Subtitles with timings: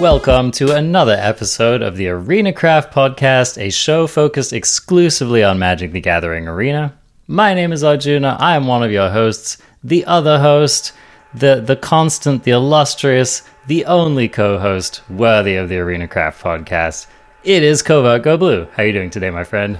[0.00, 5.92] Welcome to another episode of the Arena Craft Podcast, a show focused exclusively on Magic
[5.92, 6.98] the Gathering Arena.
[7.26, 8.38] My name is Arjuna.
[8.40, 9.58] I am one of your hosts.
[9.84, 10.94] The other host,
[11.34, 17.06] the the constant, the illustrious, the only co-host worthy of the Arena Craft Podcast.
[17.42, 18.66] It is Covert Go Blue.
[18.74, 19.78] How are you doing today, my friend?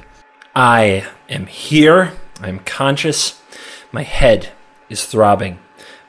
[0.57, 2.15] I am here.
[2.41, 3.43] I'm conscious.
[3.93, 4.49] My head
[4.89, 5.59] is throbbing.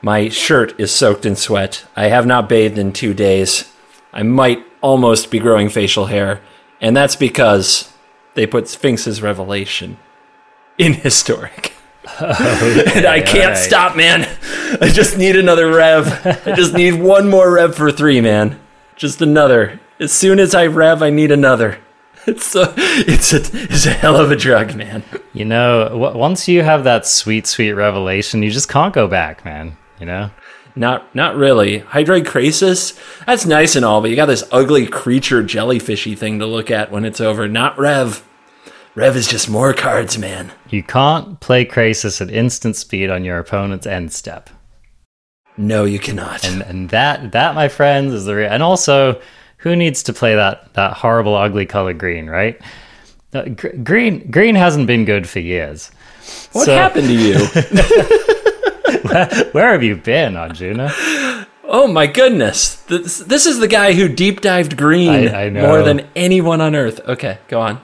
[0.00, 1.84] My shirt is soaked in sweat.
[1.94, 3.70] I have not bathed in two days.
[4.14, 6.40] I might almost be growing facial hair,
[6.80, 7.92] and that's because
[8.32, 9.98] they put Sphinx's Revelation
[10.78, 11.74] in historic.
[12.18, 13.58] Oh, and I can't right.
[13.58, 14.22] stop, man.
[14.80, 16.46] I just need another rev.
[16.46, 18.58] I just need one more rev for three, man.
[18.96, 19.81] Just another.
[20.02, 21.78] As soon as I rev, I need another.
[22.24, 25.02] It's a, it's a, it's a hell of a drug, man.
[25.32, 29.44] You know, w- once you have that sweet, sweet revelation, you just can't go back,
[29.44, 29.76] man.
[29.98, 30.30] You know?
[30.76, 31.80] Not not really.
[31.80, 32.96] Hydroid Krasis,
[33.26, 36.92] that's nice and all, but you got this ugly creature jellyfishy thing to look at
[36.92, 37.48] when it's over.
[37.48, 38.24] Not Rev.
[38.94, 40.52] Rev is just more cards, man.
[40.68, 44.48] You can't play Krasis at instant speed on your opponent's end step.
[45.56, 46.44] No, you cannot.
[46.44, 48.48] And and that that, my friends, is the real.
[48.48, 49.20] And also,
[49.62, 52.60] who needs to play that that horrible, ugly color green, right?
[53.34, 55.90] Uh, gr- green green hasn't been good for years.
[56.52, 57.38] what so- happened to you?
[59.52, 60.92] Where have you been, Arjuna?
[61.64, 62.76] oh my goodness.
[62.82, 66.74] This, this is the guy who deep dived green I- I more than anyone on
[66.74, 67.00] earth.
[67.08, 67.80] Okay, go on.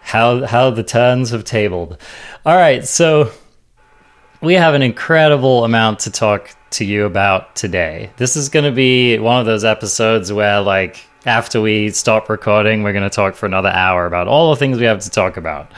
[0.00, 1.98] how how the turns have tabled.
[2.46, 3.30] All right, so
[4.40, 8.10] we have an incredible amount to talk to you about today.
[8.16, 12.82] This is going to be one of those episodes where like after we stop recording,
[12.82, 15.36] we're going to talk for another hour about all the things we have to talk
[15.36, 15.70] about.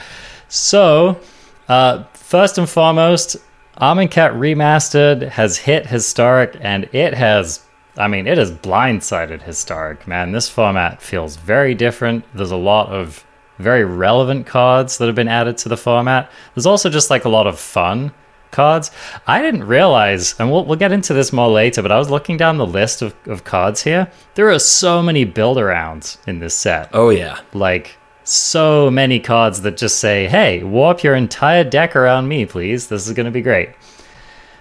[0.49, 1.19] So,
[1.67, 3.37] uh, first and foremost,
[3.79, 7.63] Amonkhet Remastered has hit Historic, and it has,
[7.97, 10.31] I mean, it has blindsided Historic, man.
[10.31, 12.25] This format feels very different.
[12.33, 13.23] There's a lot of
[13.59, 16.31] very relevant cards that have been added to the format.
[16.55, 18.11] There's also just like a lot of fun
[18.51, 18.91] cards.
[19.25, 22.37] I didn't realize, and we'll, we'll get into this more later, but I was looking
[22.37, 24.11] down the list of, of cards here.
[24.35, 27.39] There are so many build arounds in this set Oh yeah.
[27.53, 32.87] like so many cards that just say, "Hey, warp your entire deck around me, please.
[32.87, 33.69] This is going to be great."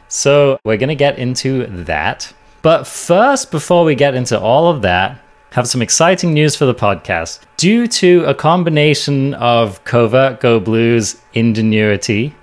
[0.08, 2.32] So, we're going to get into that.
[2.62, 5.20] But first, before we get into all of that,
[5.50, 7.41] have some exciting news for the podcast.
[7.56, 12.34] Due to a combination of Covert Go Blues ingenuity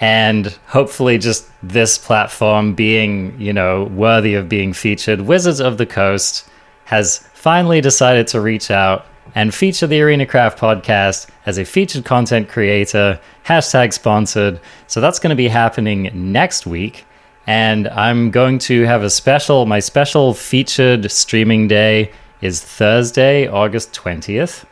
[0.00, 5.86] and hopefully just this platform being, you know, worthy of being featured, Wizards of the
[5.86, 6.48] Coast
[6.84, 12.04] has finally decided to reach out and feature the Arena Craft podcast as a featured
[12.04, 14.60] content creator, hashtag sponsored.
[14.86, 17.04] So that's going to be happening next week.
[17.46, 23.92] And I'm going to have a special, my special featured streaming day is Thursday, August
[23.92, 24.64] 20th.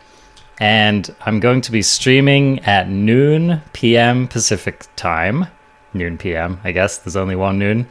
[0.59, 4.29] And I'm going to be streaming at noon p.m.
[4.29, 5.47] Pacific time.
[5.93, 6.99] Noon p.m., I guess.
[6.99, 7.89] There's only one noon.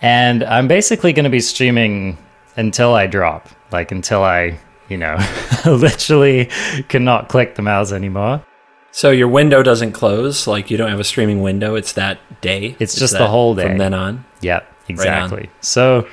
[0.00, 2.18] And I'm basically going to be streaming
[2.56, 5.16] until I drop, like until I, you know,
[5.66, 6.50] literally
[6.88, 8.42] cannot click the mouse anymore.
[8.90, 11.74] So your window doesn't close, like you don't have a streaming window.
[11.74, 12.76] It's that day.
[12.78, 13.64] It's Is just the whole day.
[13.64, 14.24] from then on.
[14.40, 15.50] Yep, exactly.
[15.60, 16.08] So,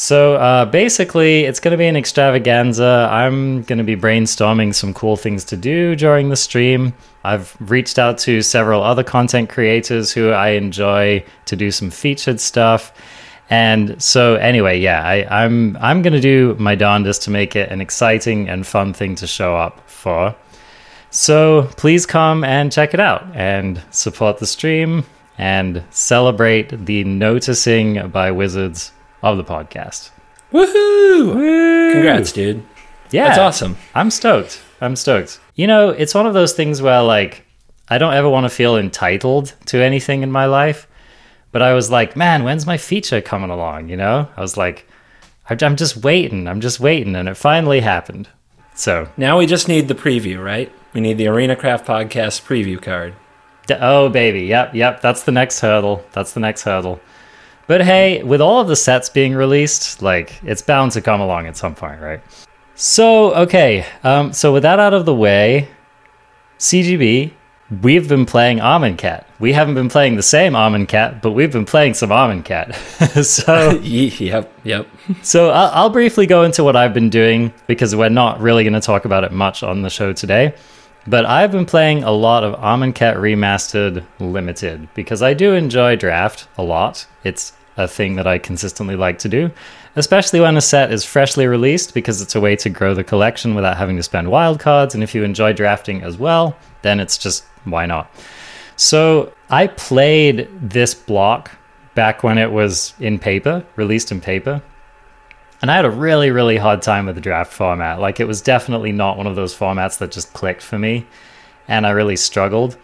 [0.00, 3.06] so uh, basically, it's going to be an extravaganza.
[3.12, 6.94] I'm going to be brainstorming some cool things to do during the stream.
[7.22, 12.40] I've reached out to several other content creators who I enjoy to do some featured
[12.40, 12.94] stuff.
[13.50, 17.70] And so, anyway, yeah, I, I'm I'm going to do my darndest to make it
[17.70, 20.34] an exciting and fun thing to show up for.
[21.10, 25.04] So please come and check it out and support the stream
[25.36, 30.10] and celebrate the noticing by wizards of the podcast.
[30.52, 31.92] Woohoo!
[31.92, 32.62] Congrats, dude.
[33.10, 33.26] Yeah.
[33.28, 33.76] That's awesome.
[33.94, 34.62] I'm stoked.
[34.80, 35.40] I'm stoked.
[35.54, 37.44] You know, it's one of those things where like
[37.88, 40.86] I don't ever want to feel entitled to anything in my life,
[41.52, 44.28] but I was like, man, when's my feature coming along, you know?
[44.36, 44.86] I was like
[45.48, 46.46] I- I'm just waiting.
[46.46, 48.28] I'm just waiting and it finally happened.
[48.74, 50.72] So, Now we just need the preview, right?
[50.94, 53.14] We need the Arena Craft podcast preview card.
[53.80, 54.42] Oh, baby.
[54.46, 55.00] Yep, yep.
[55.00, 56.04] That's the next hurdle.
[56.12, 57.00] That's the next hurdle.
[57.66, 61.46] But hey, with all of the sets being released, like, it's bound to come along
[61.46, 62.20] at some point, right?
[62.74, 63.86] So, okay.
[64.02, 65.68] Um, so, with that out of the way,
[66.58, 67.32] CGB,
[67.82, 69.26] we've been playing Almond Cat.
[69.38, 72.74] We haven't been playing the same Almond Cat, but we've been playing some Almond Cat.
[73.24, 74.88] so, yep, yep.
[75.22, 78.74] so I'll, I'll briefly go into what I've been doing because we're not really going
[78.74, 80.54] to talk about it much on the show today.
[81.06, 86.46] But I've been playing a lot of Amonkhet Remastered Limited because I do enjoy Draft
[86.58, 87.06] a lot.
[87.24, 89.50] It's a thing that I consistently like to do,
[89.96, 93.54] especially when a set is freshly released because it's a way to grow the collection
[93.54, 94.94] without having to spend wildcards.
[94.94, 98.10] And if you enjoy drafting as well, then it's just why not?
[98.76, 101.50] So I played this block
[101.94, 104.62] back when it was in paper, released in paper.
[105.62, 108.00] And I had a really, really hard time with the draft format.
[108.00, 111.06] Like, it was definitely not one of those formats that just clicked for me.
[111.68, 112.78] And I really struggled.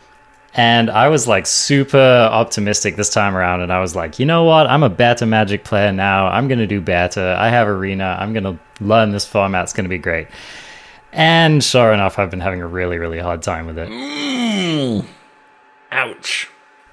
[0.55, 3.61] And I was like super optimistic this time around.
[3.61, 4.67] And I was like, you know what?
[4.67, 6.28] I'm a better Magic player now.
[6.28, 7.34] I'm going to do better.
[7.38, 8.17] I have Arena.
[8.19, 9.64] I'm going to learn this format.
[9.64, 10.28] It's going to be great.
[11.12, 13.88] And sure enough, I've been having a really, really hard time with it.
[13.88, 15.06] Mm.
[15.93, 16.50] Ouch.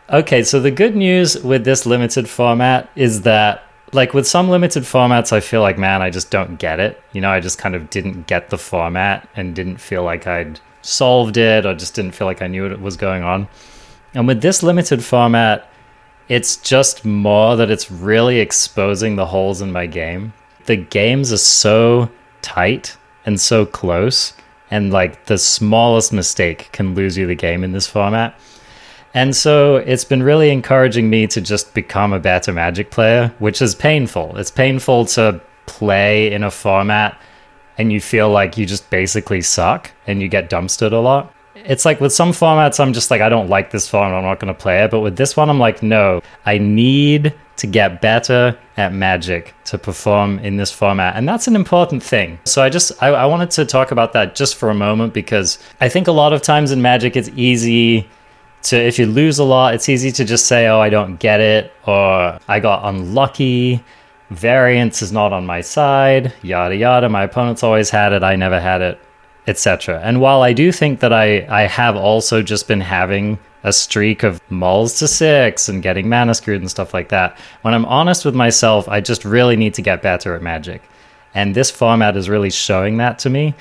[0.10, 4.84] Okay, so the good news with this limited format is that, like with some limited
[4.84, 7.01] formats, I feel like, man, I just don't get it.
[7.12, 10.60] You know, I just kind of didn't get the format and didn't feel like I'd
[10.81, 13.48] solved it or just didn't feel like I knew what was going on.
[14.13, 15.69] And with this limited format,
[16.30, 20.34] it's just more that it's really exposing the holes in my game.
[20.66, 22.10] The games are so
[22.42, 24.34] tight and so close,
[24.72, 28.38] and like the smallest mistake can lose you the game in this format.
[29.13, 33.62] And so it's been really encouraging me to just become a better Magic player, which
[33.62, 34.38] is painful.
[34.38, 37.19] It's painful to play in a format
[37.77, 41.33] and you feel like you just basically suck and you get dumpstered a lot.
[41.56, 44.39] It's like with some formats, I'm just like, I don't like this format, I'm not
[44.39, 44.92] going to play it.
[44.92, 49.77] But with this one, I'm like, no, I need to get better at Magic to
[49.77, 51.15] perform in this format.
[51.15, 52.39] And that's an important thing.
[52.45, 55.60] So I just, I, I wanted to talk about that just for a moment because
[55.80, 58.10] I think a lot of times in Magic, it's easy
[58.63, 61.39] to if you lose a lot, it's easy to just say, "Oh, I don't get
[61.39, 63.83] it," or "I got unlucky."
[64.30, 66.33] Variance is not on my side.
[66.42, 67.10] Yada yada.
[67.10, 68.24] My opponent's always had it.
[68.24, 69.00] I never had it,
[69.48, 70.01] etc.
[70.04, 74.24] And while I do think that I I have also just been having a streak
[74.24, 77.38] of mulls to six and getting mana screwed and stuff like that.
[77.62, 80.81] When I'm honest with myself, I just really need to get better at Magic.
[81.33, 83.56] And this format is really showing that to me.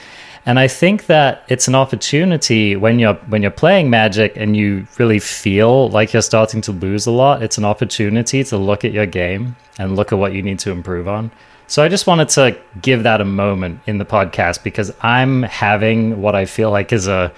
[0.45, 4.87] And I think that it's an opportunity when you're when you're playing Magic and you
[4.99, 8.93] really feel like you're starting to lose a lot, it's an opportunity to look at
[8.93, 11.31] your game and look at what you need to improve on.
[11.69, 16.21] So I just wanted to give that a moment in the podcast because I'm having
[16.21, 17.33] what I feel like is a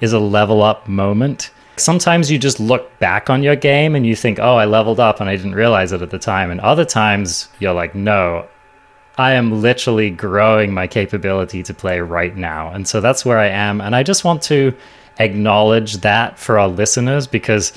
[0.00, 1.50] is a level up moment.
[1.76, 5.18] Sometimes you just look back on your game and you think, "Oh, I leveled up
[5.18, 8.44] and I didn't realize it at the time." And other times you're like, "No,
[9.20, 12.72] I am literally growing my capability to play right now.
[12.72, 13.82] And so that's where I am.
[13.82, 14.74] And I just want to
[15.18, 17.74] acknowledge that for our listeners because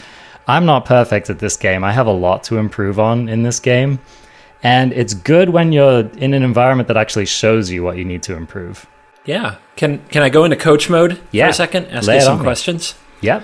[0.48, 1.84] I'm not perfect at this game.
[1.84, 4.00] I have a lot to improve on in this game.
[4.64, 8.24] And it's good when you're in an environment that actually shows you what you need
[8.24, 8.88] to improve.
[9.26, 9.58] Yeah.
[9.76, 11.48] Can can I go into coach mode yeah.
[11.48, 11.88] for a second?
[11.88, 12.44] Ask Lay you some on me.
[12.46, 12.96] questions.
[13.20, 13.44] Yep.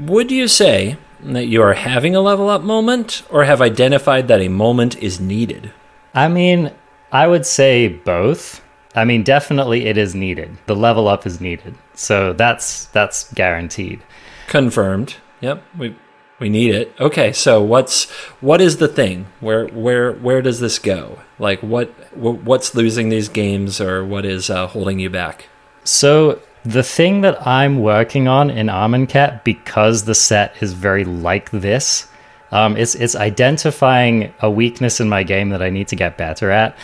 [0.00, 4.40] Would you say that you are having a level up moment or have identified that
[4.40, 5.72] a moment is needed?
[6.12, 6.72] I mean,
[7.12, 8.64] I would say both.
[8.94, 10.58] I mean, definitely it is needed.
[10.66, 11.74] The level up is needed.
[11.94, 14.02] So that's that's guaranteed.
[14.48, 15.16] Confirmed.
[15.40, 15.62] Yep.
[15.76, 15.94] We
[16.38, 16.94] we need it.
[17.00, 18.10] Okay, so what's
[18.40, 19.26] what is the thing?
[19.40, 21.20] Where where where does this go?
[21.38, 25.48] Like what what's losing these games or what is uh, holding you back?
[25.84, 31.50] So the thing that I'm working on in Amonkhet, because the set is very like
[31.50, 32.08] this,
[32.52, 36.50] um, it's it's identifying a weakness in my game that I need to get better
[36.50, 36.76] at,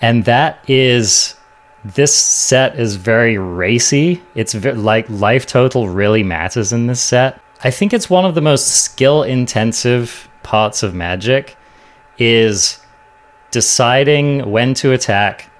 [0.00, 1.34] and that is
[1.84, 4.22] this set is very racy.
[4.34, 7.40] It's like life total really matters in this set.
[7.64, 11.56] I think it's one of the most skill intensive parts of Magic
[12.18, 12.80] is
[13.50, 15.50] deciding when to attack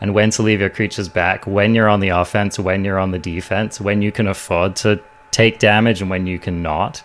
[0.00, 3.10] and when to leave your creatures back, when you're on the offense, when you're on
[3.10, 7.02] the defense, when you can afford to take damage and when you cannot.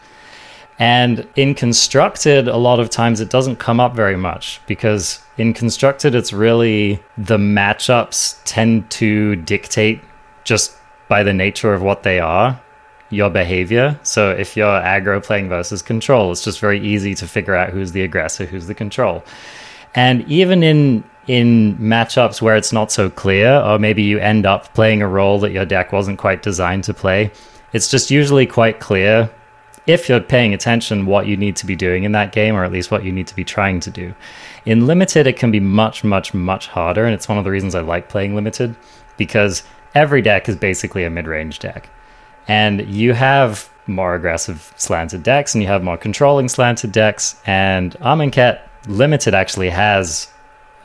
[0.79, 5.53] And in constructed, a lot of times it doesn't come up very much because in
[5.53, 10.01] constructed, it's really the matchups tend to dictate
[10.45, 10.75] just
[11.09, 12.59] by the nature of what they are
[13.09, 13.99] your behavior.
[14.03, 17.91] So if you're aggro playing versus control, it's just very easy to figure out who's
[17.91, 19.23] the aggressor, who's the control.
[19.95, 24.73] And even in in matchups where it's not so clear, or maybe you end up
[24.73, 27.31] playing a role that your deck wasn't quite designed to play,
[27.73, 29.29] it's just usually quite clear
[29.87, 32.71] if you're paying attention what you need to be doing in that game or at
[32.71, 34.13] least what you need to be trying to do
[34.65, 37.75] in limited it can be much much much harder and it's one of the reasons
[37.75, 38.75] i like playing limited
[39.17, 39.63] because
[39.95, 41.89] every deck is basically a mid-range deck
[42.47, 47.39] And you have more aggressive slanted decks and you have more controlling slanted decks.
[47.45, 50.27] And Amonkhet Limited actually has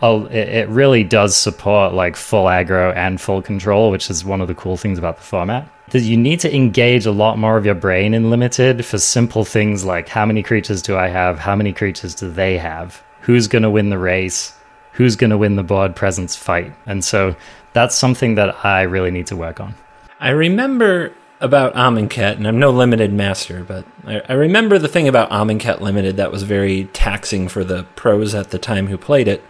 [0.02, 4.54] it, really does support like full aggro and full control, which is one of the
[4.54, 5.68] cool things about the format.
[5.90, 9.44] That you need to engage a lot more of your brain in limited for simple
[9.44, 11.38] things like how many creatures do I have?
[11.38, 13.02] How many creatures do they have?
[13.20, 14.54] Who's gonna win the race?
[14.92, 16.74] Who's gonna win the board presence fight?
[16.86, 17.36] And so
[17.72, 19.74] that's something that I really need to work on.
[20.20, 25.08] I remember about Amonkhet, and I'm no limited master, but I, I, remember the thing
[25.08, 29.28] about Amonkhet Limited that was very taxing for the pros at the time who played
[29.28, 29.44] it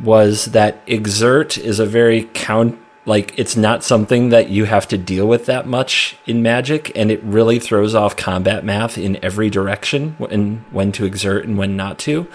[0.00, 4.96] was that exert is a very count like it's not something that you have to
[4.96, 9.50] deal with that much in magic and it really throws off combat math in every
[9.50, 12.26] direction and when to exert and when not to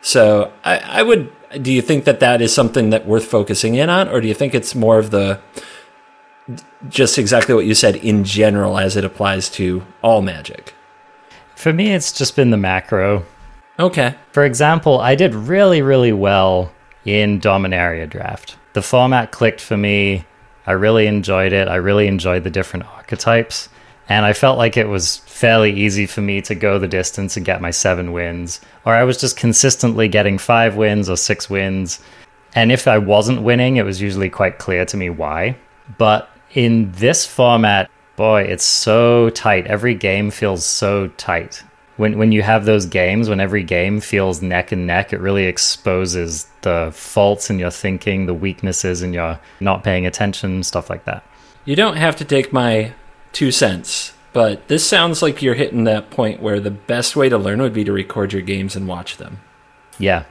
[0.00, 1.30] so I, I would
[1.62, 4.34] do you think that that is something that worth focusing in on or do you
[4.34, 5.40] think it's more of the
[6.88, 10.74] just exactly what you said in general as it applies to all magic.
[11.56, 13.24] For me, it's just been the macro.
[13.78, 14.14] Okay.
[14.32, 16.70] For example, I did really, really well
[17.04, 18.56] in Dominaria Draft.
[18.72, 20.24] The format clicked for me.
[20.66, 21.68] I really enjoyed it.
[21.68, 23.68] I really enjoyed the different archetypes.
[24.08, 27.46] And I felt like it was fairly easy for me to go the distance and
[27.46, 28.60] get my seven wins.
[28.84, 32.00] Or I was just consistently getting five wins or six wins.
[32.54, 35.56] And if I wasn't winning, it was usually quite clear to me why.
[35.96, 39.66] But in this format, boy, it's so tight.
[39.66, 41.62] Every game feels so tight.
[41.96, 45.44] When when you have those games, when every game feels neck and neck, it really
[45.44, 51.04] exposes the faults in your thinking, the weaknesses in your not paying attention, stuff like
[51.04, 51.24] that.
[51.64, 52.92] You don't have to take my
[53.32, 57.38] two cents, but this sounds like you're hitting that point where the best way to
[57.38, 59.40] learn would be to record your games and watch them.
[59.98, 60.24] Yeah.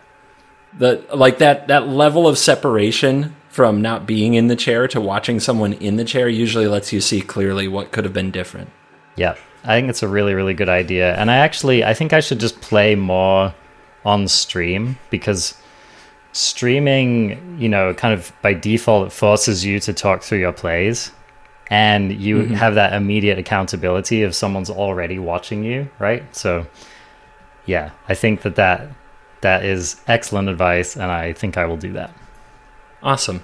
[0.78, 5.40] The like that that level of separation from not being in the chair to watching
[5.40, 8.72] someone in the chair usually lets you see clearly what could have been different.
[9.16, 9.36] Yeah.
[9.64, 11.16] I think it's a really really good idea.
[11.16, 13.54] And I actually I think I should just play more
[14.06, 15.56] on stream because
[16.34, 21.12] streaming, you know, kind of by default it forces you to talk through your plays
[21.68, 22.54] and you mm-hmm.
[22.56, 26.24] have that immediate accountability if someone's already watching you, right?
[26.36, 26.68] So
[27.66, 28.90] yeah, I think that that
[29.42, 32.14] that is excellent advice and I think I will do that.
[33.02, 33.42] Awesome.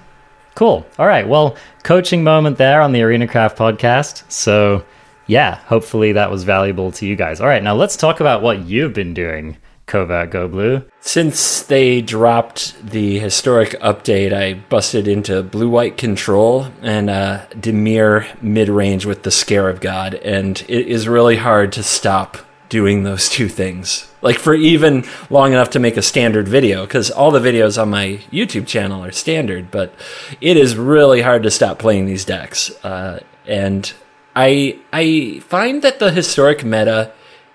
[0.55, 0.85] Cool.
[0.97, 1.27] All right.
[1.27, 4.29] Well, coaching moment there on the Arena Craft podcast.
[4.29, 4.83] So,
[5.29, 7.39] yeah, hopefully that was valuable to you guys.
[7.39, 7.62] All right.
[7.62, 10.83] Now let's talk about what you've been doing, Covert Go Blue.
[11.01, 18.41] Since they dropped the historic update, I busted into blue white control and uh, Dimir
[18.41, 23.29] mid range with the Scarab God, and it is really hard to stop doing those
[23.29, 24.12] two things.
[24.24, 27.91] Like for even long enough to make a standard video, because all the videos on
[27.91, 29.93] my YouTube channel are standard, but
[30.41, 32.71] it is really hard to stop playing these decks.
[32.83, 33.93] Uh, and
[34.36, 37.12] I I find that the historic meta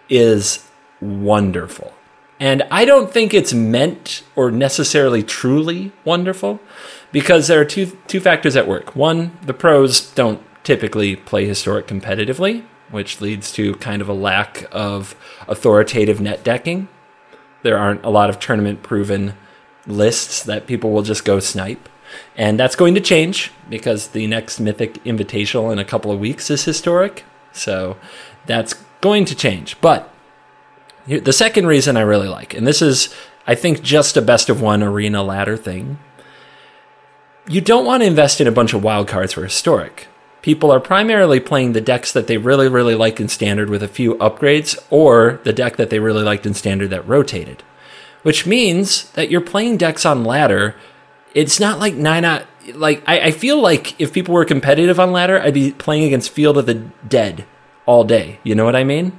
[0.09, 0.69] is
[1.00, 1.93] wonderful.
[2.40, 6.61] And I don't think it's meant or necessarily truly wonderful
[7.12, 8.97] because there are two two factors at work.
[8.97, 14.66] One, the pros don't typically play historic competitively, which leads to kind of a lack
[14.73, 15.14] of
[15.47, 16.88] authoritative net decking.
[17.62, 19.35] There aren't a lot of tournament proven
[19.87, 21.88] lists that people will just go snipe.
[22.37, 26.50] And that's going to change because the next Mythic Invitational in a couple of weeks
[26.50, 27.25] is historic.
[27.52, 27.97] So
[28.47, 29.80] that's going to change.
[29.80, 30.11] But
[31.06, 33.14] the second reason I really like, and this is,
[33.47, 35.99] I think, just a best of one arena ladder thing,
[37.47, 40.09] you don't want to invest in a bunch of wildcards for historic
[40.44, 43.88] people are primarily playing the decks that they really, really like in standard with a
[43.88, 47.62] few upgrades, or the deck that they really liked in standard that rotated.
[48.23, 50.76] Which means that you're playing decks on ladder.
[51.35, 52.47] It's not like nine out.
[52.75, 56.31] Like I, I feel like if people were competitive on ladder, I'd be playing against
[56.31, 56.75] Field of the
[57.07, 57.45] Dead
[57.87, 58.41] all day.
[58.43, 59.19] You know what I mean?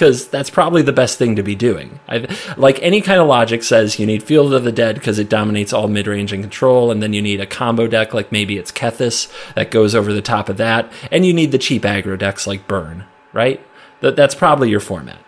[0.00, 2.00] because that's probably the best thing to be doing.
[2.08, 2.26] I,
[2.56, 5.74] like any kind of logic says you need Field of the Dead because it dominates
[5.74, 8.72] all mid range and control, and then you need a combo deck like maybe it's
[8.72, 12.46] Kethis that goes over the top of that, and you need the cheap aggro decks
[12.46, 13.04] like Burn,
[13.34, 13.62] right?
[14.00, 15.18] That, that's probably your format.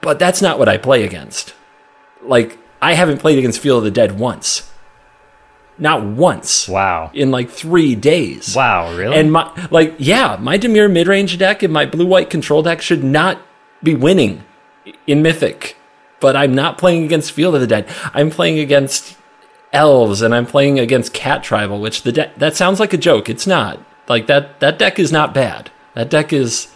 [0.00, 1.54] But that's not what I play against.
[2.22, 4.71] Like, I haven't played against Field of the Dead once.
[5.78, 6.68] Not once.
[6.68, 7.10] Wow.
[7.14, 8.54] In like three days.
[8.54, 9.16] Wow, really?
[9.16, 12.82] And my like, yeah, my Dimir mid range deck and my blue white control deck
[12.82, 13.40] should not
[13.82, 14.44] be winning
[15.06, 15.76] in Mythic,
[16.20, 17.88] but I'm not playing against Field of the Dead.
[18.14, 19.16] I'm playing against
[19.72, 23.28] elves and I'm playing against Cat Tribal, which the de- that sounds like a joke.
[23.28, 23.80] It's not.
[24.08, 25.70] Like that that deck is not bad.
[25.94, 26.72] That deck is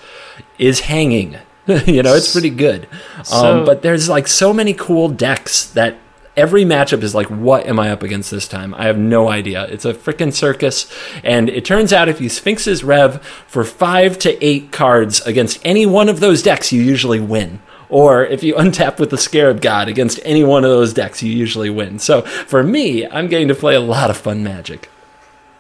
[0.58, 1.36] is hanging.
[1.66, 2.88] you know, it's pretty good.
[3.24, 5.96] So, um, but there's like so many cool decks that
[6.36, 8.74] every matchup is like, what am I up against this time?
[8.74, 9.64] I have no idea.
[9.64, 10.92] It's a freaking circus.
[11.24, 15.86] And it turns out if you Sphinx's Rev for five to eight cards against any
[15.86, 17.60] one of those decks, you usually win.
[17.88, 21.32] Or if you untap with the Scarab God against any one of those decks, you
[21.32, 21.98] usually win.
[21.98, 24.90] So for me, I'm getting to play a lot of fun magic.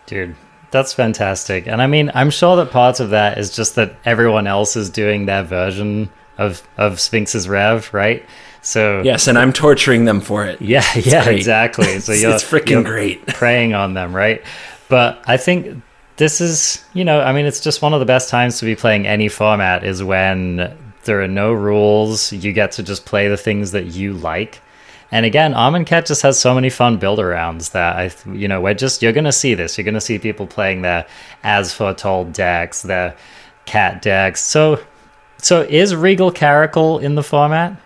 [0.04, 0.36] Dude,
[0.70, 1.66] that's fantastic.
[1.66, 4.90] And I mean, I'm sure that part of that is just that everyone else is
[4.90, 8.24] doing their version of, of Sphinx's Rev, right?
[8.66, 10.60] So Yes, and I'm torturing them for it.
[10.60, 11.36] Yeah, yeah, great.
[11.36, 12.00] exactly.
[12.00, 13.24] So It's- you're it's freaking you're great.
[13.40, 14.42] preying on them, right?
[14.88, 15.82] But I think
[16.16, 18.74] this is, you know, I mean, it's just one of the best times to be
[18.74, 22.32] playing any format is when there are no rules.
[22.32, 24.60] You get to just play the things that you like.
[25.12, 28.74] And again, Amonkhet just has so many fun build arounds that I, you know, we're
[28.74, 29.78] just you're gonna see this.
[29.78, 31.06] You're gonna see people playing their
[31.44, 33.14] as foretold decks, their
[33.66, 34.42] cat decks.
[34.42, 34.80] So,
[35.38, 37.76] so is Regal Caracal in the format?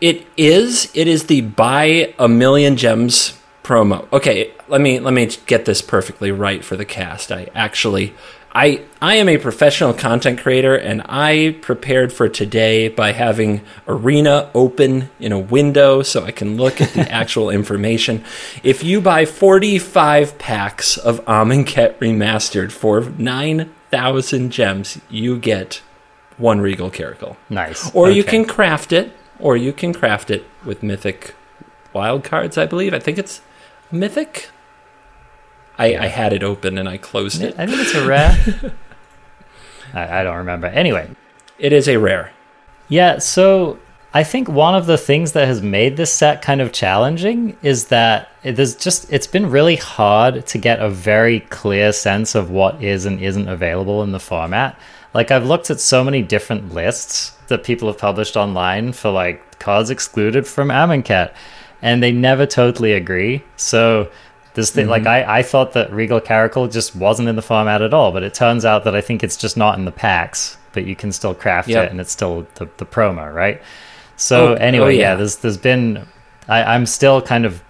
[0.00, 0.90] It is.
[0.94, 4.10] It is the buy a million gems promo.
[4.12, 7.30] Okay, let me let me get this perfectly right for the cast.
[7.30, 8.14] I actually
[8.52, 14.50] I I am a professional content creator and I prepared for today by having Arena
[14.54, 18.24] open in a window so I can look at the actual information.
[18.62, 25.82] If you buy 45 packs of Amonkhet Remastered for 9,000 gems, you get
[26.36, 27.36] one Regal Caracal.
[27.48, 27.94] Nice.
[27.94, 31.34] Or you can craft it, or you can craft it with mythic
[31.92, 32.94] wild cards, I believe.
[32.94, 33.40] I think it's
[33.90, 34.50] mythic.
[35.78, 37.54] I, I had it open and I closed it.
[37.58, 38.72] I think it's a rare.
[39.94, 40.66] I, I don't remember.
[40.68, 41.10] Anyway,
[41.58, 42.32] It is a rare.
[42.88, 43.18] yeah.
[43.18, 43.78] So
[44.12, 47.86] I think one of the things that has made this set kind of challenging is
[47.86, 52.50] that it is just it's been really hard to get a very clear sense of
[52.50, 54.78] what is and isn't available in the format.
[55.14, 59.58] Like I've looked at so many different lists that people have published online for like
[59.58, 61.32] cards excluded from Amonkhet,
[61.82, 63.42] and they never totally agree.
[63.56, 64.10] So
[64.54, 65.30] this thing, like mm-hmm.
[65.30, 68.34] I, I thought that Regal Caracal just wasn't in the format at all, but it
[68.34, 71.34] turns out that I think it's just not in the packs, but you can still
[71.34, 71.86] craft Yep.
[71.86, 73.60] it and it's still the, the promo, right?
[74.16, 74.98] So Oh, oh anyway, oh, yeah.
[75.00, 75.14] yeah.
[75.16, 76.06] there's there's been
[76.48, 77.62] I, I'm still kind of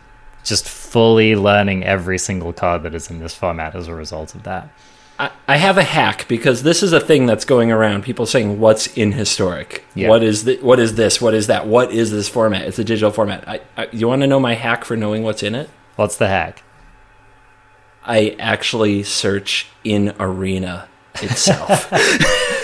[0.43, 4.43] just fully learning every single card that is in this format as a result of
[4.45, 4.69] that.
[5.21, 8.05] I, I have a hack because this is a thing that's going around.
[8.05, 9.85] People saying, "What's in historic?
[9.95, 10.09] Yeah.
[10.09, 11.21] What is the, What is this?
[11.21, 11.67] What is that?
[11.67, 12.63] What is this format?
[12.63, 15.43] It's a digital format." I, I, you want to know my hack for knowing what's
[15.43, 15.69] in it?
[15.97, 16.63] What's the hack?
[18.03, 21.93] I actually search in Arena itself.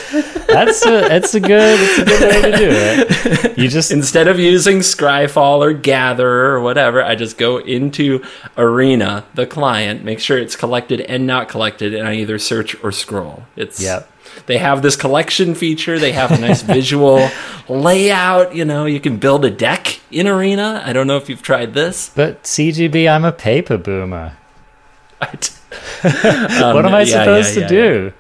[0.47, 3.59] That's a it's a good it's a good way to do it.
[3.59, 8.23] You just Instead of using Scryfall or Gather or whatever, I just go into
[8.57, 12.93] Arena, the client, make sure it's collected and not collected, and I either search or
[12.93, 13.45] scroll.
[13.57, 14.11] It's Yep.
[14.47, 15.99] They have this collection feature.
[15.99, 17.29] They have a nice visual
[17.69, 18.55] layout.
[18.55, 20.83] You know, you can build a deck in Arena.
[20.85, 22.11] I don't know if you've tried this.
[22.15, 24.37] but CGB, I'm a paper boomer.
[26.03, 28.13] What am I Um, yeah, supposed yeah, to yeah, do?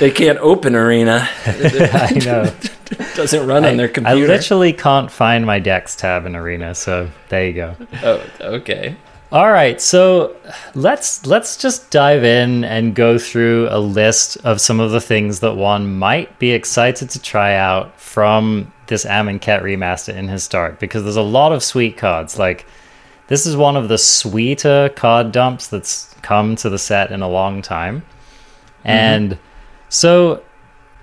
[0.00, 1.28] They can't open Arena.
[1.46, 2.42] I know.
[2.90, 4.24] It doesn't run on their computer.
[4.24, 7.76] I literally can't find my decks tab in Arena, so there you go.
[8.02, 8.96] oh, okay.
[9.32, 10.36] All right, so
[10.74, 15.40] let's let's just dive in and go through a list of some of the things
[15.40, 21.02] that one might be excited to try out from this Amonkhet remaster in Historic because
[21.04, 22.38] there's a lot of sweet cards.
[22.38, 22.66] Like
[23.28, 27.28] this is one of the sweeter card dumps that's come to the set in a
[27.28, 28.00] long time.
[28.80, 28.88] Mm-hmm.
[28.88, 29.38] And
[29.92, 30.42] so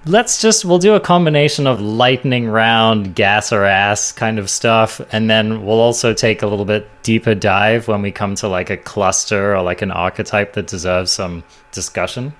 [0.06, 5.00] let's just we'll do a combination of lightning round gas or ass kind of stuff
[5.12, 8.70] and then we'll also take a little bit deeper dive when we come to like
[8.72, 12.34] a cluster or like an archetype that deserves some discussion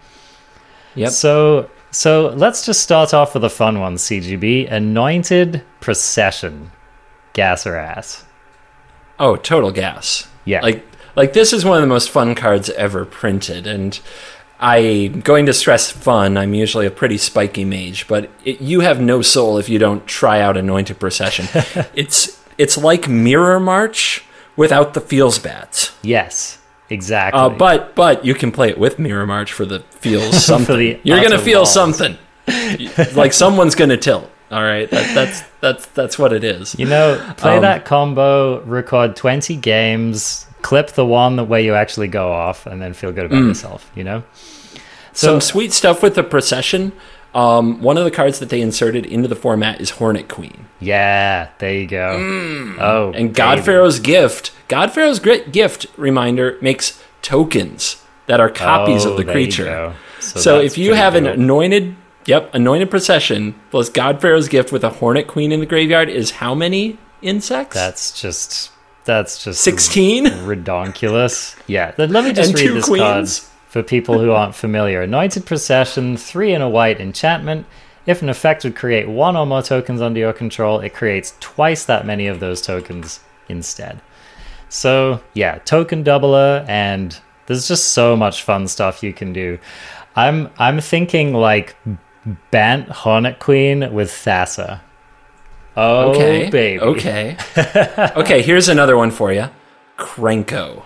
[0.96, 1.12] Yep.
[1.12, 6.72] so so let's just start off with a fun one cgb anointed procession
[7.34, 8.26] gas or ass
[9.22, 10.30] Oh, total gas.
[10.46, 10.62] Yeah.
[10.62, 10.86] Like
[11.18, 14.00] like this is one of the most fun cards ever printed and
[14.60, 16.38] I'm going to stress fun.
[16.38, 20.06] I'm usually a pretty spiky mage, but it, you have no soul if you don't
[20.06, 21.48] try out Anointed Procession.
[21.96, 24.24] it's it's like Mirror March
[24.58, 25.94] without the feels bats.
[26.02, 26.58] yes
[26.90, 30.76] exactly Uh, but but you can play it with Mirror March for the feels something.
[30.78, 31.74] the You're gonna feel walls.
[31.74, 32.18] something.
[33.16, 34.30] like someone's gonna tilt.
[34.52, 36.76] All right, that, that's that's that's what it is.
[36.80, 41.74] You know, play Um, that combo, record 20 games, clip the one the way you
[41.76, 44.24] actually go off, and then feel good about yourself, you know?
[45.14, 46.92] So, Some sweet stuff with the procession.
[47.36, 50.66] Um, one of the cards that they inserted into the format is Hornet Queen.
[50.80, 52.76] yeah, there you go.
[52.80, 53.66] Oh, And God baby.
[53.66, 59.94] Pharaoh's gift, God Pharaoh's gift reminder makes tokens that are copies Oh, of the creature.
[60.20, 61.96] So, that's if you have an anointed,
[62.26, 66.32] yep, anointed procession plus God Pharaoh's gift with a Hornet Queen in the graveyard is
[66.32, 67.76] how many insects?
[67.76, 68.72] That's just,
[69.10, 70.26] That's just 16?
[70.26, 71.60] redonkulous.
[71.66, 71.92] Yeah.
[71.98, 73.02] Then let me just And read this queens.
[73.02, 73.28] card
[73.68, 75.02] for people who aren't familiar.
[75.02, 77.66] Anointed Procession, three in a white enchantment.
[78.06, 81.86] If an effect would create one or more tokens under your control, it creates twice
[81.86, 84.00] that many of those tokens instead.
[84.70, 89.58] So yeah, token doubler, and there's just so much fun stuff you can do.
[90.16, 91.76] I'm I'm thinking like
[92.52, 94.82] Bant Hornet Queen with Thassa.
[95.78, 96.50] Oh Okay.
[96.50, 96.80] baby.
[96.82, 97.38] Okay.
[98.16, 99.50] okay, here's another one for you.
[99.98, 100.84] Krenko.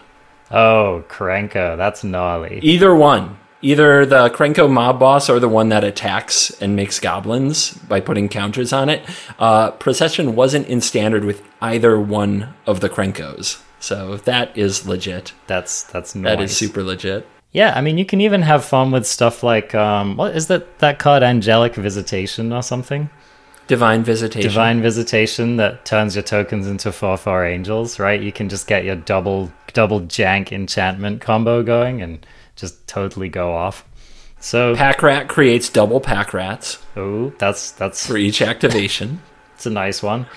[0.51, 2.59] Oh, Krenko, that's gnarly.
[2.61, 3.37] Either one.
[3.61, 8.27] Either the Krenko mob boss or the one that attacks and makes goblins by putting
[8.27, 9.01] counters on it.
[9.39, 13.61] Uh, Procession wasn't in standard with either one of the Krenkos.
[13.79, 15.33] So that is legit.
[15.47, 16.35] That's that's nice.
[16.37, 17.25] That is super legit.
[17.51, 20.79] Yeah, I mean, you can even have fun with stuff like um, what is that
[20.79, 21.23] that card?
[21.23, 23.09] Angelic Visitation or something?
[23.67, 24.49] Divine Visitation.
[24.49, 28.21] Divine Visitation that turns your tokens into four four angels, right?
[28.21, 33.53] You can just get your double double jank enchantment combo going and just totally go
[33.53, 33.85] off.
[34.39, 39.21] So, Pack Rat creates double Pack Rats oh, that's that's for each activation.
[39.55, 40.27] it's a nice one.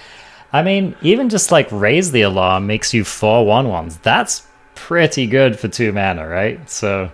[0.52, 3.98] I mean, even just like raise the alarm makes you four one ones.
[3.98, 6.70] That's pretty good for two mana, right?
[6.70, 7.10] So,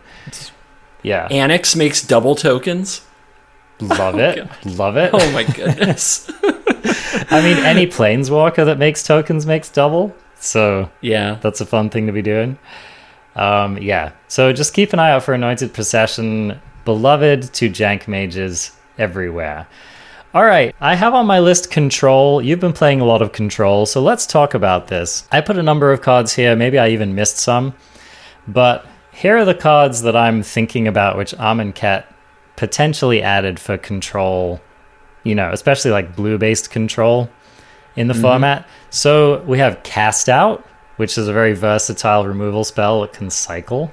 [1.02, 3.00] yeah, Anax makes double tokens.
[3.82, 5.10] Love it, love it.
[5.12, 6.30] Oh my goodness.
[7.30, 10.14] I mean, any planeswalker that makes tokens makes double.
[10.36, 11.38] So yeah.
[11.40, 12.58] that's a fun thing to be doing.
[13.36, 14.12] Um, yeah.
[14.28, 19.66] So just keep an eye out for Anointed Procession, beloved to jank mages everywhere.
[20.34, 22.40] All right, I have on my list Control.
[22.40, 25.28] You've been playing a lot of Control, so let's talk about this.
[25.30, 26.56] I put a number of cards here.
[26.56, 27.74] Maybe I even missed some,
[28.48, 32.04] but here are the cards that I'm thinking about, which Amonkhet
[32.62, 34.60] potentially added for Control.
[35.24, 37.28] You know, especially like blue-based Control
[37.96, 38.22] in the mm-hmm.
[38.22, 38.68] format.
[38.90, 40.64] So we have Cast Out,
[40.96, 43.02] which is a very versatile removal spell.
[43.02, 43.90] It can cycle.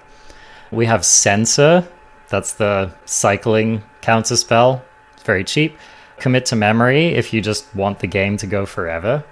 [0.72, 1.88] We have Censor,
[2.28, 4.84] that's the cycling counter spell.
[5.16, 5.76] It's very cheap.
[6.18, 9.24] Commit to Memory if you just want the game to go forever.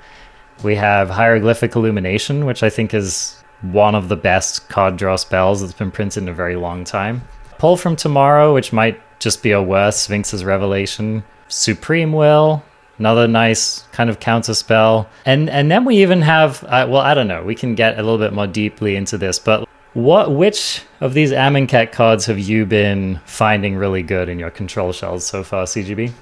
[0.63, 5.61] We have Hieroglyphic Illumination, which I think is one of the best card draw spells
[5.61, 7.21] that's been printed in a very long time.
[7.59, 11.23] Pull from Tomorrow, which might just be a worse Sphinx's Revelation.
[11.47, 12.63] Supreme Will,
[12.99, 15.09] another nice kind of counter spell.
[15.25, 17.43] And and then we even have uh, well, I don't know.
[17.43, 21.31] We can get a little bit more deeply into this, but what which of these
[21.31, 26.13] Amonkhet cards have you been finding really good in your control shells so far, CGB?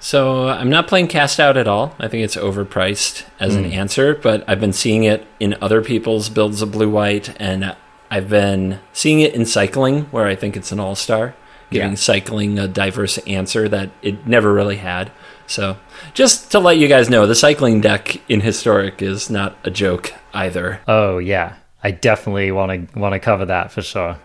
[0.00, 1.94] So I'm not playing Cast Out at all.
[1.98, 6.28] I think it's overpriced as an answer, but I've been seeing it in other people's
[6.28, 7.74] builds of blue white, and
[8.10, 11.34] I've been seeing it in cycling, where I think it's an all star,
[11.70, 11.96] giving Yeah.
[11.96, 15.10] cycling a diverse answer that it never really had.
[15.46, 15.76] So
[16.14, 20.12] just to let you guys know, the cycling deck in Historic is not a joke
[20.34, 20.80] either.
[20.86, 24.18] Oh yeah, I definitely want to want to cover that for sure.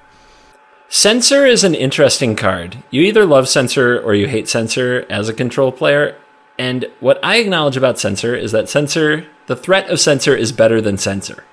[0.90, 2.78] Censor is an interesting card.
[2.92, 6.16] You either love Censor or you hate Censor as a control player.
[6.60, 10.80] And what I acknowledge about Censor is that Censor, the threat of Censor is better
[10.82, 11.44] than Censor.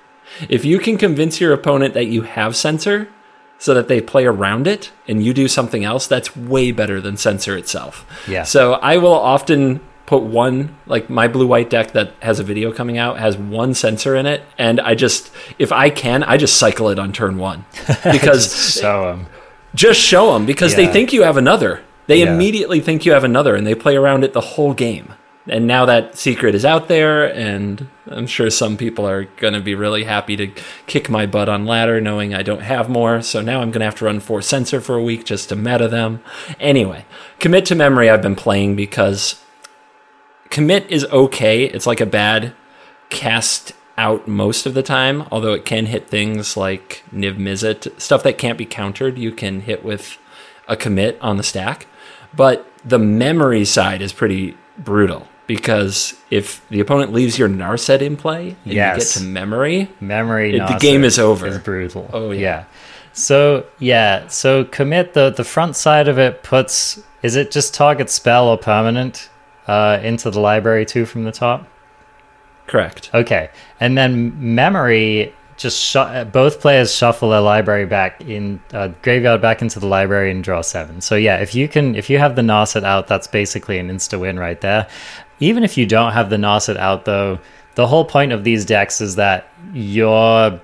[0.47, 3.07] If you can convince your opponent that you have Censor
[3.61, 7.15] so that they play around it and you do something else, that's way better than
[7.15, 8.07] Censor itself.
[8.27, 8.41] Yeah.
[8.41, 12.71] So I will often put one, like my blue white deck that has a video
[12.73, 14.41] coming out has one Censor in it.
[14.57, 17.63] And I just, if I can, I just cycle it on turn one.
[18.11, 19.27] Because So um,
[19.75, 21.83] just show them because they think you have another.
[22.07, 22.33] They Yeah.
[22.33, 25.13] immediately think you have another and they play around it the whole game.
[25.51, 29.59] And now that secret is out there, and I'm sure some people are going to
[29.59, 30.49] be really happy to
[30.87, 33.21] kick my butt on ladder knowing I don't have more.
[33.21, 35.57] So now I'm going to have to run four Censor for a week just to
[35.57, 36.23] meta them.
[36.57, 37.03] Anyway,
[37.39, 39.43] commit to memory I've been playing because
[40.49, 41.65] commit is okay.
[41.65, 42.53] It's like a bad
[43.09, 48.23] cast out most of the time, although it can hit things like Niv Mizzet, stuff
[48.23, 50.17] that can't be countered, you can hit with
[50.69, 51.87] a commit on the stack.
[52.33, 58.15] But the memory side is pretty brutal because if the opponent leaves your Narset in
[58.15, 58.95] play and Yes.
[58.95, 60.55] you get to memory, memory.
[60.55, 61.47] It- the game is over.
[61.47, 62.09] It's brutal.
[62.13, 62.63] Oh, yeah.
[63.13, 68.09] So yeah, so commit the the front side of it puts is it just target
[68.09, 69.29] spell or permanent
[69.67, 71.67] uh, into the library too from the top?
[72.67, 73.09] correct.
[73.13, 73.49] Okay,
[73.81, 79.61] and then memory just shu- both players shuffle their library back in uh, graveyard back
[79.61, 81.01] into the library and draw seven.
[81.01, 84.17] So yeah, if you can if you have the Narset out, that's basically an insta
[84.17, 84.87] win right there.
[85.41, 87.39] Even if you don't have the Narset out though,
[87.75, 90.61] the whole point of these decks is that you're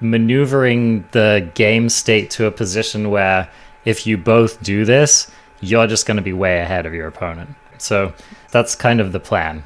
[0.00, 3.50] maneuvering the game state to a position where
[3.84, 7.56] if you both do this, you're just going to be way ahead of your opponent.
[7.78, 8.12] So
[8.50, 9.64] that's kind of the plan.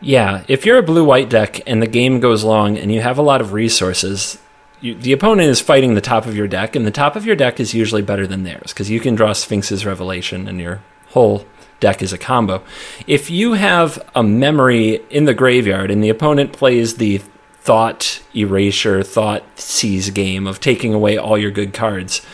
[0.00, 3.18] Yeah, if you're a blue white deck and the game goes long and you have
[3.18, 4.38] a lot of resources,
[4.80, 7.34] you, the opponent is fighting the top of your deck, and the top of your
[7.34, 11.44] deck is usually better than theirs because you can draw Sphinx's Revelation and your whole
[11.80, 12.62] deck is a combo.
[13.06, 17.18] If you have a memory in the graveyard and the opponent plays the
[17.60, 22.24] thought erasure, thought seize game of taking away all your good cards,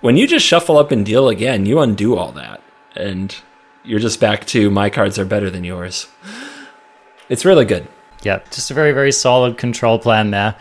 [0.00, 2.60] when you just shuffle up and deal again, you undo all that.
[2.94, 3.34] And
[3.84, 6.08] you're just back to my cards are better than yours.
[7.28, 7.88] It's really good.
[8.22, 10.56] Yeah, just a very, very solid control plan there.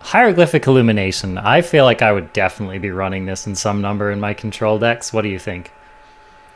[0.00, 1.38] Hieroglyphic Illumination.
[1.38, 4.78] I feel like I would definitely be running this in some number in my control
[4.78, 5.12] decks.
[5.12, 5.72] What do you think?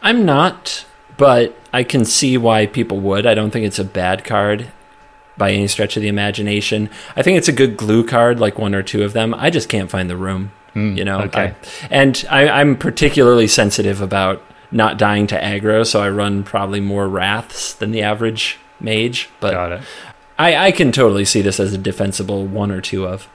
[0.03, 0.85] I'm not,
[1.19, 3.27] but I can see why people would.
[3.27, 4.71] I don't think it's a bad card
[5.37, 6.89] by any stretch of the imagination.
[7.17, 9.35] I think it's a good glue card, like one or two of them.
[9.35, 10.53] I just can't find the room.
[10.75, 11.55] Mm, you know, okay.
[11.55, 16.81] I, and I, I'm particularly sensitive about not dying to aggro, so I run probably
[16.81, 19.29] more wraths than the average mage.
[19.41, 19.83] But Got it.
[20.39, 23.29] I, I can totally see this as a defensible one or two of.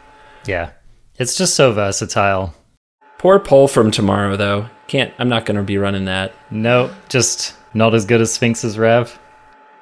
[0.46, 0.72] Yeah.
[1.18, 2.54] It's just so versatile.
[3.18, 4.70] Poor pull from tomorrow though.
[4.88, 6.34] Can't I'm not gonna be running that.
[6.52, 9.20] Nope, just not as good as Sphinx's Rev.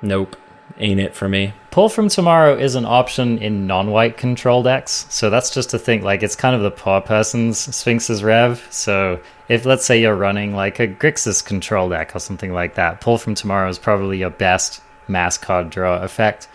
[0.02, 0.36] Nope.
[0.78, 1.54] Ain't it for me.
[1.70, 6.02] Pull from tomorrow is an option in non-white control decks, so that's just to think
[6.04, 8.66] like it's kind of the poor person's Sphinx's Rev.
[8.70, 13.02] So if let's say you're running like a Grixis control deck or something like that,
[13.02, 16.48] pull from tomorrow is probably your best mass card draw effect,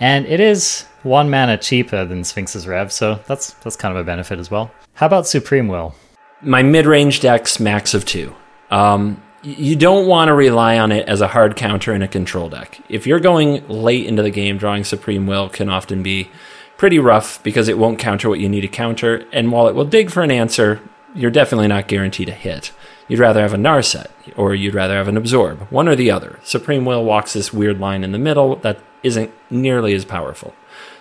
[0.00, 4.04] and it is one mana cheaper than Sphinx's Rev, so that's that's kind of a
[4.04, 4.70] benefit as well.
[4.94, 5.94] How about Supreme Will?
[6.40, 8.34] My mid-range deck's max of two.
[8.70, 12.48] Um, you don't want to rely on it as a hard counter in a control
[12.48, 12.80] deck.
[12.88, 16.30] If you're going late into the game, drawing Supreme Will can often be
[16.76, 19.84] pretty rough because it won't counter what you need to counter, and while it will
[19.84, 20.80] dig for an answer,
[21.14, 22.72] you're definitely not guaranteed a hit.
[23.08, 26.38] You'd rather have a Narset, or you'd rather have an Absorb, one or the other.
[26.42, 30.54] Supreme Will walks this weird line in the middle that isn't nearly as powerful.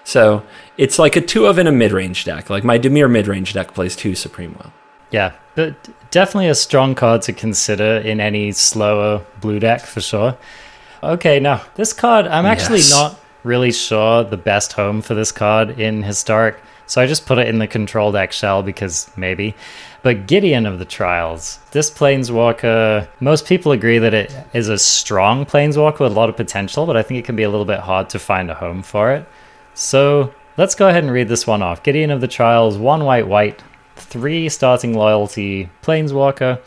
[0.03, 0.43] So
[0.77, 2.49] it's like a two of in a mid range deck.
[2.49, 4.73] Like my Dimir mid range deck plays two Supreme Will.
[5.11, 5.75] Yeah, but
[6.11, 10.37] definitely a strong card to consider in any slower blue deck for sure.
[11.01, 12.91] Okay, now this card, I'm actually Yes.
[12.91, 17.37] not really sure the best home for this card in Historic, so I just put
[17.37, 19.55] it in the control deck shell because maybe.
[20.01, 25.45] But Gideon of the Trials, this Planeswalker, most people agree that it is a strong
[25.45, 27.79] Planeswalker with a lot of potential, but I think it can be a little bit
[27.79, 29.25] hard to find a home for it.
[29.73, 31.83] So let's go ahead and read this one off.
[31.83, 33.61] Gideon of the Trials, one white, white,
[34.01, 36.59] three starting loyalty, Planeswalker,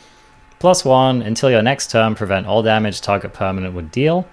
[0.58, 4.26] plus one until your next turn, prevent all damage target permanent would deal.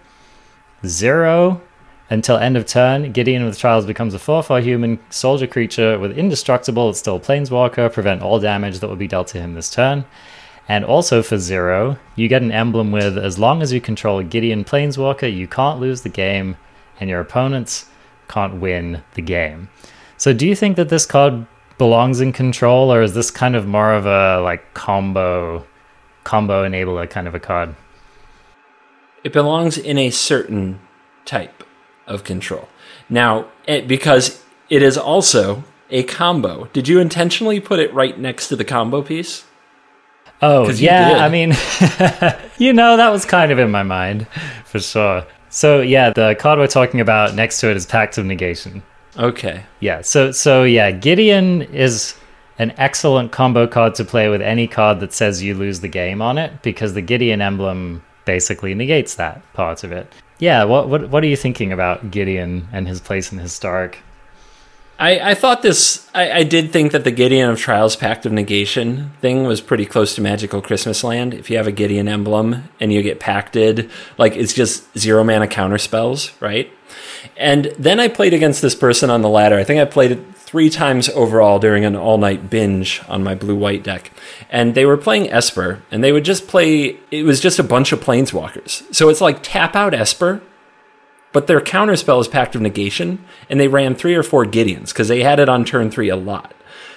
[0.85, 1.61] Zero
[2.09, 6.17] until end of turn, Gideon the Trials becomes a 4 4 human soldier creature with
[6.17, 10.05] indestructible, it's still Planeswalker, prevent all damage that will be dealt to him this turn.
[10.67, 14.63] And also for zero, you get an emblem with as long as you control Gideon
[14.63, 16.57] Planeswalker, you can't lose the game,
[16.99, 17.87] and your opponents
[18.27, 19.69] can't win the game.
[20.17, 21.47] So do you think that this card
[21.79, 25.65] belongs in control, or is this kind of more of a like combo
[26.23, 27.75] combo enabler kind of a card?
[29.23, 30.79] It belongs in a certain
[31.25, 31.63] type
[32.05, 32.69] of control.
[33.09, 38.49] Now, it, because it is also a combo, did you intentionally put it right next
[38.49, 39.45] to the combo piece?
[40.41, 41.09] Oh, yeah.
[41.09, 41.17] did.
[41.17, 41.53] I mean,
[42.57, 44.27] you know, that was kind of in my mind
[44.65, 45.25] for sure.
[45.49, 48.83] So, yeah, the card we're talking about next to it is Pact of Negation.
[49.17, 49.65] Okay.
[49.79, 50.01] Yeah.
[50.01, 52.15] So, so yeah, Gideon is
[52.57, 56.21] an excellent combo card to play with any card that says you lose the game
[56.21, 60.11] on it because the Gideon emblem basically negates that part of it.
[60.39, 60.63] Yeah.
[60.63, 63.99] What what what are you thinking about Gideon and his place in historic?
[64.99, 68.33] I, I thought this, I, I did think that the Gideon of Trials Pact of
[68.33, 71.33] Negation thing was pretty close to Magical Christmas Land.
[71.33, 75.47] If you have a Gideon emblem and you get pacted, like it's just zero mana
[75.47, 76.69] counter spells, right?
[77.37, 79.57] And then I played against this person on the ladder.
[79.57, 83.35] I think I played it three times overall during an all night binge on my
[83.35, 84.11] blue white deck.
[84.49, 87.93] And they were playing Esper, and they would just play, it was just a bunch
[87.93, 88.93] of planeswalkers.
[88.93, 90.41] So it's like tap out Esper,
[91.31, 95.07] but their counterspell is Pact of Negation, and they ran three or four Gideons because
[95.07, 96.53] they had it on turn three a lot.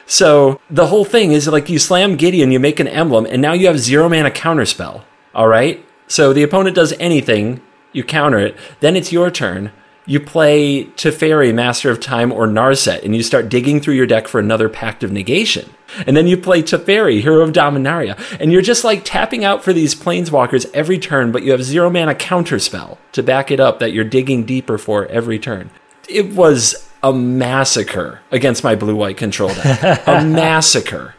[0.07, 3.53] So the whole thing is like you slam Gideon, you make an emblem, and now
[3.53, 5.03] you have zero mana counterspell.
[5.35, 5.85] All right?
[6.07, 7.61] So the opponent does anything,
[7.93, 9.73] you counter it, then it's your turn.
[10.05, 14.27] You play Teferi, Master of Time, or Narset, and you start digging through your deck
[14.27, 15.71] for another Pact of Negation.
[16.07, 19.73] And then you play Teferi, Hero of Dominaria, and you're just like tapping out for
[19.73, 23.93] these planeswalkers every turn, but you have zero mana counterspell to back it up that
[23.93, 25.71] you're digging deeper for every turn.
[26.09, 30.07] It was a massacre against my blue white control deck.
[30.07, 31.15] a massacre.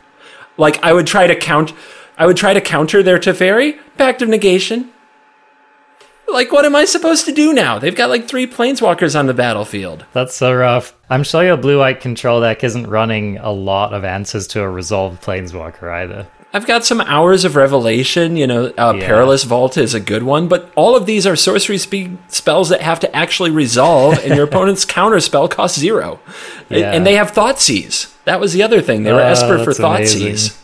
[0.58, 1.74] Like I would try to count
[2.18, 4.93] I would try to counter their Teferi, Pact of Negation.
[6.32, 7.78] Like, what am I supposed to do now?
[7.80, 10.06] They've got like three planeswalkers on the battlefield.
[10.14, 10.96] That's so rough.
[11.10, 14.70] I'm sure your blue white control deck isn't running a lot of answers to a
[14.70, 16.28] resolved planeswalker either.
[16.56, 18.36] I've got some hours of revelation.
[18.38, 19.06] You know, uh, Yeah.
[19.08, 22.82] Perilous Vault is a good one, but all of these are sorcery speed spells that
[22.82, 26.20] have to actually resolve, and your opponent's counter spell costs zero.
[26.70, 26.92] Yeah.
[26.94, 28.14] And they have Thoughtseize.
[28.26, 29.04] That was the other thing.
[29.04, 29.80] They were Oh, Esper for that's
[30.16, 30.58] amazing.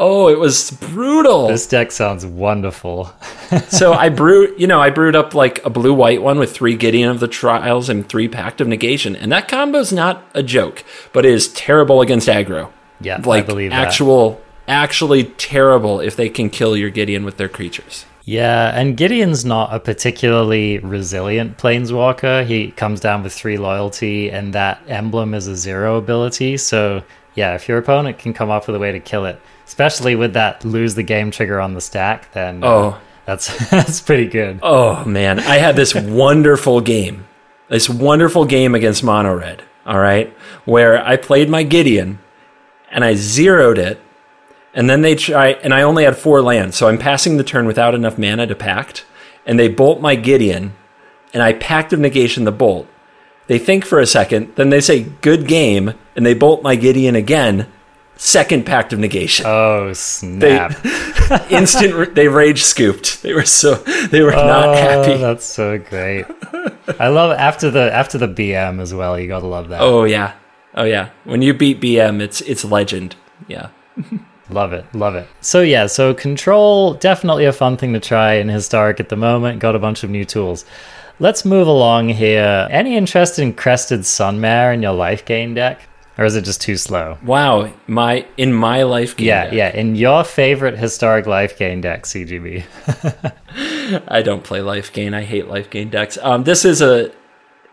[0.00, 1.48] Oh, it was brutal.
[1.48, 3.12] This deck sounds wonderful.
[3.68, 6.76] so I brewed, you know, I brewed up like a blue white one with three
[6.76, 10.84] Gideon of the Trials and three Pact of Negation, and that combo's not a joke,
[11.12, 12.70] but it is terrible against aggro.
[13.00, 13.88] Yeah, like I believe that.
[13.88, 18.06] actual, actually terrible if they can kill your Gideon with their creatures.
[18.24, 22.44] Yeah, and Gideon's not a particularly resilient planeswalker.
[22.46, 26.58] He comes down with three loyalty, and that emblem is a zero ability.
[26.58, 27.02] So,
[27.34, 30.32] yeah, if your opponent can come up with a way to kill it, especially with
[30.32, 33.00] that lose the game trigger on the stack, then uh, Oh.
[33.26, 34.58] that's that's pretty good.
[34.62, 37.26] Oh man, I had this wonderful game,
[37.68, 39.62] this wonderful game against Mono Red.
[39.86, 42.18] All right, where I played my Gideon,
[42.90, 44.00] and I zeroed it,
[44.74, 47.66] and then they try, and I only had four lands, so I'm passing the turn
[47.66, 49.06] without enough mana to pact,
[49.46, 50.74] and they bolt my Gideon,
[51.32, 52.86] and I pact of negation the bolt.
[53.46, 57.16] They think for a second, then they say good game, and they bolt my Gideon
[57.16, 57.66] again.
[58.20, 59.46] Second pact of negation.
[59.46, 60.74] Oh snap!
[61.50, 63.22] Instant, they rage scooped.
[63.22, 63.74] They were so,
[64.10, 65.16] they were not Oh, happy.
[65.18, 66.26] That's so great.
[66.98, 69.18] I love after the after the BM as well.
[69.18, 69.80] You gotta love that.
[69.82, 70.34] Oh yeah,
[70.74, 71.10] oh yeah.
[71.24, 73.14] When you beat BM, it's it's legend.
[73.46, 73.68] Yeah.
[74.50, 75.28] Love it, love it.
[75.40, 79.60] So yeah, so control definitely a fun thing to try in historic at the moment.
[79.60, 80.64] Got a bunch of new tools.
[81.20, 82.66] Let's move along here.
[82.70, 85.82] Any interest in Crested Sunmare in your life gain deck,
[86.18, 87.16] or is it just too slow?
[87.22, 89.28] Wow, my in my life game.
[89.28, 89.68] Yeah, deck, yeah.
[89.74, 92.64] In your favorite historic life gain deck, CGB.
[94.08, 95.14] I don't play life gain.
[95.14, 96.18] I hate life gain decks.
[96.20, 97.12] Um, this is a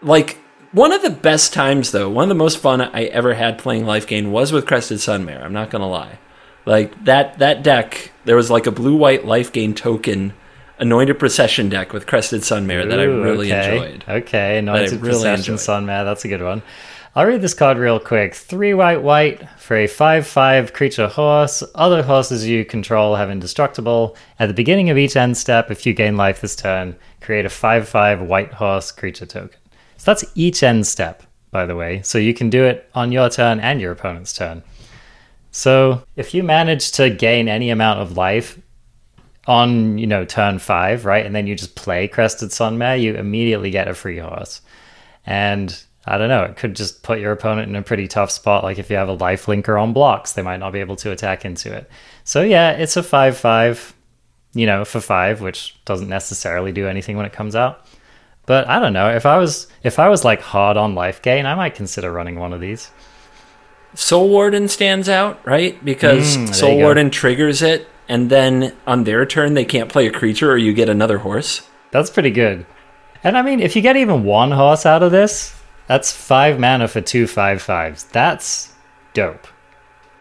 [0.02, 0.38] like
[0.72, 2.10] one of the best times though.
[2.10, 5.44] One of the most fun I ever had playing life gain was with Crested Sunmare.
[5.44, 6.20] I'm not gonna lie.
[6.66, 10.34] Like that that deck, there was like a blue white life gain token
[10.78, 13.76] anointed procession deck with Crested Sunmare that I really okay.
[13.76, 14.06] enjoyed.
[14.08, 15.60] Okay, Anointed really Procession enjoyed.
[15.60, 16.62] Sunmare, that's a good one.
[17.18, 18.36] I'll read this card real quick.
[18.36, 21.64] Three white white for a 5 5 creature horse.
[21.74, 24.18] Other horses you control have indestructible.
[24.38, 27.50] At the beginning of each end step, if you gain life this turn, create a
[27.50, 29.58] 5 5 white horse creature token.
[29.96, 32.02] So that's each end step, by the way.
[32.02, 34.62] So you can do it on your turn and your opponent's turn.
[35.52, 38.60] So if you manage to gain any amount of life
[39.48, 43.72] on, you know, turn five, right, and then you just play Crested Sunmare, you immediately
[43.72, 44.60] get a free horse.
[45.26, 48.64] And I don't know, it could just put your opponent in a pretty tough spot.
[48.64, 51.12] Like if you have a life linker on blocks, they might not be able to
[51.12, 51.90] attack into it.
[52.24, 53.94] So yeah, it's a five five,
[54.54, 57.86] you know, for five, which doesn't necessarily do anything when it comes out.
[58.46, 59.10] But I don't know.
[59.10, 62.38] If I was if I was like hard on life gain, I might consider running
[62.38, 62.92] one of these.
[63.96, 65.84] Soul Warden stands out, right?
[65.84, 66.78] Because Mm, Soul.
[66.78, 70.74] Warden triggers it, and then on their turn they can't play a creature, or you
[70.74, 71.68] get another horse.
[71.92, 72.66] That's pretty good.
[73.24, 75.55] And I mean, if you get even one horse out of this,
[75.88, 78.04] that's five mana for two five fives.
[78.06, 78.74] That's
[79.14, 79.48] dope.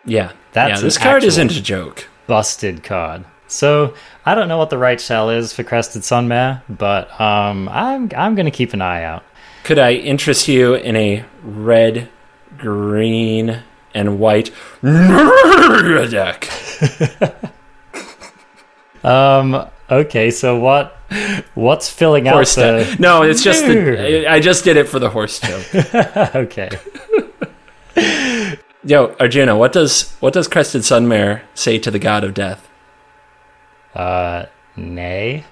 [0.05, 0.85] Yeah, That's yeah.
[0.85, 2.09] This card isn't a joke.
[2.27, 3.24] Busted card.
[3.46, 3.94] So
[4.27, 8.35] I don't know what the right shell is for Crested Sunmare, but um, I'm I'm
[8.35, 9.22] gonna keep an eye out.
[9.64, 12.11] Could I interest you in a red,
[12.59, 13.62] green,
[13.94, 14.50] and white
[14.83, 16.48] deck?
[19.05, 20.97] Um, okay, so what
[21.55, 22.62] what's filling out Horse the?
[22.62, 23.01] deck.
[23.01, 25.75] No, it's just the, I just did it for the horse joke.
[26.35, 26.70] okay,
[28.85, 32.68] Yo, Arjuna, what does what does Crested Sunmare say to the god of death?
[33.94, 35.44] uh, nay.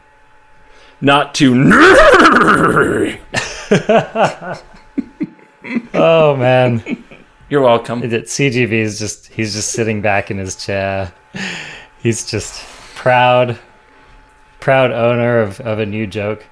[1.01, 1.55] Not to.
[5.95, 7.05] Oh man.
[7.49, 8.03] You're welcome.
[8.03, 11.13] CGB is just he's just sitting back in his chair.
[12.03, 12.63] He's just
[12.95, 13.59] proud
[14.63, 16.47] proud owner of, of a new joke.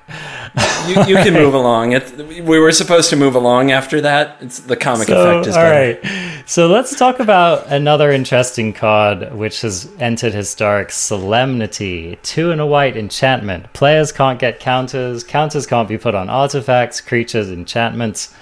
[0.88, 1.92] You, you can move along.
[1.92, 4.36] It, we were supposed to move along after that.
[4.40, 6.00] It's the comic So, effect is all better.
[6.02, 6.42] right.
[6.44, 12.18] So let's talk about another interesting card which has entered historic solemnity.
[12.24, 13.72] Two and a white enchantment.
[13.74, 15.22] Players can't get counters.
[15.22, 18.34] Counters can't be put on artifacts, creatures, enchantments,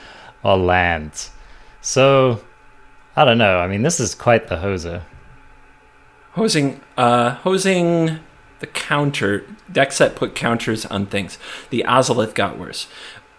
[0.42, 1.30] or lands.
[1.82, 2.40] So
[3.16, 3.58] I don't know.
[3.58, 5.02] I mean this is quite the hoser.
[6.32, 8.20] Hosing, uh, hosing
[8.60, 11.38] the counter decks that put counters on things.
[11.70, 12.88] The Ozolith got worse.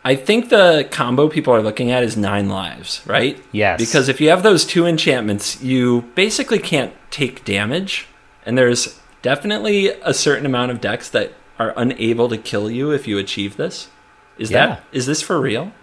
[0.03, 3.37] I think the combo people are looking at is nine lives, right?
[3.51, 3.79] Yes.
[3.79, 8.07] Because if you have those two enchantments, you basically can't take damage,
[8.45, 13.07] and there's definitely a certain amount of decks that are unable to kill you if
[13.07, 13.89] you achieve this?
[14.37, 14.65] Is Yeah.
[14.67, 15.73] that is this for real?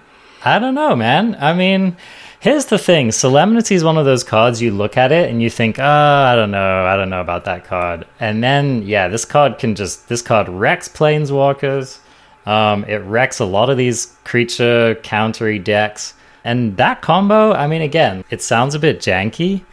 [0.43, 1.37] I don't know, man.
[1.39, 1.97] I mean,
[2.41, 5.51] here's the thing Solemnity is one of those cards you look at it and you
[5.51, 6.85] think, oh, I don't know.
[6.87, 8.07] I don't know about that card.
[8.21, 11.99] And then, yeah, this card can just, this card wrecks Planeswalkers.
[12.47, 16.15] Um, it wrecks a lot of these creature countery decks.
[16.45, 19.65] And that combo, I mean, again, it sounds a bit janky,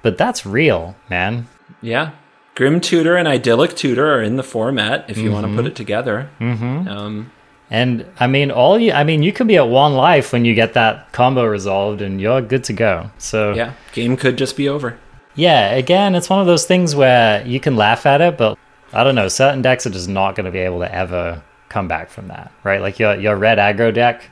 [0.00, 1.46] but that's real, man.
[1.82, 2.12] Yeah.
[2.54, 5.76] Grim Tutor and Idyllic Tutor are in the format if you want to put it
[5.76, 6.30] together.
[6.40, 6.88] Mm-hmm.
[6.88, 7.32] Um,
[7.70, 10.54] And I mean, all you, I mean, you can be at one life when you
[10.54, 13.10] get that combo resolved and you're good to go.
[13.18, 14.98] So, yeah, game could just be over.
[15.34, 18.56] Yeah, again, it's one of those things where you can laugh at it, but
[18.92, 21.88] I don't know, certain decks are just not going to be able to ever come
[21.88, 22.80] back from that, right?
[22.80, 24.30] Like your your red aggro deck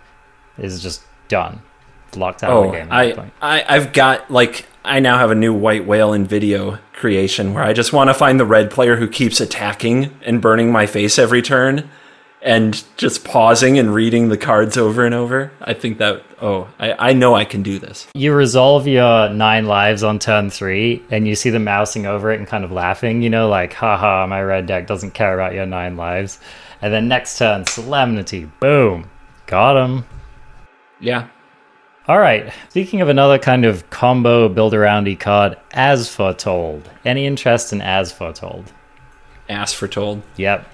[0.57, 1.61] is just done,
[2.17, 2.87] locked out of Oh, the game.
[2.87, 3.33] At I, point.
[3.43, 7.65] I, I've got like I now have a new white whale in video creation where
[7.65, 11.19] I just want to find the red player who keeps attacking and burning my face
[11.19, 11.91] every turn,
[12.45, 15.51] and just pausing and reading the cards over and over.
[15.63, 18.07] I think that oh, I, I know I can do this.
[18.15, 22.39] You resolve your nine lives on turn three, and you see them mousing over it
[22.39, 25.67] and kind of laughing, you know, like, haha, my red deck doesn't care about your
[25.67, 26.39] nine lives.
[26.83, 29.11] And then next turn, Solemnity, boom,
[29.47, 30.05] got him.
[31.01, 31.29] Yeah,
[32.07, 32.53] All right.
[32.69, 36.89] Speaking of another kind of combo build aroundy card, As Foretold.
[37.05, 38.73] Any interest in As Foretold?
[39.49, 40.23] ass for told.
[40.37, 40.67] Yep.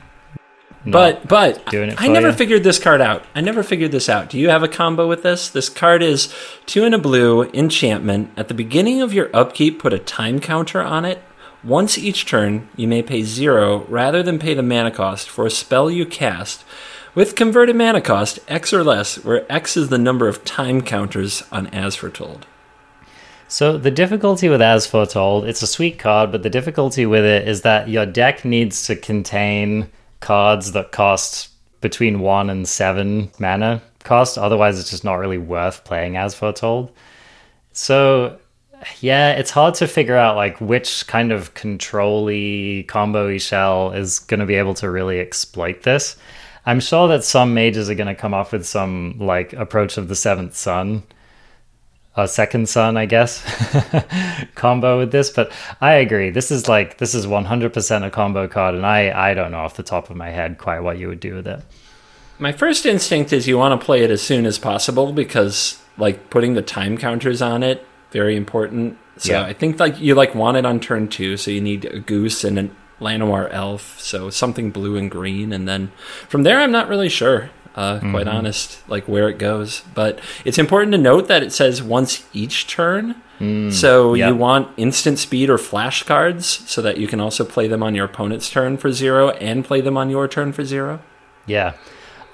[0.86, 2.32] But but I never you?
[2.32, 3.24] figured this card out.
[3.34, 4.30] I never figured this out.
[4.30, 5.50] Do you have a combo with this?
[5.50, 6.32] This card is
[6.64, 8.30] two and a blue enchantment.
[8.36, 11.22] At the beginning of your upkeep, put a time counter on it.
[11.62, 15.50] Once each turn, you may pay zero rather than pay the mana cost for a
[15.50, 16.64] spell you cast
[17.14, 21.42] with converted mana cost X or less, where X is the number of time counters
[21.52, 22.46] on As Foretold.
[23.48, 27.46] So the difficulty with As Foretold, it's a sweet card, but the difficulty with it
[27.46, 31.50] is that your deck needs to contain cards that cost
[31.80, 34.38] between one and seven mana cost.
[34.38, 36.92] Otherwise, it's just not really worth playing As Foretold.
[37.72, 38.38] So
[39.00, 44.40] yeah, it's hard to figure out like which kind of control-y combo-y shell is going
[44.40, 46.16] to be able to really exploit this.
[46.66, 50.08] I'm sure that some mages are going to come up with some like approach of
[50.08, 51.02] the seventh sun
[52.16, 53.44] a second sun, I guess,
[54.54, 55.30] combo with this.
[55.30, 56.30] But I agree.
[56.30, 59.76] This is like this is 100% a combo card, and I I don't know off
[59.76, 61.60] the top of my head quite what you would do with it.
[62.38, 66.30] My first instinct is you want to play it as soon as possible because like
[66.30, 68.98] putting the time counters on it very important.
[69.18, 69.44] So Yeah.
[69.44, 72.42] I think like you like want it on turn 2 so you need a goose
[72.44, 75.90] and an Llanowar elf, so something blue and green and then
[76.28, 77.50] from there I'm not really sure.
[77.76, 81.80] Uh, quite honest, like where it goes, but it's important to note that it says
[81.80, 83.14] once each turn.
[83.70, 84.28] so yep.
[84.28, 87.94] you want instant speed or flash cards, so that you can also play them on
[87.94, 91.00] your opponent's turn for zero and play them on your turn for zero.
[91.46, 91.74] Yeah.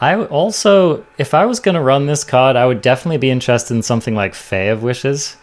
[0.01, 3.75] I also, if I was going to run this card, I would definitely be interested
[3.75, 5.37] in something like Fae of Wishes,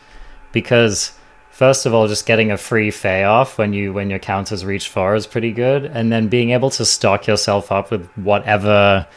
[0.51, 1.13] because
[1.49, 4.89] first of all, just getting a free Fey off when you when your counters reach
[4.89, 9.07] four is pretty good, and then being able to stock yourself up with whatever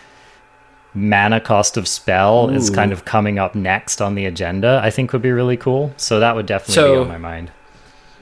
[0.96, 5.12] mana cost of spell is kind of coming up next on the agenda, I think
[5.12, 5.92] would be really cool.
[5.98, 7.50] So that would definitely be on my mind.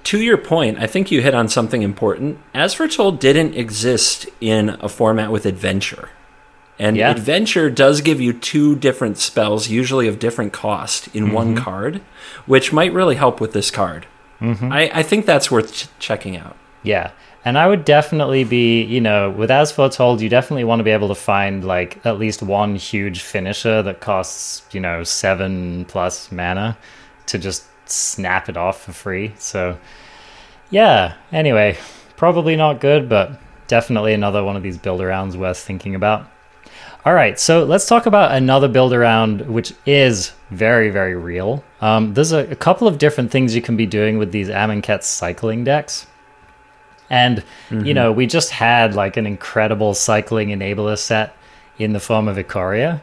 [0.05, 2.39] to your point, I think you hit on something important.
[2.53, 6.11] As Foretold didn't exist in a format with adventure.
[6.79, 7.11] And Yeah.
[7.13, 11.65] adventure does give you two different spells, usually of different cost, in one Mm-hmm.
[11.65, 12.01] card,
[12.47, 14.07] which might really help with this card.
[14.43, 14.73] Mm-hmm.
[14.73, 16.57] I, I think that's worth ch- checking out.
[16.83, 17.13] Yeah.
[17.45, 20.91] And I would definitely be, you know, with As Foretold, you definitely want to be
[20.91, 26.33] able to find like at least one huge finisher that costs, you know, seven plus
[26.33, 26.79] mana
[27.27, 29.35] to just snap it off for free.
[29.39, 29.79] So,
[30.71, 31.17] yeah.
[31.33, 31.77] Anyway,
[32.17, 33.39] probably not good, but
[33.69, 36.31] definitely another one of these build arounds worth thinking about.
[37.05, 41.63] All right, so let's talk about another build around which is very, very real.
[41.83, 45.03] Um, there's a, a couple of different things you can be doing with these Amonkhet
[45.03, 46.07] cycling decks.
[47.15, 47.93] And, you mm-hmm.
[47.93, 51.37] know, we just had like an incredible cycling enabler set
[51.79, 53.01] in the form of Ikoria.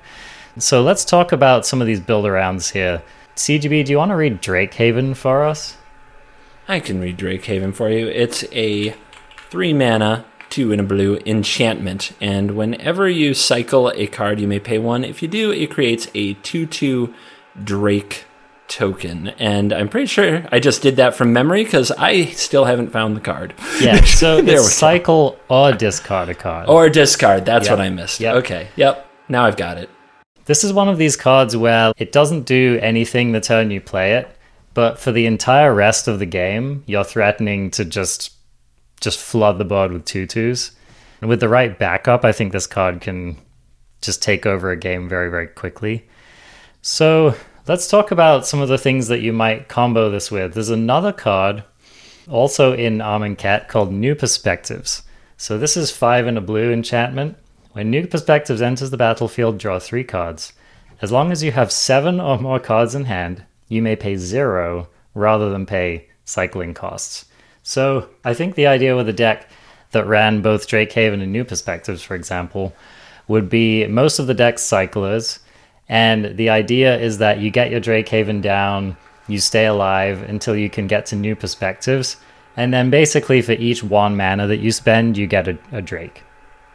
[0.58, 3.02] So let's talk about some of these build arounds here.
[3.38, 5.78] CGB, do you want to read Drake Haven for us?
[6.68, 8.10] I can read Drake Haven for you.
[8.10, 8.94] It's a
[9.50, 14.60] three mana, two in a blue enchantment, and whenever you cycle a card, you may
[14.60, 15.06] pay one.
[15.06, 17.14] If you do, it creates a two-two
[17.64, 18.26] Drake
[18.72, 22.92] token, and I'm pretty sure I just did that from memory because I still haven't
[22.92, 23.54] found the card.
[23.80, 26.70] Yeah, so it's cycle or discard a card.
[26.70, 27.46] Or discard.
[27.46, 27.78] That's Yep.
[27.78, 28.20] what I missed.
[28.20, 28.36] Yep.
[28.38, 28.68] Okay.
[28.78, 29.08] Yep.
[29.30, 29.90] Now I've got it.
[30.46, 34.14] This is one of these cards where it doesn't do anything the turn you play
[34.14, 34.28] it,
[34.74, 38.32] but for the entire rest of the game, you're threatening to just
[39.02, 40.72] just flood the board with tutus.
[41.20, 43.38] And with the right backup, I think this card can
[44.02, 46.08] just take over a game very, very quickly.
[46.82, 47.36] So
[47.72, 50.54] let's talk about some of the things that you might combo this with.
[50.54, 51.64] There's another card
[52.30, 55.04] also in Amonkhet called New Perspectives.
[55.38, 57.38] So this is five and a blue enchantment.
[57.72, 60.52] When New Perspectives enters the battlefield, draw three cards.
[61.02, 64.90] As long as you have seven or more cards in hand, you may pay zero
[65.14, 67.24] rather than pay cycling costs.
[67.64, 69.50] So I think the idea with a deck
[69.92, 72.76] that ran both Drake Haven and New Perspectives, for example,
[73.30, 75.40] would be most of the deck's cyclers.
[75.92, 78.96] And the idea is that you get your Drake Haven down,
[79.28, 82.16] you stay alive until you can get to New Perspectives.
[82.56, 86.24] And then basically for each one mana that you spend, you get a, a Drake.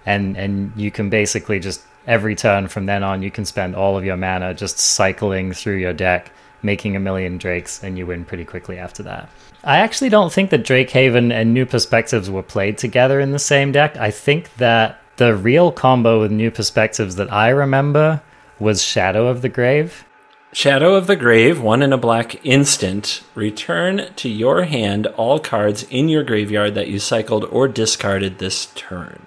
[0.04, 3.96] And and you can basically just every turn from then on you can spend all
[3.96, 6.30] of your mana just cycling through your deck,
[6.62, 9.30] making a million Drakes, and you win pretty quickly after that.
[9.64, 13.38] I actually don't think that Drake Haven and New Perspectives were played together in the
[13.38, 13.96] same deck.
[13.96, 18.20] I think that the real combo with New Perspectives that I remember
[18.59, 20.04] was Shadow of the Grave.
[20.52, 23.22] Shadow of the Grave, one in a black instant.
[23.34, 28.66] Return to your hand all cards in your graveyard that you cycled or discarded this
[28.74, 29.26] turn.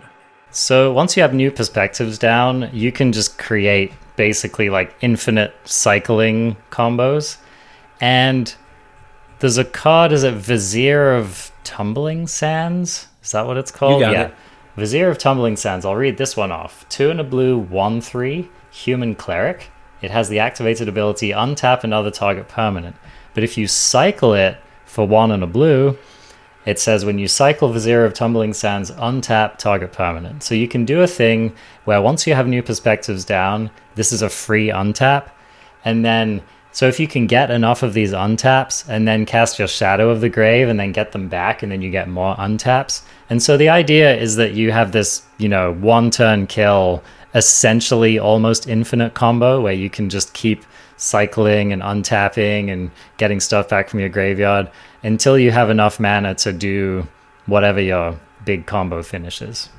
[0.52, 6.58] So once you have New Perspectives down, you can just create basically like infinite cycling
[6.72, 7.38] combos.
[8.02, 8.54] And
[9.40, 13.08] there's a card, is it Vizier of Tumbling Sands?
[13.24, 14.02] Is that what it's called?
[14.02, 14.36] got it.
[14.76, 15.86] Vizier of Tumbling Sands.
[15.86, 16.88] I'll read this one off.
[16.90, 18.50] Two and a blue, one three,
[18.84, 19.72] human cleric.
[20.02, 22.96] It has the activated ability untap another target permanent.
[23.34, 25.98] But if you cycle it for one and a blue,
[26.66, 30.44] it says when you cycle Vizier of Tumbling Sands, untap target permanent.
[30.44, 31.54] So you can do a thing
[31.86, 35.30] where once you have new perspectives down, this is a free untap.
[35.84, 39.68] And then, so if you can get enough of these untaps and then cast your
[39.68, 43.04] Shadow of the Grave and then get them back, and then you get more untaps.
[43.30, 47.04] And so the idea is that you have this, you know, one turn kill,
[47.34, 50.66] essentially almost infinite combo where you can just keep
[50.98, 54.70] cycling and untapping and getting stuff back from your graveyard
[55.04, 57.08] until you have enough mana to do
[57.46, 59.70] whatever your big combo finishes.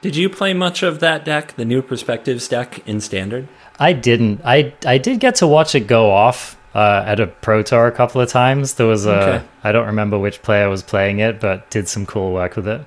[0.00, 3.48] Did you play much of that deck, the New Perspectives deck, in Standard?
[3.78, 4.40] I didn't.
[4.44, 7.92] I I did get to watch it go off uh, at a pro tour a
[7.92, 8.74] couple of times.
[8.74, 9.46] There was a Okay.
[9.62, 12.80] I don't remember which player was playing it, but did some cool work with it.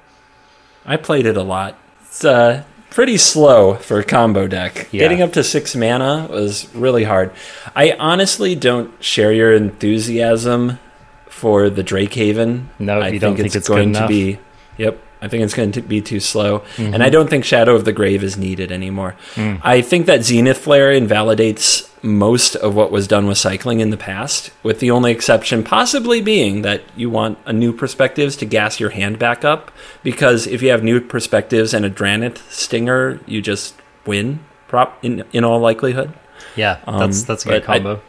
[0.85, 1.77] I played it a lot.
[2.03, 2.63] It's uh,
[2.93, 4.87] pretty slow for a combo deck.
[4.91, 5.01] Yeah.
[5.01, 7.31] Getting up to six mana was really hard.
[7.75, 10.79] I honestly don't share your enthusiasm
[11.27, 12.69] for the Drake Haven.
[12.79, 14.39] No, I you don't think it's good going to be.
[14.77, 16.93] Yep, I think it's going to be too slow, Mm-hmm.
[16.93, 19.15] and I don't think Shadow of the Grave is needed anymore.
[19.35, 19.59] Mm.
[19.63, 23.97] I think that Zenith Flare invalidates most of what was done with cycling in the
[23.97, 28.79] past, with the only exception possibly being that you want a new perspectives to gas
[28.79, 29.71] your hand back up,
[30.03, 34.39] because if you have new perspectives and a Drannith Stinger, you just win.
[34.67, 36.11] Prop in in all likelihood.
[36.57, 38.01] Yeah, that's Um, that's a good but I- combo.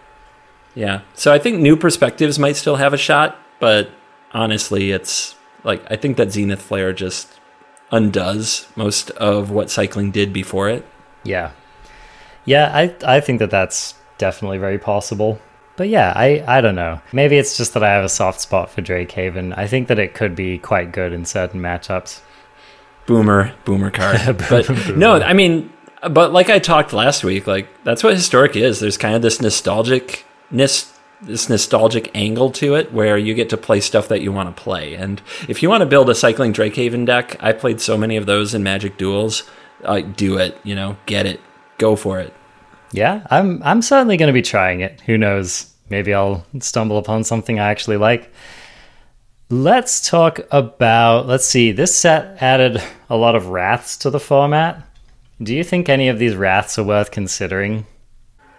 [0.74, 1.00] Yeah.
[1.14, 3.90] So I think new perspectives might still have a shot, but
[4.32, 7.40] honestly, it's like I think that Zenith Flare just
[7.90, 10.86] undoes most of what cycling did before it.
[11.22, 11.52] Yeah.
[12.44, 15.40] Yeah, I I think that that's definitely very possible.
[15.76, 17.00] But yeah, I I don't know.
[17.12, 19.52] Maybe it's just that I have a soft spot for Drake Haven.
[19.54, 22.20] I think that it could be quite good in certain matchups.
[23.06, 24.38] Boomer, boomer card.
[24.48, 25.72] but no, I mean,
[26.08, 28.80] but like I talked last week, like that's what historic is.
[28.80, 30.93] There's kind of this nostalgicness,
[31.26, 34.62] this nostalgic angle to it where you get to play stuff that you want to
[34.62, 34.94] play.
[34.94, 38.26] And if you want to build a cycling Drakehaven deck, I played so many of
[38.26, 39.42] those in Magic Duels.
[39.80, 41.40] Like, do it, you know, get it,
[41.78, 42.32] go for it.
[42.92, 45.00] Yeah, I'm I'm certainly going to be trying it.
[45.02, 45.70] Who knows?
[45.90, 48.32] Maybe I'll stumble upon something I actually like.
[49.50, 51.26] Let's talk about.
[51.26, 51.72] Let's see.
[51.72, 54.82] This set added a lot of wraths to the format.
[55.42, 57.86] Do you think any of these wraths are worth considering?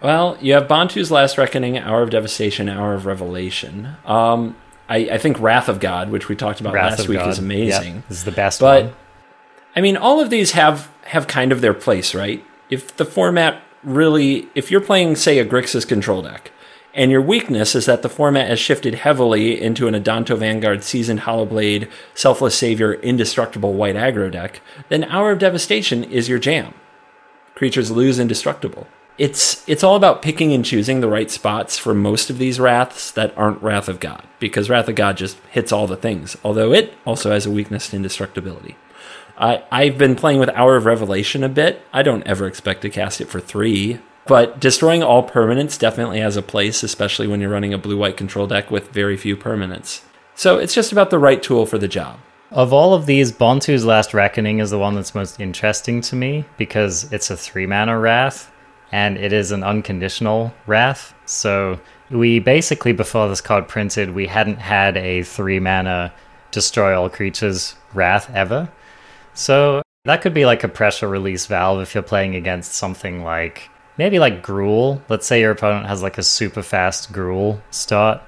[0.01, 3.95] Well, you have Bontu's Last Reckoning, Hour of Devastation, Hour of Revelation.
[4.05, 4.55] Um,
[4.87, 7.29] I, I think Wrath of God, which we talked about Wrath last week, God.
[7.29, 7.95] is amazing.
[7.95, 8.93] Yep, this is the best But one.
[9.75, 12.43] I mean, all of these have have kind of their place, right?
[12.69, 16.51] If the format really, if you're playing, say, a Grixis control deck,
[16.93, 21.21] and your weakness is that the format has shifted heavily into an Adanto Vanguard, Seasoned
[21.21, 26.73] Hollowblade, Selfless Savior, Indestructible White Aggro deck, then Hour of Devastation is your jam.
[27.53, 28.87] Creatures lose indestructible.
[29.17, 33.11] It's it's all about picking and choosing the right spots for most of these wraths
[33.11, 36.35] that aren't Wrath of God, because Wrath of God just hits all the things.
[36.43, 38.75] Although it also has a weakness to indestructibility.
[39.37, 41.81] I, I've been playing with Hour of Revelation a bit.
[41.93, 46.37] I don't ever expect to cast it for three, but destroying all permanents definitely has
[46.37, 50.01] a place, especially when you're running a blue white control deck with very few permanents.
[50.35, 52.19] So it's just about the right tool for the job.
[52.51, 56.45] Of all of these, Bontu's Last Reckoning is the one that's most interesting to me
[56.57, 58.51] because it's a three mana wrath
[58.95, 61.13] and it is an unconditional wrath.
[61.25, 66.13] So we basically, before this card printed, we hadn't had a three mana
[66.51, 68.69] destroy all creatures wrath ever.
[69.33, 73.69] So that could be like a pressure release valve if you're playing against something like
[73.97, 75.01] maybe like Gruul.
[75.09, 78.21] Let's say your opponent has like a super fast Gruul start.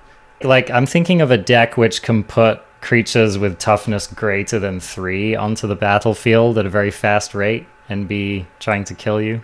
[0.44, 5.34] Like I'm thinking of a deck which can put creatures with toughness greater than three
[5.34, 9.42] onto the battlefield at a very fast rate and be trying to kill you.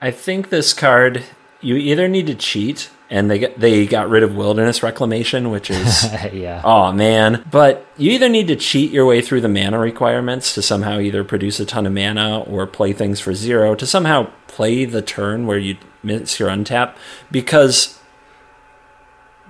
[0.00, 1.24] I think this card
[1.60, 5.70] you either need to cheat and they get, they got rid of wilderness reclamation which
[5.70, 6.62] is yeah.
[6.64, 10.62] oh man but you either need to cheat your way through the mana requirements to
[10.62, 14.84] somehow either produce a ton of mana or play things for zero to somehow play
[14.84, 16.94] the turn where you miss your untap
[17.30, 17.98] because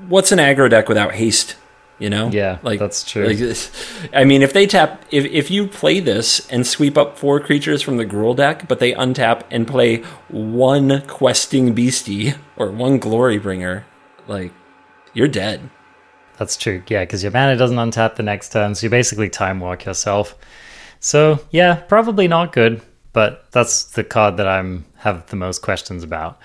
[0.09, 1.57] what's an aggro deck without haste
[2.01, 3.27] you know Yeah, like that's true.
[3.29, 3.39] like,
[4.13, 7.83] i mean if they tap if, if you play this and sweep up four creatures
[7.83, 9.99] from the Gruul deck but they untap and play
[10.29, 13.85] one questing beastie or one glory bringer
[14.27, 14.53] like
[15.15, 15.61] you're dead
[16.39, 16.83] That's true.
[16.89, 20.35] Yeah, because your mana doesn't untap the next turn, so you basically time walk yourself.
[20.99, 22.81] So yeah, probably not good,
[23.13, 26.39] but that's the card that I'm have the most questions about.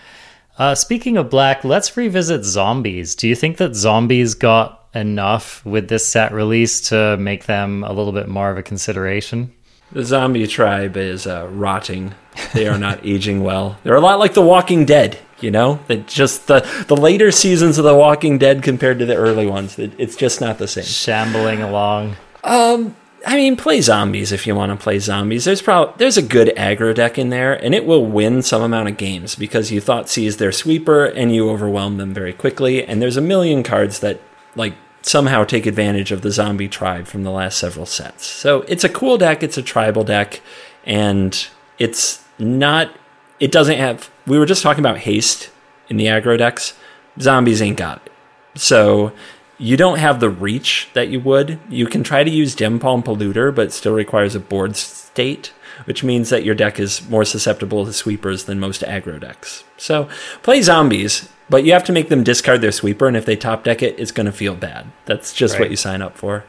[0.58, 3.16] Uh, speaking of black, let's revisit zombies.
[3.16, 7.92] Do you think that zombies got enough with this set release to make them a
[7.94, 9.52] little bit more of a consideration?
[9.92, 12.14] the zombie tribe is uh, rotting
[12.54, 15.98] they are not aging well they're a lot like the walking dead you know they
[15.98, 19.92] just the the later seasons of the walking dead compared to the early ones it,
[19.98, 22.16] it's just not the same Shambling along.
[22.44, 25.46] Um, I mean, play zombies if you want to play zombies.
[25.46, 28.88] There's probably there's a good aggro deck in there, and it will win some amount
[28.88, 32.86] of games because you Thoughtseize their sweeper and you overwhelm them very quickly.
[32.86, 34.20] And there's a million cards that
[34.56, 34.76] like
[35.06, 38.26] somehow take advantage of the zombie tribe from the last several sets.
[38.26, 39.44] So it's a cool deck.
[39.44, 40.42] It's a tribal deck,
[40.84, 41.48] and
[41.78, 42.92] it's not.
[43.40, 44.10] It doesn't have.
[44.26, 45.52] We were just talking about haste
[45.90, 46.74] in the aggro decks.
[47.20, 48.12] Zombies ain't got it.
[48.60, 49.12] So
[49.60, 51.60] you don't have the reach that you would.
[51.70, 55.54] You can try to use Gempalm Polluter, but still requires a board state,
[55.84, 59.64] which means that your deck is more susceptible to sweepers than most aggro decks.
[59.78, 60.08] So
[60.42, 63.64] play zombies, but you have to make them discard their sweeper, and if they top
[63.66, 64.88] deck it, it's going to feel bad.
[65.06, 66.44] That's just what you sign up for.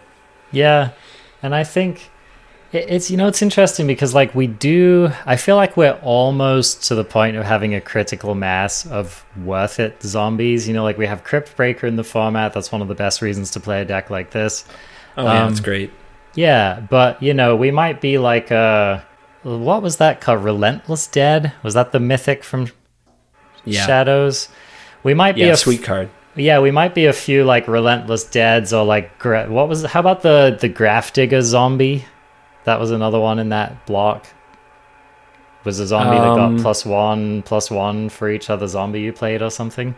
[0.52, 0.90] Yeah,
[1.42, 2.10] and I think
[2.72, 6.94] it's you know it's interesting because like we do, I feel like we're almost to
[6.94, 10.66] the point of having a critical mass of worth it zombies.
[10.68, 12.52] You know, like we have Cryptbreaker in the format.
[12.52, 14.64] That's one of the best reasons to play a deck like this.
[15.16, 15.90] Oh, yeah, Um, that's great.
[16.34, 19.00] Yeah, but you know we might be like uh
[19.46, 20.42] what was that called?
[20.44, 21.52] Relentless Dead?
[21.62, 22.68] Was that the mythic from
[23.64, 23.86] Yeah.
[23.86, 24.48] Shadows?
[25.02, 26.08] We might be a a f- sweet card.
[26.34, 30.00] yeah, we might be a few like relentless deads or like gra- what was how
[30.00, 32.04] about the the graph digger zombie?
[32.64, 34.26] That was another one in that block.
[35.64, 39.12] Was a zombie that Um, got plus one plus one for each other zombie you
[39.12, 39.94] played or something.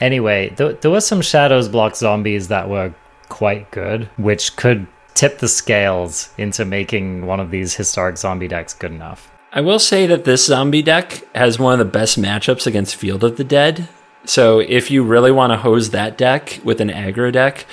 [0.00, 2.92] Anyway, th- there were some shadows block zombies that were
[3.28, 4.86] quite good, which could
[5.16, 9.30] tip the scales into making one of these historic zombie decks good enough.
[9.52, 13.24] I will say that this zombie deck has one of the best matchups against Field
[13.24, 13.88] of the Dead.
[14.24, 17.64] So if you really want to hose that deck with an aggro deck,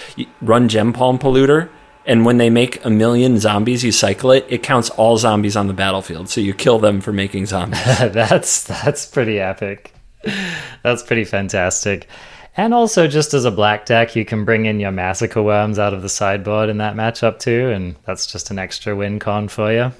[0.41, 1.69] run Gempalm Polluter,
[2.05, 4.45] and when they make a million zombies, you cycle it.
[4.49, 7.83] It counts all zombies on the battlefield, so you kill them for making zombies.
[7.83, 9.93] that's that's pretty epic.
[10.83, 12.07] That's pretty fantastic.
[12.55, 15.93] And also, just as a black deck, you can bring in your Massacre Wurms out
[15.93, 19.73] of the sideboard in that matchup too, and that's just an extra win con for
[19.73, 19.91] you.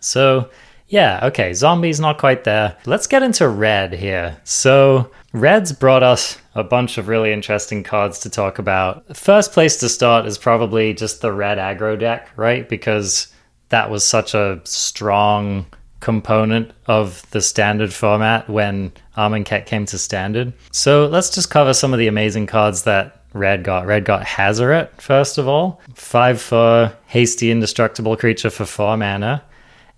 [0.00, 0.50] So,
[0.88, 2.76] yeah, okay, zombies not quite there.
[2.84, 4.38] Let's get into red here.
[4.42, 9.16] So, red's brought us a bunch of really interesting cards to talk about.
[9.16, 12.68] First place to start is probably just the red aggro deck, right?
[12.68, 13.32] Because
[13.68, 15.66] that was such a strong
[16.00, 20.52] component of the standard format when Amonkhet came to standard.
[20.72, 23.86] So let's just cover some of the amazing cards that Red got.
[23.86, 25.80] Red got Hazaret, first of all.
[25.94, 29.44] Five for hasty indestructible creature for four mana.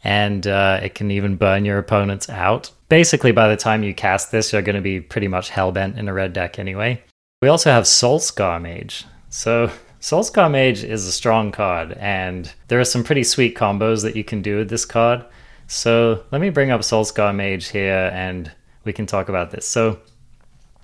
[0.05, 2.71] And uh, it can even burn your opponents out.
[2.89, 6.09] Basically, by the time you cast this, you're going to be pretty much hellbent in
[6.09, 7.03] a red deck anyway.
[7.41, 9.07] We also have Soulscar Mage.
[9.31, 14.17] So Soulscar Mage is a strong card, and there are some pretty sweet combos that
[14.17, 15.25] you can do with this card.
[15.73, 18.53] So let me bring up Soulscar Mage here, and
[18.85, 19.67] we can talk about this.
[19.67, 19.99] So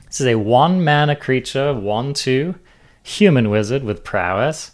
[0.07, 2.55] this is a one mana creature, one two,
[3.03, 4.72] human wizard with prowess.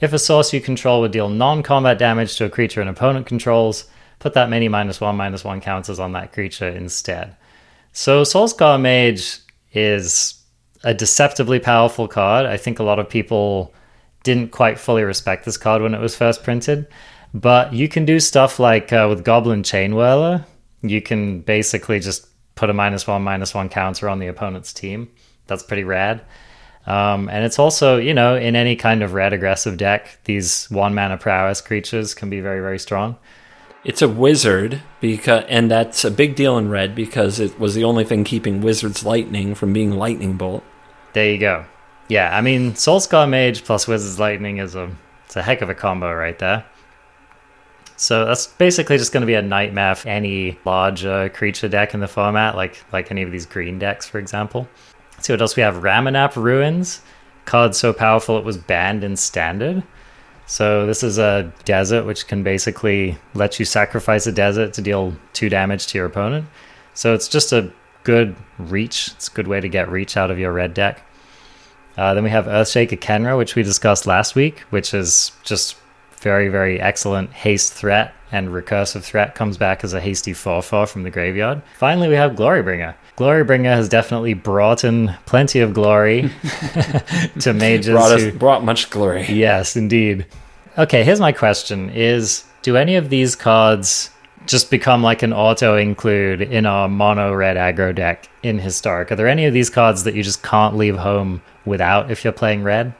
[0.00, 3.84] If a source you control would deal non-combat damage to a creature an opponent controls,
[4.18, 7.36] put that many minus one minus one counters on that creature instead.
[7.92, 9.40] So Soulscar Mage
[9.74, 10.42] is
[10.84, 12.46] a deceptively powerful card.
[12.46, 13.74] I think a lot of people
[14.22, 16.86] didn't quite fully respect this card when it was first printed.
[17.32, 20.44] But you can do stuff like uh, with Goblin Chainwhirler,
[20.82, 25.10] you can basically just put a minus one, minus one counter on the opponent's team.
[25.46, 26.22] That's pretty rad.
[26.86, 30.94] Um, and it's also, you know, in any kind of red aggressive deck, these one
[30.94, 33.16] mana prowess creatures can be very, very strong.
[33.84, 37.84] It's a wizard because, and that's a big deal in red because it was the
[37.84, 40.62] only thing keeping Wizard's Lightning from being Lightning Bolt.
[41.12, 41.64] There you go.
[42.08, 44.90] Yeah, I mean, Soulscar Mage plus Wizard's Lightning is a
[45.24, 46.64] it's a heck of a combo right there.
[48.00, 52.00] So that's basically just going to be a nightmare for any large creature deck in
[52.00, 54.66] the format, like like any of these green decks, for example.
[55.12, 55.82] Let's see what else we have.
[55.82, 57.02] Ramunap Ruins,
[57.44, 59.82] card so powerful it was banned in Standard.
[60.46, 65.14] So this is a desert which can basically let you sacrifice a desert to deal
[65.34, 66.46] two damage to your opponent.
[66.94, 67.70] So it's just a
[68.04, 69.08] good reach.
[69.08, 71.02] It's a good way to get reach out of your red deck.
[71.98, 75.76] Uh, then we have Earthshaker Khenra, which we discussed last week, which is just
[76.20, 80.86] very, very excellent haste threat and recursive threat comes back as a hasty 4 4
[80.86, 81.62] from the graveyard.
[81.76, 82.94] Finally, we have Glorybringer.
[83.16, 86.30] Glorybringer has definitely brought in plenty of glory
[87.40, 87.92] to mages.
[87.92, 89.26] Brought, us, who, brought much glory.
[89.28, 90.26] yes, indeed.
[90.78, 94.10] Okay, here's my question is do any of these cards
[94.46, 99.12] just become like an auto include in a mono red aggro deck in historic?
[99.12, 102.32] Are there any of these cards that you just can't leave home without if you're
[102.32, 102.94] playing red?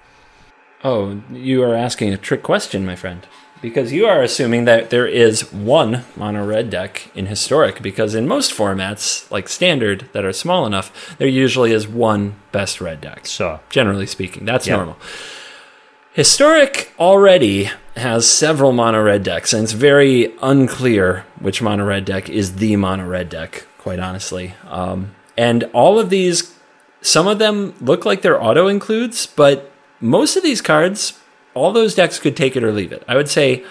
[0.83, 3.27] Oh, you are asking a trick question, my friend.
[3.61, 8.27] Because you are assuming that there is one mono red deck in historic, because in
[8.27, 13.27] most formats, like standard, that are small enough, there usually is one best red deck.
[13.27, 13.61] Sure.
[13.69, 14.77] Generally speaking, that's Yep.
[14.79, 14.97] normal.
[16.13, 22.31] Historic already has several mono red decks, and it's very unclear which mono red deck
[22.31, 24.55] is the mono red deck, quite honestly.
[24.71, 26.55] Um, and all of these,
[27.03, 29.70] some of them look like they're auto includes, but
[30.01, 31.19] most of these cards,
[31.55, 33.05] all those decks could take it or leave it.
[33.09, 33.65] I would say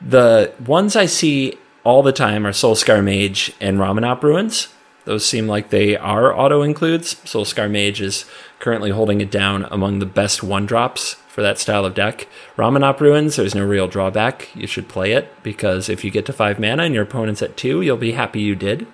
[0.00, 4.68] the ones I see all the time are Soulscar Mage and Ramunap Ruins.
[5.04, 7.14] Those seem like they are auto includes.
[7.16, 8.24] Soulscar Mage is
[8.58, 12.26] currently holding it down among the best one drops for that style of deck.
[12.56, 14.48] Ramunap Ruins, there's no real drawback.
[14.54, 17.56] You should play it because if you get to five mana and your opponent's at
[17.56, 18.86] two, you'll be happy you did.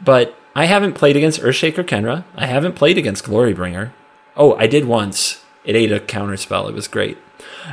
[0.00, 2.24] But I haven't played against Earthshaker Khenra.
[2.34, 3.92] I haven't played against Glorybringer.
[4.36, 5.39] Oh, I did once.
[5.64, 6.68] It ate a counter spell.
[6.68, 7.18] It was great.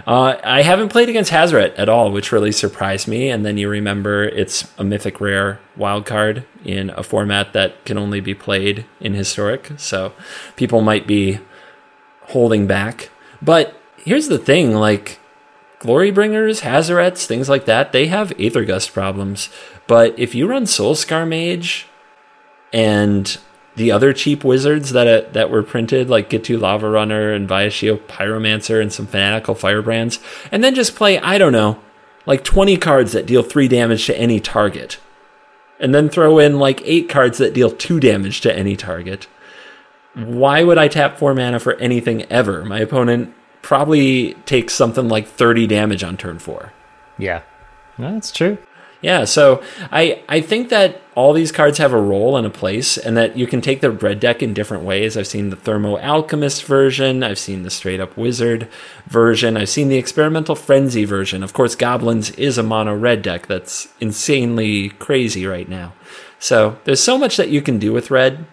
[0.06, 3.30] Uh, I haven't played against Hazaret at all, which really surprised me.
[3.30, 7.98] And then you remember it's a mythic rare wild card in a format that can
[7.98, 9.72] only be played in historic.
[9.78, 10.14] So
[10.56, 11.40] people might be
[12.28, 13.10] holding back.
[13.42, 15.20] But here's the thing like
[15.80, 19.50] Glorybringers, Hazarets, things like that, they have Aethergust problems.
[19.86, 21.88] But if you run Soulscar Mage
[22.74, 23.38] and
[23.78, 28.82] the other cheap wizards that uh, that were printed, like Ghitu Lavarunner and Viashino Pyromancer
[28.82, 30.20] and some Fanatical Firebrands,
[30.52, 31.80] and then just play, I don't know,
[32.26, 35.00] like 20 cards that deal 3 damage to any target.
[35.80, 39.28] And then throw in like 8 cards that deal 2 damage to any target.
[40.16, 42.66] Why would I tap 4 mana for anything ever?
[42.66, 46.74] My opponent probably takes something like 30 damage on turn 4.
[47.20, 47.44] Yeah.
[48.00, 48.58] No, that's true.
[49.02, 49.62] Yeah, so
[49.92, 53.36] I I think that all these cards have a role and a place, and that
[53.36, 55.18] you can take the red deck in different ways.
[55.18, 58.70] I've seen the Thermo Alchemist version, I've seen the straight up Wizard
[59.07, 61.41] version, I've seen the Experimental Frenzy version.
[61.41, 65.93] Of course, Goblins is a mono red deck that's insanely crazy right now.
[66.38, 68.45] So there's so much that you can do with red,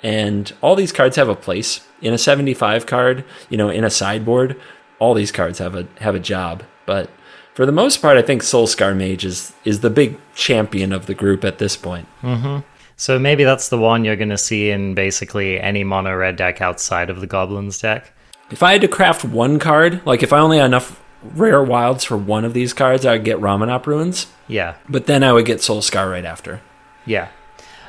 [0.00, 3.24] and all these cards have a place in a 75 card.
[3.48, 4.60] You know, in a sideboard,
[5.00, 7.10] all these cards have a have a job, but
[7.54, 11.14] for the most part, I think Soulscar Mage is, is the big champion of the
[11.14, 12.06] group at this point.
[12.22, 12.60] Mm-hmm.
[12.96, 16.60] So maybe that's the one you're going to see in basically any mono red deck
[16.60, 18.12] outside of the Goblins deck.
[18.50, 21.02] If I had to craft one card, like if I only had enough
[21.34, 24.74] rare wilds for one of these cards, I would get Ramunap Ruins, Yeah.
[24.88, 26.60] but then I would get Soulscar right after.
[27.06, 27.28] Yeah.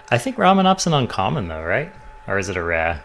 [0.10, 1.92] I think Ramunap's an uncommon though, right?
[2.28, 3.04] Or is it a rare?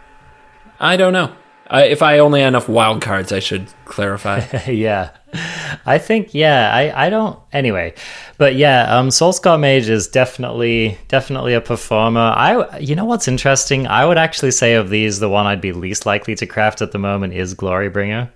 [0.81, 1.33] I don't know.
[1.71, 4.41] I, if I only had enough wild cards, I should clarify.
[4.69, 5.11] yeah.
[5.87, 7.95] I think yeah, I, I don't anyway.
[8.37, 12.21] But yeah, um Soulscar Mage is definitely definitely a performer.
[12.21, 13.87] I you know what's interesting?
[13.87, 16.93] I would actually say of these the one I'd be least likely to craft at
[16.93, 18.31] the moment is Glorybringer.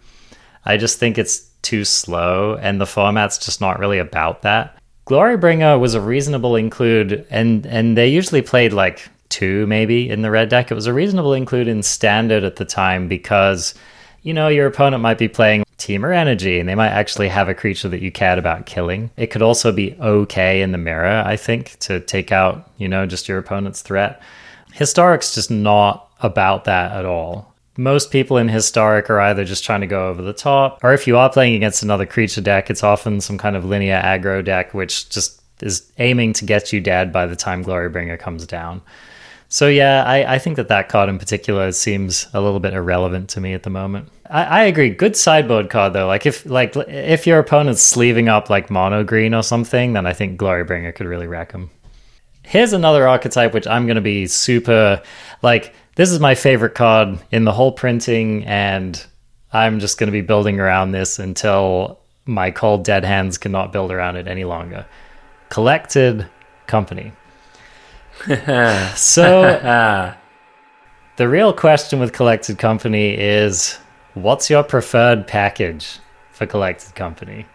[0.65, 4.79] I just think it's too slow and the format's just not really about that.
[5.07, 10.31] Glorybringer was a reasonable include and and they usually played like two maybe in the
[10.31, 10.71] red deck.
[10.71, 13.75] It was a reasonable include in standard at the time because
[14.23, 17.55] you know your opponent might be playing Temur Energy and they might actually have a
[17.55, 19.11] creature that you cared about killing.
[19.17, 23.05] It could also be okay in the mirror, I think, to take out, you know,
[23.07, 24.23] just your opponent's threat.
[24.73, 27.53] Historic's just not about that at all.
[27.77, 31.07] most people in Historic are either just trying to go over the top, or if
[31.07, 34.75] you are playing against another creature deck, it's often some kind of linear aggro deck,
[34.75, 38.83] which just is aiming to get you dead by the time Glorybringer comes down.
[39.53, 43.29] So yeah, I, I think that that card in particular seems a little bit irrelevant
[43.31, 44.09] to me at the moment.
[44.31, 44.89] I, I agree.
[44.89, 46.07] Good sideboard card though.
[46.07, 50.15] Like if like if your opponent's sleeving up like mono green or something, then I
[50.15, 51.69] think Glorybringer could really wreck him.
[52.45, 55.03] Here's another archetype which I'm going to be super
[55.43, 55.75] like.
[55.97, 59.05] This is my favorite card in the whole printing, and
[59.53, 63.93] I'm just going to be building around this until my cold dead hands cannot build
[63.93, 64.87] around it any longer.
[65.51, 66.27] Collected
[66.67, 67.13] Company.
[68.97, 69.43] so
[71.17, 73.79] the real question with Collected Company is
[74.15, 75.99] what's your preferred package
[76.31, 77.47] for Collected Company?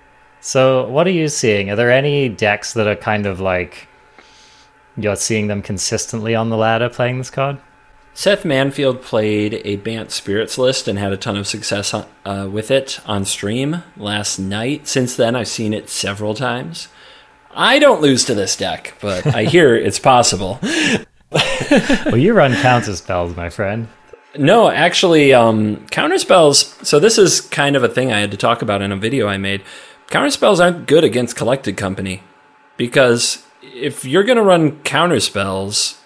[0.42, 1.70] So what are you seeing?
[1.70, 3.88] Are there any decks that are kind of like
[4.98, 7.60] you're seeing them consistently on the ladder playing this card?
[8.14, 12.72] Seth Manfield played a Bant Spirits list and had a ton of success uh, with
[12.72, 14.88] it on stream last night.
[14.88, 16.88] Since then, I've seen it several times.
[17.58, 20.60] I don't lose to this deck, but I hear it's possible.
[20.62, 23.88] well, you run counter spells, my friend.
[24.38, 26.76] No, actually, um, counter spells.
[26.88, 29.28] So this is kind of a thing I had to talk about in a video
[29.28, 29.64] I made.
[30.12, 32.22] Counter spells aren't good against collected company
[32.78, 36.00] because if you're going to run counter spells,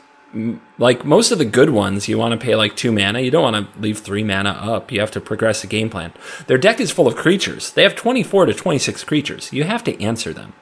[0.77, 3.19] like most of the good ones, you want to pay like two mana.
[3.19, 4.89] You don't want to leave three mana up.
[4.89, 6.13] You have to progress the game plan.
[6.47, 7.73] Their deck is full of creatures.
[7.73, 9.51] They have 24 to 26 creatures.
[9.51, 10.53] You have to answer them.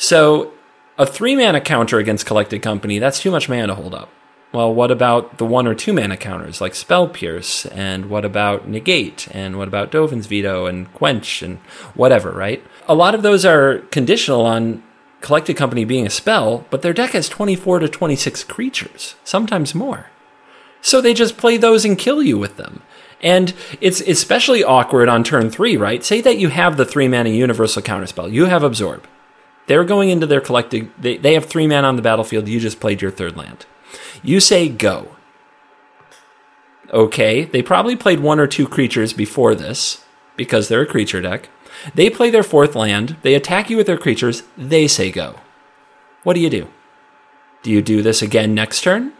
[0.00, 0.54] So
[0.96, 4.08] a three mana counter against Collected Company, that's too much mana to hold up.
[4.50, 7.66] Well, what about the one or two mana counters like Spell Pierce?
[7.66, 9.28] And what about Negate?
[9.30, 11.58] And what about Dovin's Veto and Quench and
[11.92, 12.64] whatever, right?
[12.88, 14.82] A lot of those are conditional on
[15.20, 20.06] Collected Company being a spell, but their deck has 24 to 26 creatures, sometimes more.
[20.80, 22.80] So they just play those and kill you with them.
[23.20, 26.02] And it's especially awkward on turn three, right?
[26.02, 28.32] Say that you have the three mana universal counterspell.
[28.32, 29.06] You have Absorb.
[29.70, 30.90] They're going into their collected.
[30.98, 32.48] They, they have three men on the battlefield.
[32.48, 33.66] You just played your third land.
[34.20, 35.14] You say go.
[36.92, 40.04] Okay, they probably played one or two creatures before this
[40.34, 41.50] because they're a creature deck.
[41.94, 43.14] They play their fourth land.
[43.22, 44.42] They attack you with their creatures.
[44.58, 45.36] They say go.
[46.24, 46.66] What do you do?
[47.62, 49.12] Do you do this again next turn?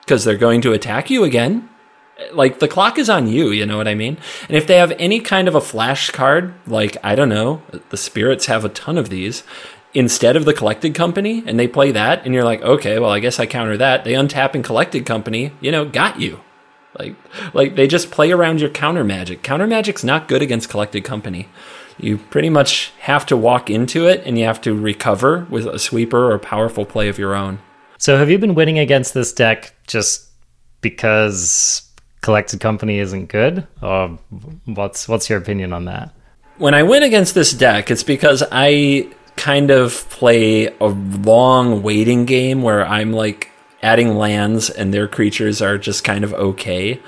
[0.00, 1.68] Because they're going to attack you again
[2.32, 4.16] like the clock is on you you know what i mean
[4.48, 7.96] and if they have any kind of a flash card like i don't know the
[7.96, 9.42] spirits have a ton of these
[9.96, 13.18] instead of the collected company and they play that and you're like okay well i
[13.18, 14.04] guess i counter that.
[14.04, 16.40] They untap and collected company you know got you.
[16.98, 17.16] Like
[17.54, 19.42] like they just play around your counter magic.
[19.42, 21.48] Counter magic's not good against collected company.
[21.98, 25.78] You pretty much have to walk into it and you have to recover with a
[25.78, 27.58] sweeper or powerful play of your own.
[27.96, 30.28] So have you been winning against this deck just
[30.82, 31.90] because
[32.20, 33.66] collected company isn't good?
[33.80, 34.18] Or
[34.66, 36.12] what's what's your opinion on that?
[36.58, 42.24] When i win against this deck it's because i kind of play a long waiting
[42.24, 43.50] game where i'm like
[43.82, 47.00] adding lands and their creatures are just kind of okay.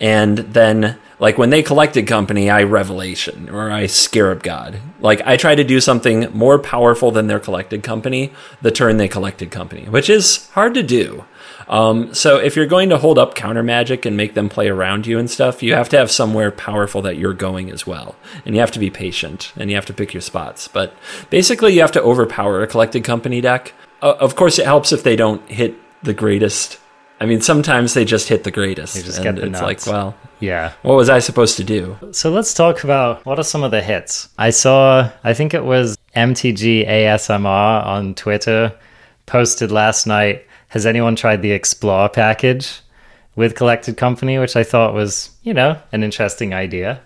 [0.00, 4.80] And then like when they collected company i revelation or i scarab god.
[5.00, 9.08] Like i try to do something more powerful than their collected company the turn they
[9.08, 11.24] collected company which is hard to do
[11.68, 15.06] um, so if you're going to hold up counter magic and make them play around
[15.06, 18.54] you and stuff, you have to have somewhere powerful that you're going as well, and
[18.54, 20.68] you have to be patient and you have to pick your spots.
[20.68, 20.94] But
[21.30, 23.74] basically, you have to overpower a collected company deck.
[24.00, 26.78] Uh, of course, it helps if they don't hit the greatest.
[27.20, 29.86] I mean, sometimes they just hit the greatest, they just and get the it's nuts.
[29.86, 30.72] like, well, yeah.
[30.82, 31.96] what was I supposed to do?
[32.10, 34.28] So let's talk about what are some of the hits.
[34.38, 38.76] I saw, I think it was MTG ASMR on Twitter
[39.26, 42.80] posted last night has anyone tried the Explore package
[43.36, 47.00] with Collected Company, which I thought was, you know, an interesting idea?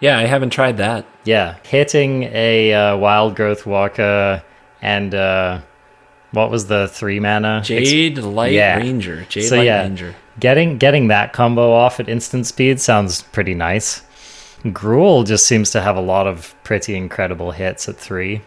[0.00, 1.06] Yeah, I haven't tried that.
[1.24, 4.42] Yeah, hitting a uh, Wildgrowth Walker
[4.82, 5.60] and uh,
[6.32, 7.62] what was the three mana?
[7.64, 8.76] Jade Light yeah.
[8.76, 9.24] Ranger.
[9.28, 9.82] Jade So, Light yeah.
[9.82, 10.14] Ranger.
[10.40, 14.02] Getting getting that combo off at instant speed sounds pretty nice.
[14.64, 18.42] Gruul just seems to have a lot of pretty incredible hits at three.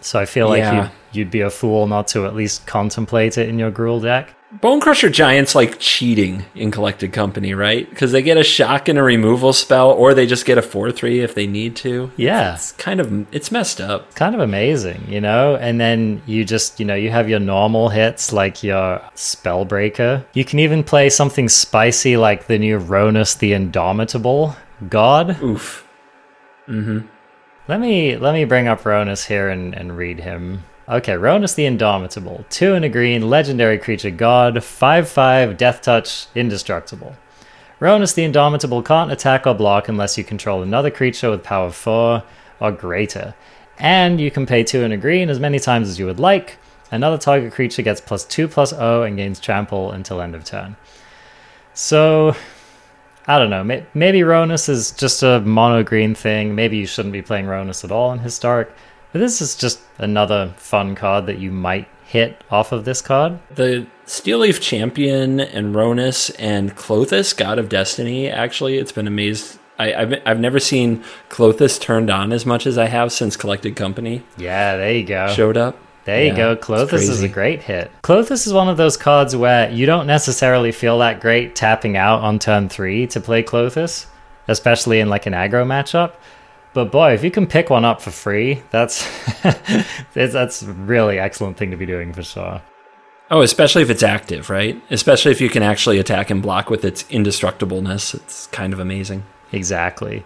[0.00, 0.82] So I feel like Yeah.
[0.84, 4.34] you'd, you'd be a fool not to at least contemplate it in your Gruul deck.
[4.60, 7.88] Bonecrusher Giants like cheating in Collected Company, right?
[7.88, 10.90] Because they get a shock and a removal spell, or they just get a 4
[10.90, 12.10] 3 if they need to.
[12.16, 12.54] Yeah.
[12.54, 14.14] It's kind of, it's messed up.
[14.14, 15.56] kind of amazing, you know?
[15.56, 20.24] And then you just, you know, you have your normal hits like your Spellbreaker.
[20.32, 24.56] You can even play something spicy like the new Rhonas the Indomitable
[24.88, 25.42] God.
[25.42, 25.86] Oof.
[26.66, 27.06] Mm hmm.
[27.68, 30.64] Let me let me bring up Rhonas here and, and read him.
[30.90, 32.46] Okay, Rhonas the Indomitable.
[32.48, 37.14] Two and a green, legendary creature god, 5 5, death touch, indestructible.
[37.78, 42.22] Rhonas the Indomitable can't attack or block unless you control another creature with power 4
[42.60, 43.34] or greater.
[43.78, 46.56] And you can pay 2 and a green as many times as you would like.
[46.90, 50.74] Another target creature gets plus 2 0 and gains trample until end of turn.
[51.74, 52.34] So,
[53.26, 53.62] I don't know.
[53.92, 56.54] Maybe Rhonas is just a mono green thing.
[56.54, 58.70] Maybe you shouldn't be playing Rhonas at all in Historic.
[59.12, 63.38] But this is just another fun card that you might hit off of this card.
[63.54, 69.58] The Steel Leaf Champion and Rhonas and Klothys, God of Destiny, actually, it's been amazed.
[69.78, 73.76] I, have I've never seen Klothys turned on as much as I have since Collected
[73.76, 74.22] Company.
[74.36, 75.28] Yeah, there you go.
[75.28, 75.76] Showed up.
[76.04, 76.56] There you go.
[76.56, 77.90] Klothys is a great hit.
[78.02, 82.22] Klothys is one of those cards where you don't necessarily feel that great tapping out
[82.22, 84.06] on turn three to play Klothys,
[84.48, 86.14] especially in like an aggro matchup.
[86.74, 89.08] But boy, if you can pick one up for free, that's
[90.14, 92.62] that's really excellent thing to be doing for sure.
[93.30, 94.82] Oh, especially if it's active, right?
[94.90, 98.14] Especially if you can actually attack and block with its indestructibleness.
[98.14, 99.22] It's kind of amazing.
[99.52, 100.24] Exactly.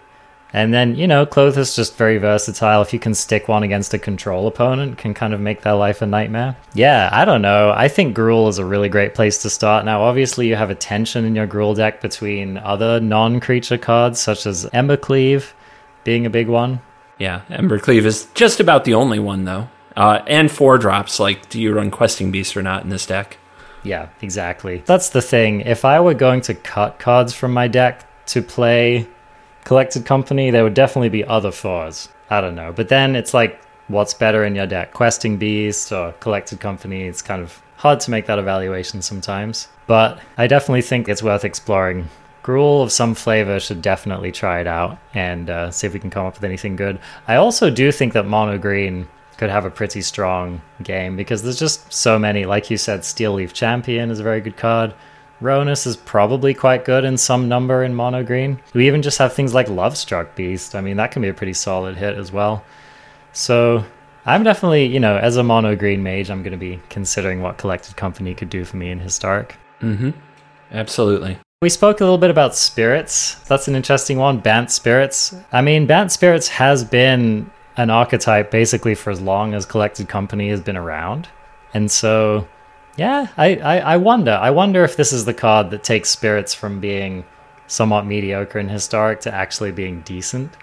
[0.53, 2.83] And then, you know, Klothys is just very versatile.
[2.83, 6.03] If you can stick one against a control opponent, can kind of make their life
[6.03, 6.55] a nightmare.
[6.75, 7.73] Yeah, I don't know.
[7.75, 9.83] I think Gruul is a really great place to start.
[9.83, 14.21] Now, obviously, you have a tension in your Gruul deck between other non creature cards,
[14.21, 15.53] such as Embercleave
[16.03, 16.81] being a big one.
[17.17, 19.69] Yeah, Embercleave is just about the only one, though.
[19.95, 23.37] Uh, and four drops, like, do you run Questing Beast or not in this deck?
[23.83, 24.83] Yeah, exactly.
[24.85, 25.61] That's the thing.
[25.61, 29.07] If I were going to cut cards from my deck to play
[29.65, 32.09] collected company, there would definitely be other fours.
[32.29, 32.71] I don't know.
[32.73, 34.93] But then it's like, what's better in your deck?
[34.93, 37.03] Questing Beast or collected company?
[37.03, 39.67] It's kind of hard to make that evaluation sometimes.
[39.85, 42.09] But I definitely think it's worth exploring.
[42.43, 46.09] Gruul of some flavor should definitely try it out and uh, see if we can
[46.09, 46.99] come up with anything good.
[47.27, 51.59] I also do think that Mono Green could have a pretty strong game because there's
[51.59, 52.45] just so many.
[52.45, 54.93] Like you said, Steel Leaf Champion is a very good card.
[55.41, 58.59] Rhonas is probably quite good in some number in mono green.
[58.73, 60.75] We even just have things like Lovestruck Beast.
[60.75, 62.63] I mean, that can be a pretty solid hit as well.
[63.33, 63.83] So
[64.25, 67.57] I'm definitely, you know, as a mono green mage, I'm going to be considering what
[67.57, 69.57] Collected Company could do for me in Historic.
[69.81, 70.11] Mm-hmm.
[70.71, 71.37] Absolutely.
[71.63, 73.35] We spoke a little bit about spirits.
[73.47, 74.39] That's an interesting one.
[74.39, 75.33] Bant spirits.
[75.49, 80.49] I mean, Bant spirits has been an archetype basically for as long as Collected Company
[80.49, 81.29] has been around.
[81.73, 82.49] And so
[82.97, 84.31] yeah, I, I, I wonder.
[84.31, 87.23] I wonder if this is the card that takes spirits from being
[87.65, 90.57] somewhat mediocre and historic to actually being decent.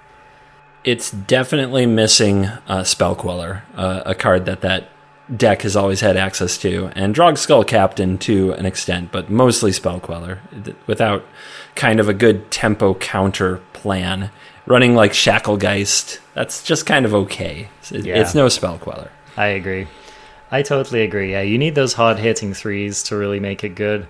[0.84, 4.90] It's definitely missing a Spell Queller, uh, a card that that
[5.36, 10.00] deck has always had access to, and Drogskol Captain to an extent, but mostly Spell
[10.00, 10.40] Queller,
[10.86, 11.24] without
[11.74, 14.30] kind of a good tempo counter plan.
[14.66, 17.68] Running like Shacklegeist, that's just kind of okay.
[17.90, 18.20] It, yeah.
[18.20, 19.10] It's no Spell Queller.
[19.36, 19.88] I agree.
[20.50, 21.32] I totally agree.
[21.32, 24.06] Yeah, you need those hard hitting threes to really make it good.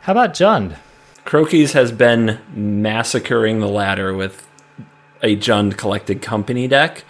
[0.00, 0.76] How about Jund?
[1.24, 4.48] Crokeyz has been massacring the ladder with
[5.22, 7.04] a Jund collected company deck.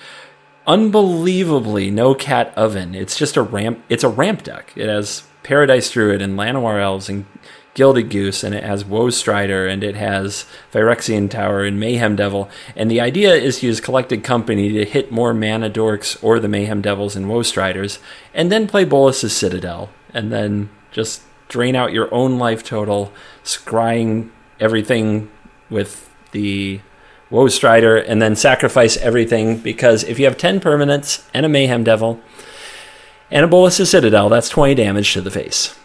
[0.69, 2.95] Unbelievably, no cat oven.
[2.95, 3.83] It's just a ramp.
[3.89, 4.75] It's a ramp deck.
[4.77, 7.25] It has Paradise Druid and Llanowar Elves and
[7.73, 12.51] Gilded Goose, and it has Woe Strider, and it has Phyrexian Tower and Mayhem Devil.
[12.77, 16.49] And the idea is to use Collected Company to hit more Mana Dorks or the
[16.49, 17.99] Mayhem Devils and Woe Striders,
[18.35, 23.11] and then play Bolas's Citadel, and then just drain out your own life total,
[23.43, 24.29] scrying
[24.61, 25.31] everything
[25.71, 26.81] with the
[27.31, 31.85] Woe Strider, and then sacrifice everything because if you have 10 permanents and a Mayhem
[31.85, 32.21] Devil
[33.31, 35.79] and a Bolas's Citadel, that's 20 damage to the face.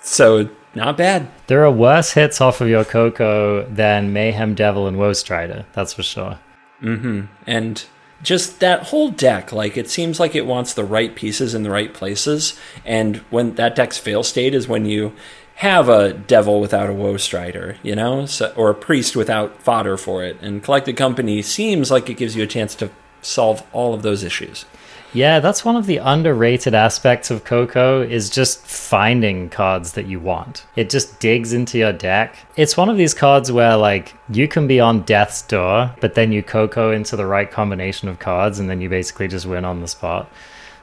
[0.00, 1.28] So not bad.
[1.46, 5.66] There are worse hits off of your Coco than Mayhem Devil and Woe Strider.
[5.72, 6.38] That's for sure.
[6.82, 7.26] Mm-hmm.
[7.46, 7.84] And
[8.22, 11.70] just that whole deck, like it seems like it wants the right pieces in the
[11.70, 12.58] right places.
[12.84, 15.14] And when that deck's fail state is when you
[15.58, 19.96] have a devil without a woe strider, you know, so, or a priest without fodder
[19.96, 20.36] for it.
[20.40, 22.90] And collected company seems like it gives you a chance to
[23.22, 24.66] solve all of those issues.
[25.12, 30.20] Yeah, that's one of the underrated aspects of Coco is just finding cards that you
[30.20, 30.64] want.
[30.76, 32.36] It just digs into your deck.
[32.54, 36.30] It's one of these cards where like you can be on death's door, but then
[36.30, 39.80] you Coco into the right combination of cards and then you basically just win on
[39.80, 40.30] the spot.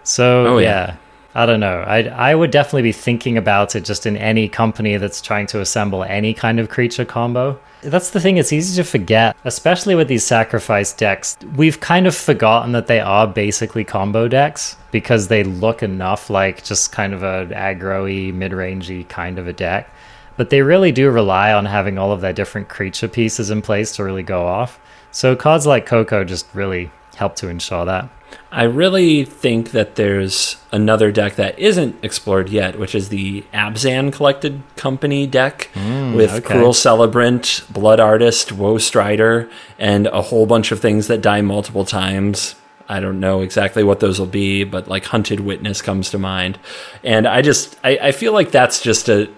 [0.03, 0.67] So oh, yeah.
[0.67, 0.95] yeah.
[1.37, 1.83] I don't know.
[1.85, 5.59] I I would definitely be thinking about it just in any company that's trying to
[5.59, 7.59] assemble any kind of creature combo.
[7.81, 11.37] That's the thing, it's easy to forget, especially with these sacrifice decks.
[11.55, 16.63] We've kind of forgotten that they are basically combo decks because they look enough like
[16.63, 19.89] just kind of a aggro mid-rangey kind of a deck.
[20.37, 23.95] But they really do rely on having all of their different creature pieces in place
[23.97, 24.79] to really go off.
[25.11, 28.09] So cards like Coco just really help to ensure that.
[28.51, 34.13] I really think that there's another deck that isn't explored yet, which is the Abzan
[34.13, 36.41] Collected Company deck hmm, with okay.
[36.41, 41.85] Cruel Celebrant, Blood Artist, Woe Strider, and a whole bunch of things that die multiple
[41.85, 42.55] times.
[42.87, 46.59] I don't know exactly what those will be, but like Hunted Witness comes to mind.
[47.03, 49.33] And I just, I, I feel like that's just to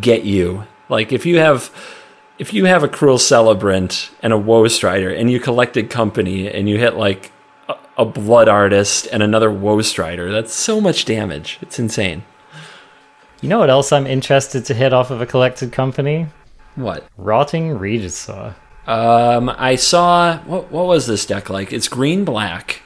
[0.00, 0.66] get you.
[0.88, 1.70] Like if you have
[2.38, 6.68] if you have a cruel celebrant and a woe strider and you collected company and
[6.68, 7.30] you hit like
[8.00, 10.30] a, blood artist and another woe strider.
[10.32, 11.58] That's so much damage.
[11.60, 12.24] It's insane.
[13.40, 16.26] You know what else I'm interested to hit off of a collected company?
[16.76, 17.04] what?
[17.16, 18.54] Rotting Regisaur.
[18.86, 21.72] um i saw what what was this deck like?
[21.72, 22.82] It's green black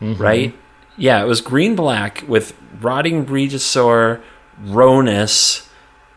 [0.00, 0.54] right?
[0.96, 4.20] Yeah it was green black with rotting regisaur
[4.64, 5.68] Rhonas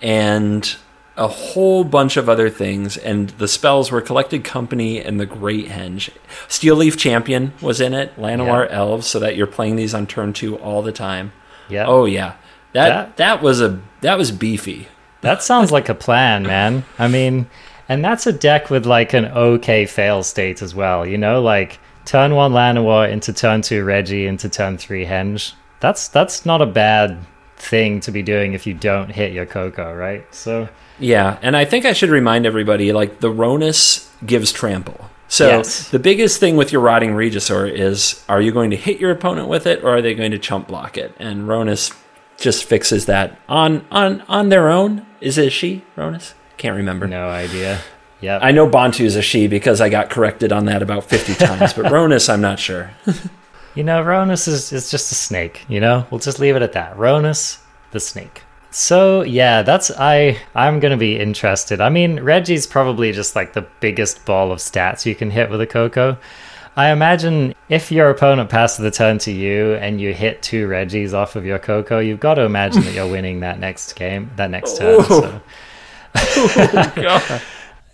[0.02, 0.76] and
[1.16, 5.68] a whole bunch of other things and the spells were collected company and the great
[5.68, 6.10] henge
[6.48, 8.78] steel leaf champion was in it llanowar Yeah.
[8.78, 11.32] elves so that you're playing these on turn two all the time
[11.70, 11.86] Yeah.
[11.88, 12.34] oh yeah
[12.74, 14.88] that That- that was a that was beefy
[15.22, 16.84] That sounds like a plan, man.
[17.00, 17.46] I mean,
[17.88, 21.80] and that's a deck with like an okay fail state as well, you know, like
[22.06, 25.54] turn one Llanowar into turn two Reggie into turn three Henge.
[25.80, 27.20] That's that's not a bad
[27.56, 30.26] thing to be doing if you don't hit your Coco, right?
[30.36, 30.68] So
[31.00, 35.10] Yeah, and I think I should remind everybody like the Rhonas gives trample.
[35.28, 35.90] So Yes.
[35.90, 39.48] the biggest thing with your rotting Regisaur is are you going to hit your opponent
[39.48, 41.16] with it or are they going to chump block it?
[41.20, 41.96] And Rhonas
[42.38, 45.06] just fixes that on on on their own.
[45.22, 46.34] Is it a she, Rhonas?
[46.58, 47.08] Can't remember.
[47.08, 47.80] no idea.
[48.22, 48.40] Yeah.
[48.42, 51.74] I know Bontu is a she because I got corrected on that about 50 times,
[51.74, 52.92] but Rhonas I'm not sure.
[53.76, 56.06] You know, Rhonas is, is just a snake, you know?
[56.12, 56.96] We'll just leave it at that.
[56.96, 57.60] Rhonas,
[57.92, 58.44] the snake.
[58.74, 61.80] So yeah, that's I I'm gonna be interested.
[61.80, 65.62] I mean, Reggie's probably just like the biggest ball of stats you can hit with
[65.62, 66.18] a Coco.
[66.76, 71.14] I imagine if your opponent passes the turn to you and you hit two Reggies
[71.14, 74.50] off of your Coco, you've got to imagine that you're winning that next game, that
[74.50, 75.04] next turn.
[75.04, 75.42] So.
[76.16, 77.42] Oh,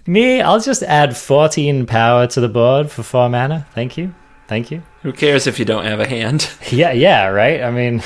[0.07, 3.65] Me, I'll just add 14 power to the board for four mana.
[3.73, 4.13] Thank you.
[4.47, 4.81] Thank you.
[5.03, 6.49] Who cares if you don't have a hand?
[6.71, 7.61] Yeah, yeah, right?
[7.61, 8.01] I mean,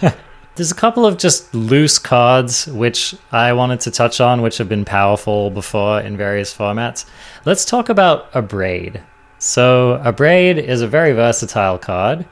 [0.58, 4.68] there's a couple of just loose cards which I wanted to touch on, which have
[4.68, 7.04] been powerful before in various formats.
[7.44, 9.00] Let's talk about Abrade.
[9.38, 12.26] So, Abrade is a very versatile card.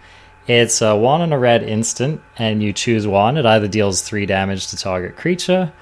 [0.48, 3.36] It's a one and a red instant, and you choose one.
[3.36, 5.72] It either deals three damage to target creature,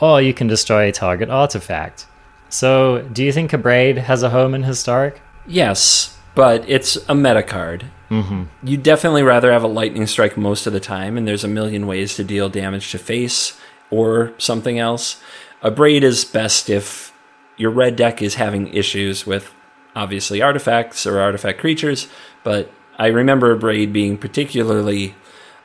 [0.00, 2.06] or you can destroy a target artifact.
[2.48, 5.20] So, do you think Abrade has a home in historic?
[5.46, 7.84] Yes, but it's a meta card.
[8.12, 8.42] Mm-hmm.
[8.62, 11.86] You definitely rather have a lightning strike most of the time, and there's a million
[11.86, 13.58] ways to deal damage to face
[13.90, 15.22] or something else.
[15.62, 17.14] Abrade is best if
[17.56, 19.54] your red deck is having issues with
[19.96, 22.06] obviously artifacts or artifact creatures,
[22.44, 25.14] but I remember Abrade being particularly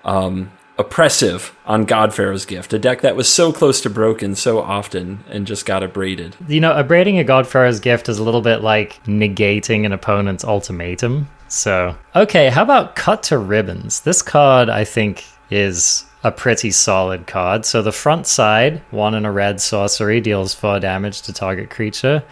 [0.05, 5.25] um, oppressive on Godpharaoh's gift, a deck that was so close to broken so often
[5.29, 6.37] and just got abraded.
[6.47, 11.27] You know, abrading a Godpharaoh's gift is a little bit like negating an opponent's ultimatum.
[11.47, 14.01] So, okay, how about Cut to Ribbons?
[14.01, 17.65] This card, I think, is a pretty solid card.
[17.65, 22.23] So, the front side, one in a red sorcery, deals four damage to target creature.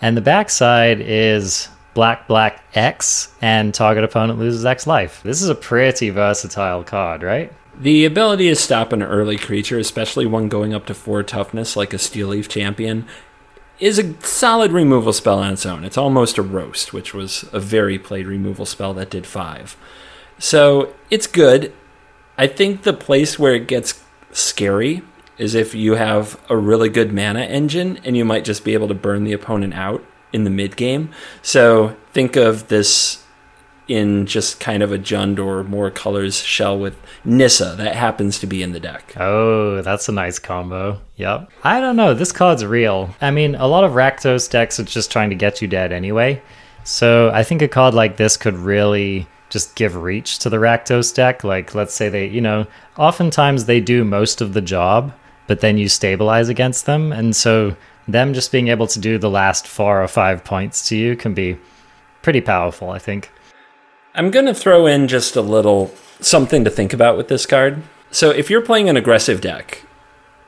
[0.00, 5.20] And the back side is black, black X, and target opponent loses X life.
[5.22, 7.52] This is a pretty versatile card, right?
[7.80, 11.92] The ability to stop an early creature, especially one going up to four toughness like
[11.92, 13.06] a Steel Leaf Champion,
[13.80, 15.84] is a solid removal spell on its own.
[15.84, 19.76] It's almost a roast, which was a very played removal spell that did five.
[20.38, 21.72] So it's good.
[22.36, 24.02] I think the place where it gets
[24.32, 25.02] scary
[25.38, 28.88] is if you have a really good mana engine and you might just be able
[28.88, 31.10] to burn the opponent out in the mid game.
[31.42, 33.24] So think of this
[33.88, 38.46] in just kind of a Jund or more colors shell with Nissa that happens to
[38.46, 39.14] be in the deck.
[39.16, 41.00] Oh, that's a nice combo.
[41.16, 41.50] Yep.
[41.64, 42.12] I don't know.
[42.14, 43.14] This card's real.
[43.20, 46.42] I mean, a lot of Rakdos decks are just trying to get you dead anyway.
[46.84, 51.14] So I think a card like this could really just give reach to the Rakdos
[51.14, 51.42] deck.
[51.42, 52.66] Like, let's say they, you know,
[52.98, 55.12] oftentimes they do most of the job,
[55.46, 57.10] but then you stabilize against them.
[57.12, 57.74] And so
[58.06, 61.34] them just being able to do the last four or five points to you can
[61.34, 61.58] be
[62.22, 63.30] pretty powerful, I think.
[64.18, 67.84] I'm going to throw in just a little something to think about with this card.
[68.10, 69.84] So if you're playing an aggressive deck,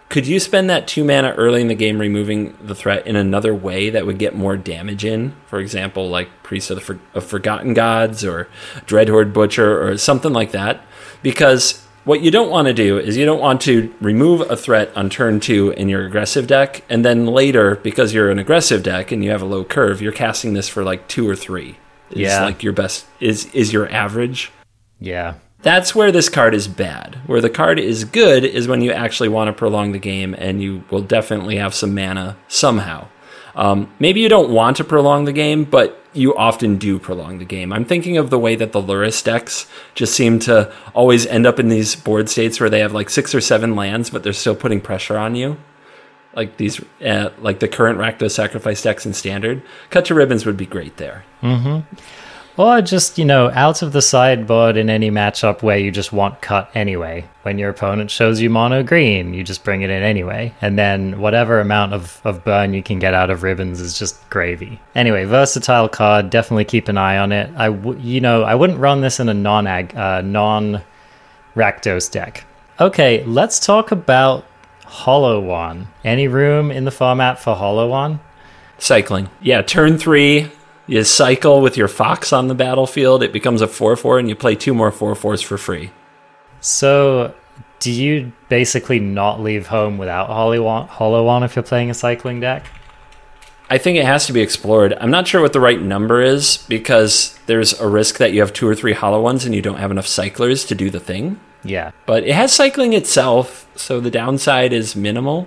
[0.08, 3.54] could you spend that two mana early in the game removing the threat in another
[3.54, 5.36] way that would get more damage in?
[5.46, 8.48] For example, like Priest of, the For- of Forgotten Gods or
[8.86, 10.82] Dreadhorde Butcher or something like that.
[11.22, 14.90] Because What you don't want to do is you don't want to remove a threat
[14.96, 19.12] on turn two in your aggressive deck, and then later, because you're an aggressive deck
[19.12, 21.76] and you have a low curve, you're casting this for like two or three.
[22.10, 22.44] Is Yeah.
[22.44, 24.50] like your best is is your average.
[25.00, 25.34] Yeah.
[25.62, 27.18] That's where this card is bad.
[27.26, 30.62] Where the card is good is when you actually want to prolong the game and
[30.62, 33.08] you will definitely have some mana somehow.
[33.54, 37.44] Um, maybe you don't want to prolong the game, but you often do prolong the
[37.44, 37.72] game.
[37.72, 41.60] I'm thinking of the way that the Lurrus decks just seem to always end up
[41.60, 44.54] in these board states where they have like six or seven lands, but they're still
[44.56, 45.56] putting pressure on you.
[46.34, 49.62] Like these, uh, like the current Rakdos Sacrifice decks in Standard.
[49.90, 51.24] Cut to Ribbons would be great there.
[51.42, 51.80] Mm-hmm.
[52.60, 56.42] Or just, you know, out of the sideboard in any matchup where you just want
[56.42, 57.26] cut anyway.
[57.42, 60.52] When your opponent shows you mono green, you just bring it in anyway.
[60.60, 64.28] And then whatever amount of, of burn you can get out of ribbons is just
[64.28, 64.78] gravy.
[64.94, 67.50] Anyway, versatile card, definitely keep an eye on it.
[67.56, 70.82] I w- you know, I wouldn't run this in a non ag uh, non
[71.54, 72.44] Rakdos deck.
[72.78, 74.44] Okay, let's talk about
[74.90, 75.86] Hollow One.
[76.02, 78.18] Any room in the format for Hollow One?
[78.78, 79.30] Cycling.
[79.40, 80.50] Yeah, turn three,
[80.88, 83.22] you cycle with your fox on the battlefield.
[83.22, 85.92] It becomes a 4 4, and you play two more 4 4s for free.
[86.60, 87.32] So,
[87.78, 91.94] do you basically not leave home without Hollow One, Hollow One if you're playing a
[91.94, 92.66] cycling deck?
[93.70, 94.94] I think it has to be explored.
[95.00, 98.52] I'm not sure what the right number is because there's a risk that you have
[98.52, 101.38] two or three hollow ones and you don't have enough cyclers to do the thing.
[101.62, 105.46] Yeah, But it has cycling itself, so the downside is minimal.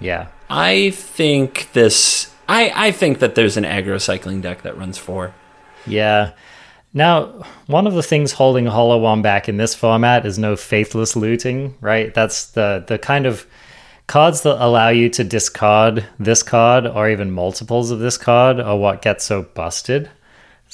[0.00, 0.28] yeah.
[0.50, 2.30] I think this.
[2.48, 5.34] I, I think that there's an aggro cycling deck that runs four.
[5.86, 6.32] Yeah.
[6.92, 11.16] Now, one of the things holding Hollow One back in this format is no faithless
[11.16, 12.12] looting, right?
[12.12, 13.46] That's the the kind of
[14.06, 18.76] cards that allow you to discard this card or even multiples of this card are
[18.76, 20.10] what gets so busted.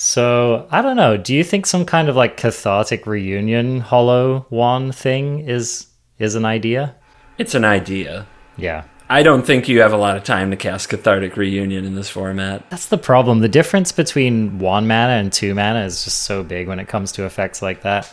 [0.02, 1.18] So, I don't know.
[1.18, 6.46] Do you think some kind of like cathartic reunion Hollow One thing is is an
[6.46, 6.96] idea?
[7.36, 8.26] It's an idea.
[8.56, 8.84] Yeah.
[9.10, 12.08] I don't think you have a lot of time to cast Cathartic Reunion in this
[12.08, 12.70] format.
[12.70, 13.40] That's the problem.
[13.40, 17.12] The difference between one mana and two mana is just so big when it comes
[17.12, 18.10] to effects like that.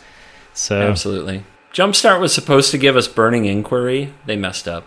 [0.54, 1.46] So Absolutely.
[1.72, 4.14] Jumpstart was supposed to give us Burning Inquiry.
[4.26, 4.86] They messed up.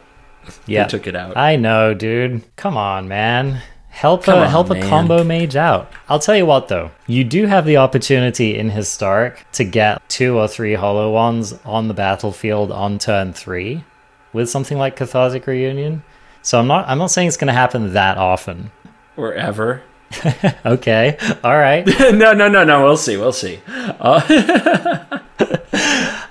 [0.66, 1.36] yeah, They took it out.
[1.38, 2.42] I know, dude.
[2.56, 3.62] Come on, man.
[3.90, 4.88] Help Come a on, help a man.
[4.88, 5.92] combo mage out.
[6.08, 6.90] I'll tell you what though.
[7.06, 11.88] You do have the opportunity in historic to get two or three hollow ones on
[11.88, 13.84] the battlefield on turn 3
[14.32, 16.02] with something like cathartic reunion.
[16.42, 18.70] So I'm not I'm not saying it's going to happen that often.
[19.16, 19.82] or ever.
[20.64, 21.16] Okay.
[21.44, 21.86] All right.
[22.12, 22.82] no, no, no, no.
[22.84, 23.16] We'll see.
[23.16, 23.60] We'll see.
[23.68, 24.20] Uh,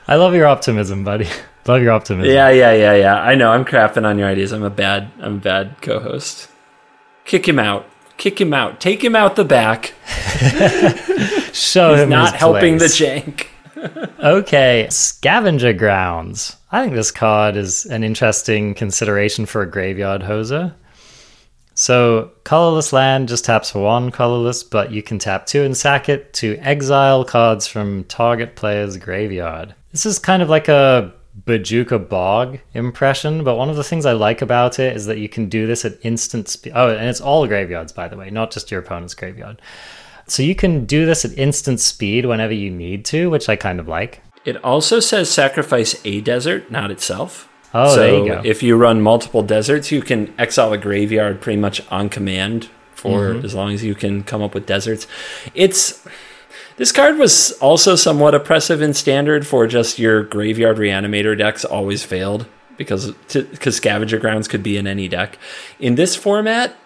[0.07, 1.27] I love your optimism, buddy.
[1.67, 2.33] Love your optimism.
[2.33, 3.15] yeah, yeah, yeah, yeah.
[3.21, 3.51] I know.
[3.51, 4.51] I'm crapping on your ideas.
[4.51, 5.11] I'm a bad.
[5.21, 6.48] I'm a bad co-host.
[7.29, 7.85] Kick him out.
[8.17, 8.81] Kick him out.
[8.81, 9.93] Take him out the back.
[11.53, 12.97] Show him Not helping place.
[12.97, 13.45] the jank.
[14.17, 16.57] Okay, Scavenger Grounds.
[16.71, 20.73] I think this card is an interesting consideration for a graveyard hoser.
[21.75, 26.09] So, colorless land just taps for one colorless, but you can tap two and sack
[26.09, 29.75] it to exile cards from target player's graveyard.
[29.91, 31.13] This is kind of like a
[31.45, 35.29] Bojuka Bog impression, but one of the things I like about it is that you
[35.29, 36.73] can do this at instant speed.
[36.75, 39.61] Oh, and it's all graveyards, by the way, not just your opponent's graveyard.
[40.27, 43.79] So you can do this at instant speed whenever you need to, which I kind
[43.79, 44.21] of like.
[44.45, 47.47] It also says sacrifice a desert, not itself.
[47.73, 48.41] Oh, so there you go.
[48.43, 53.29] if you run multiple deserts, you can exile a graveyard pretty much on command for
[53.29, 53.45] Mm-hmm.
[53.45, 55.07] as long as you can come up with deserts.
[55.55, 56.05] It's
[56.79, 62.05] this card was also somewhat oppressive in standard for just your graveyard reanimator decks always
[62.05, 62.47] failed
[62.77, 65.37] because because scavenger grounds could be in any deck.
[65.77, 66.77] In this format,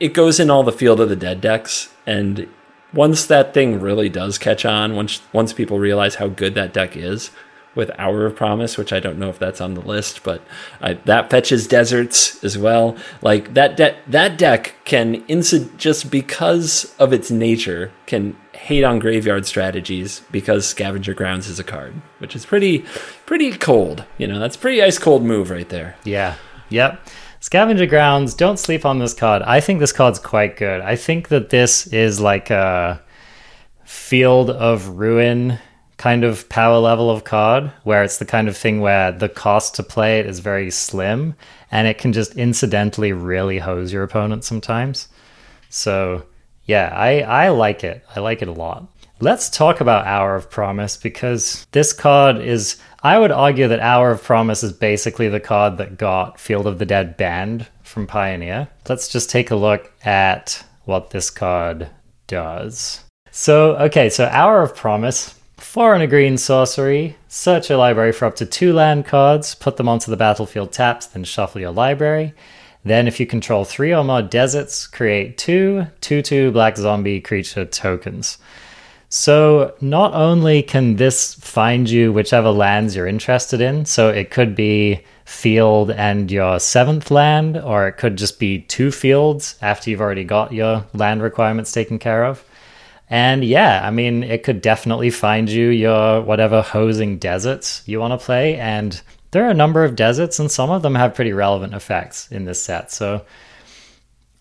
[0.00, 2.48] it goes in all the field of the dead decks and
[2.94, 6.96] once that thing really does catch on once once people realize how good that deck
[6.96, 7.30] is
[7.74, 10.40] with hour of promise which i don't know if that's on the list but
[10.80, 17.12] I, that fetches deserts as well like that that deck can inci- just because of
[17.12, 22.44] its nature can hate on graveyard strategies because scavenger grounds is a card which is
[22.44, 22.84] pretty
[23.24, 26.34] pretty cold you know that's pretty ice cold move right there Yeah.
[26.70, 27.00] Yep.
[27.40, 29.42] Scavenger Grounds, don't sleep on this card.
[29.42, 30.80] I think this card's quite good.
[30.80, 33.00] I think that this is like a
[33.84, 35.58] field of ruin
[35.96, 39.76] kind of power level of card where it's the kind of thing where the cost
[39.76, 41.34] to play it is very slim
[41.70, 45.08] and it can just incidentally really hose your opponent sometimes.
[45.70, 46.24] So,
[46.68, 48.04] yeah, I, I like it.
[48.14, 48.86] I like it a lot.
[49.20, 52.76] Let's talk about Hour of Promise because this card is.
[53.02, 56.78] I would argue that Hour of Promise is basically the card that got Field of
[56.78, 58.68] the Dead banned from Pioneer.
[58.88, 61.88] Let's just take a look at what this card
[62.28, 63.02] does.
[63.30, 67.16] So, okay, so Hour of Promise Four and a green sorcery.
[67.26, 71.06] Search your library for up to two land cards, put them onto the battlefield taps,
[71.06, 72.32] then shuffle your library.
[72.84, 77.64] Then, if you control three or more deserts, create two 2 2 black zombie creature
[77.64, 78.38] tokens.
[79.10, 84.54] So, not only can this find you whichever lands you're interested in, so it could
[84.54, 90.00] be field and your seventh land, or it could just be two fields after you've
[90.00, 92.44] already got your land requirements taken care of.
[93.10, 98.18] And yeah, I mean, it could definitely find you your whatever hosing deserts you want
[98.18, 98.56] to play.
[98.56, 99.00] And
[99.30, 102.44] there are a number of deserts, and some of them have pretty relevant effects in
[102.44, 102.90] this set.
[102.90, 103.24] So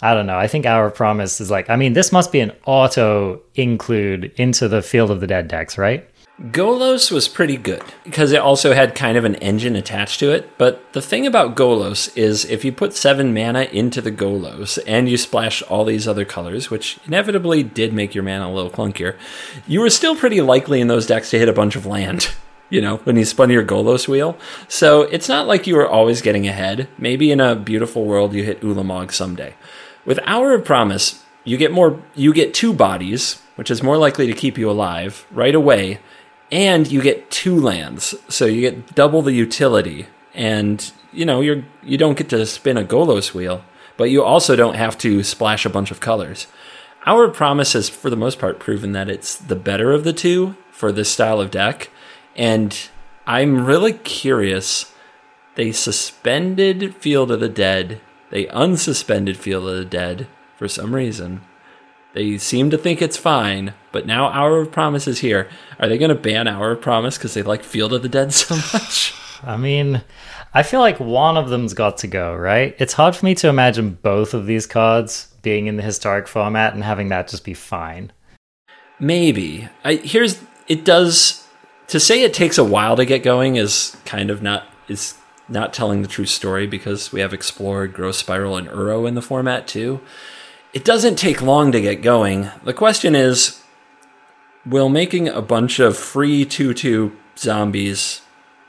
[0.01, 0.37] I don't know.
[0.37, 4.67] I think our Promise is like, I mean, this must be an auto include into
[4.67, 6.07] the Field of the Dead decks, right?
[6.39, 10.55] Golos was pretty good because it also had kind of an engine attached to it.
[10.59, 15.09] But the thing about Golos is if you put seven mana into the Golos and
[15.09, 19.15] you splash all these other colors, which inevitably did make your mana a little clunkier,
[19.65, 22.29] you were still pretty likely in those decks to hit a bunch of land.
[22.69, 24.37] You know, when you spun your Golos wheel.
[24.67, 26.89] So it's not like you were always getting ahead.
[26.97, 29.55] Maybe in a beautiful world you hit Ulamog someday.
[30.05, 34.27] With Hour of Promise, you get more you get two bodies, which is more likely
[34.27, 35.99] to keep you alive right away
[36.51, 40.07] and you get two lands, so you get double the utility.
[40.33, 43.63] And you know you're you don't get to spin a Golos wheel,
[43.97, 46.47] but you also don't have to splash a bunch of colors.
[47.05, 50.13] Hour of Promise has, for the most part, proven that it's the better of the
[50.13, 51.89] two for this style of deck,
[52.37, 52.89] and
[53.25, 54.93] I'm really curious.
[55.55, 57.99] They suspended Field of the Dead.
[58.29, 61.41] They unsuspended Field of the Dead for some reason.
[62.13, 65.49] They seem to think it's fine, but now Hour of Promise is here.
[65.79, 68.33] Are they going to ban Hour of Promise because they like Field of the Dead
[68.33, 69.13] so much?
[69.43, 70.03] I mean,
[70.53, 72.75] I feel like one of them's got to go, right?
[72.79, 76.73] It's hard for me to imagine both of these cards being in the historic format
[76.73, 78.11] and having that just be fine.
[78.99, 79.69] Maybe.
[79.83, 81.46] I, here's it does
[81.87, 85.15] to say it takes a while to get going is kind of not is
[85.49, 89.21] not telling the true story because we have Explorer, Growth Spiral, and Uro in the
[89.21, 90.01] format too.
[90.73, 92.49] It doesn't take long to get going.
[92.63, 93.63] The question is
[94.65, 98.21] will making a bunch of free 2 2 zombies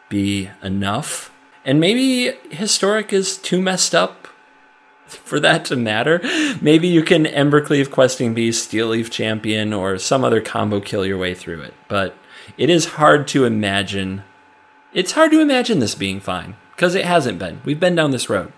[0.08, 1.32] be enough?
[1.64, 4.28] And maybe Historic is too messed up
[5.06, 6.20] for that to matter.
[6.60, 11.18] Maybe you can Embercleave Questing Beast, Steel Leaf Champion, or some other combo kill your
[11.18, 11.74] way through it.
[11.88, 12.14] But
[12.56, 14.22] it is hard to imagine.
[14.92, 17.60] It's hard to imagine this being fine because it hasn't been.
[17.64, 18.52] We've been down this road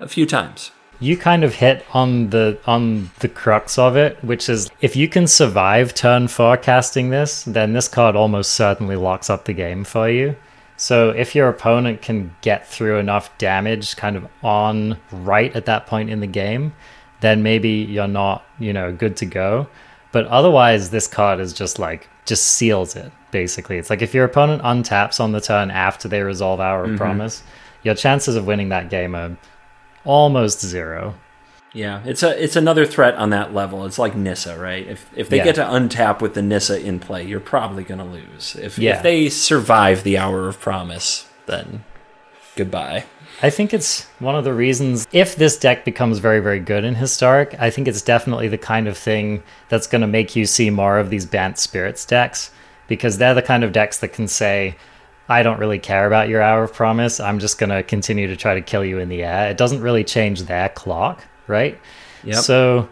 [0.00, 0.70] a few times
[1.00, 5.08] you kind of hit on the on the crux of it, which is if you
[5.08, 10.08] can survive turn forecasting this, then this card almost certainly locks up the game for
[10.08, 10.36] you.
[10.76, 15.86] So if your opponent can get through enough damage kind of on right at that
[15.86, 16.74] point in the game,
[17.20, 19.68] then maybe you're not, you know, good to go.
[20.10, 23.78] But otherwise this card is just like just seals it, basically.
[23.78, 26.98] It's like if your opponent untaps on the turn after they resolve Hour of mm-hmm.
[26.98, 27.42] Promise,
[27.82, 29.36] your chances of winning that game are
[30.04, 31.14] almost zero.
[31.72, 33.84] Yeah, it's a it's another threat on that level.
[33.84, 34.86] It's like Nissa, right?
[34.86, 35.44] If if they yeah.
[35.44, 38.54] get to untap with the Nissa in play, you're probably going to lose.
[38.54, 38.96] If yeah.
[38.96, 41.84] if they survive the hour of promise, then
[42.54, 43.06] goodbye.
[43.42, 46.94] I think it's one of the reasons if this deck becomes very very good in
[46.94, 50.70] historic, I think it's definitely the kind of thing that's going to make you see
[50.70, 52.50] more of these Bant Spirits decks
[52.86, 54.76] because they're the kind of decks that can say
[55.28, 57.18] I don't really care about your hour of promise.
[57.18, 59.50] I'm just going to continue to try to kill you in the air.
[59.50, 61.78] It doesn't really change their clock, right?
[62.24, 62.36] Yep.
[62.36, 62.88] So,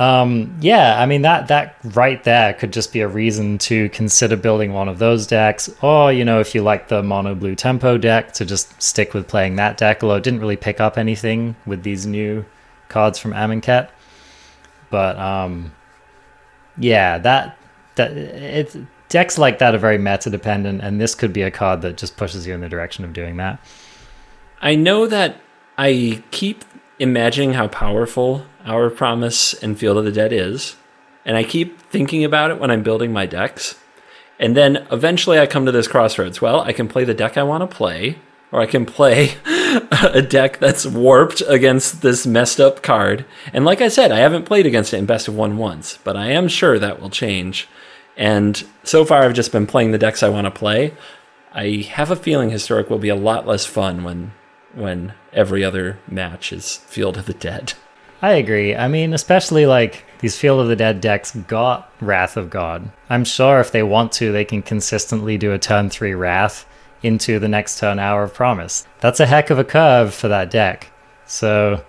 [0.00, 4.34] um, yeah, I mean that that right there could just be a reason to consider
[4.34, 7.98] building one of those decks, or you know, if you like the mono blue tempo
[7.98, 10.02] deck, to just stick with playing that deck.
[10.02, 12.46] Although it didn't really pick up anything with these new
[12.88, 13.90] cards from Amonkhet,
[14.88, 15.70] but um,
[16.78, 17.58] yeah, that
[17.96, 18.78] that it's
[19.10, 22.16] decks like that are very meta dependent, and this could be a card that just
[22.16, 23.60] pushes you in the direction of doing that.
[24.62, 25.36] I know that
[25.76, 26.64] I keep
[26.98, 30.76] imagining how powerful Hour of Promise and Field of the Dead is,
[31.24, 33.76] and I keep thinking about it when I'm building my decks.
[34.38, 36.40] And then eventually I come to this crossroads.
[36.40, 38.16] Well, I can play the deck I want to play,
[38.52, 39.34] or I can play
[40.02, 43.26] a deck that's warped against this messed up card.
[43.52, 46.16] And like I said, I haven't played against it in best of one once, but
[46.16, 47.68] I am sure that will change
[48.20, 50.92] and so far, I've just been playing the decks I want to play.
[51.54, 54.32] I have a feeling Historic will be a lot less fun when
[54.74, 57.72] when every other match is Field of the Dead.
[58.22, 58.74] I agree.
[58.76, 62.90] I mean, especially like these Field of the Dead decks got Wrath of God.
[63.08, 66.66] I'm sure if they want to, they can consistently do a turn three Wrath
[67.02, 68.86] into the next turn Hour of Promise.
[69.00, 70.92] That's a heck of a curve for that deck.
[71.24, 71.82] So,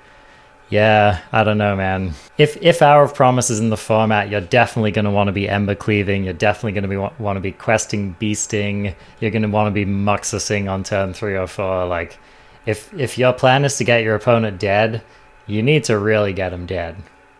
[0.70, 2.14] Yeah, I don't know, man.
[2.38, 5.34] If if Hour of Promise is in the format, you're definitely going to want to
[5.34, 6.24] be Ember cleaving.
[6.24, 8.95] You're definitely going to be want to be questing, beasting.
[9.20, 11.86] You're going to want to be muxusing on turn three or four.
[11.88, 12.18] Like,
[12.66, 15.03] if if your plan is to get your opponent dead,
[15.52, 16.95] you need to really get him dead.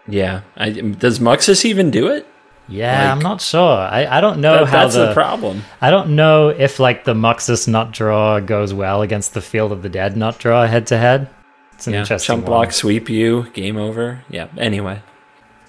[0.08, 0.42] Yeah.
[0.58, 2.28] I, does Muxus even do it?
[2.68, 3.78] Yeah, Like- I'm not sure.
[3.78, 5.64] I, I don't know That- how that's the, the problem.
[5.82, 9.82] I don't know if like the Muxus nut draw goes well against the Field of
[9.82, 11.30] the Dead nut draw head to head.
[11.74, 12.00] It's an Yeah.
[12.02, 14.24] interesting Chump block, sweep you, game over.
[14.30, 14.48] Yeah.
[14.58, 15.02] Anyway.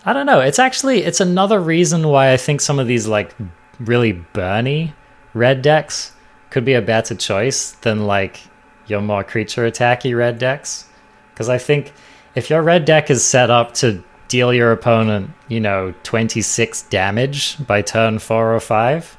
[0.04, 0.40] I don't know.
[0.40, 3.34] It's actually it's another reason why I think some of these like
[3.80, 4.92] really burny
[5.34, 6.12] red decks
[6.50, 8.40] could be a better choice than like
[8.86, 10.86] your more creature attacky red decks.
[11.32, 11.92] Because I think
[12.34, 17.64] if your red deck is set up to deal your opponent, you know, 26 damage
[17.66, 19.16] by turn four or five,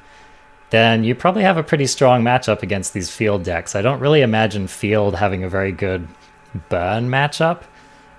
[0.70, 3.76] then you probably have a pretty strong matchup against these field decks.
[3.76, 6.08] I don't really imagine field having a very good
[6.68, 7.62] burn matchup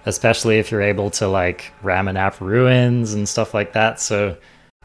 [0.05, 3.99] especially if you're able to like Ramunap ruins and stuff like that.
[3.99, 4.38] So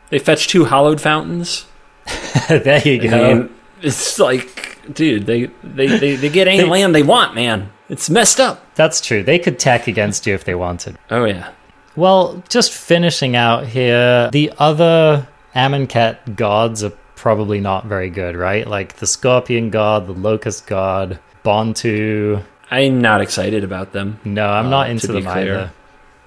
[0.08, 1.66] They fetch two hallowed fountains.
[2.48, 3.34] there you I go.
[3.34, 7.70] mean, it's like, dude, they, they, they, they get any land they want, man.
[7.90, 8.64] It's messed up.
[8.76, 9.22] That's true.
[9.22, 10.96] They could tack against you if they wanted.
[11.10, 11.50] Oh, yeah.
[11.96, 18.66] Well, just finishing out here, the other Amonkhet gods are probably not very good, right?
[18.66, 22.42] Like the Scorpion God, the Locust God, Bontu.
[22.70, 24.20] I'm not excited about them.
[24.24, 25.34] No, I'm Uh, not into them clear.
[25.34, 25.70] either.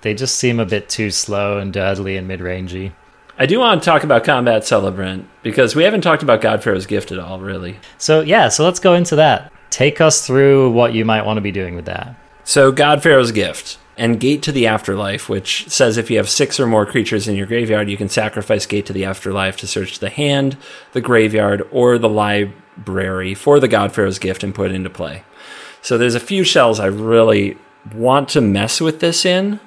[0.01, 2.91] They just seem a bit too slow and dirtly and mid-rangey.
[3.39, 7.09] I do want to talk about Combat Celebrant because we haven't talked about Godpharaoh's Gift
[7.13, 7.77] at all, really.
[7.97, 9.49] So yeah, so let's go into that.
[9.73, 12.15] Take us through what you might want to be doing with that.
[12.43, 16.67] So, Godpharaoh's Gift and Gate to the Afterlife, which says if you have six or
[16.67, 20.11] more creatures in your graveyard, you can sacrifice Gate to the Afterlife to search the
[20.11, 20.57] hand,
[20.91, 25.23] the graveyard, or the library for the Godpharaoh's Gift and put it into play.
[25.81, 27.57] So, there's a few shells I really
[27.95, 29.59] want to mess with this in.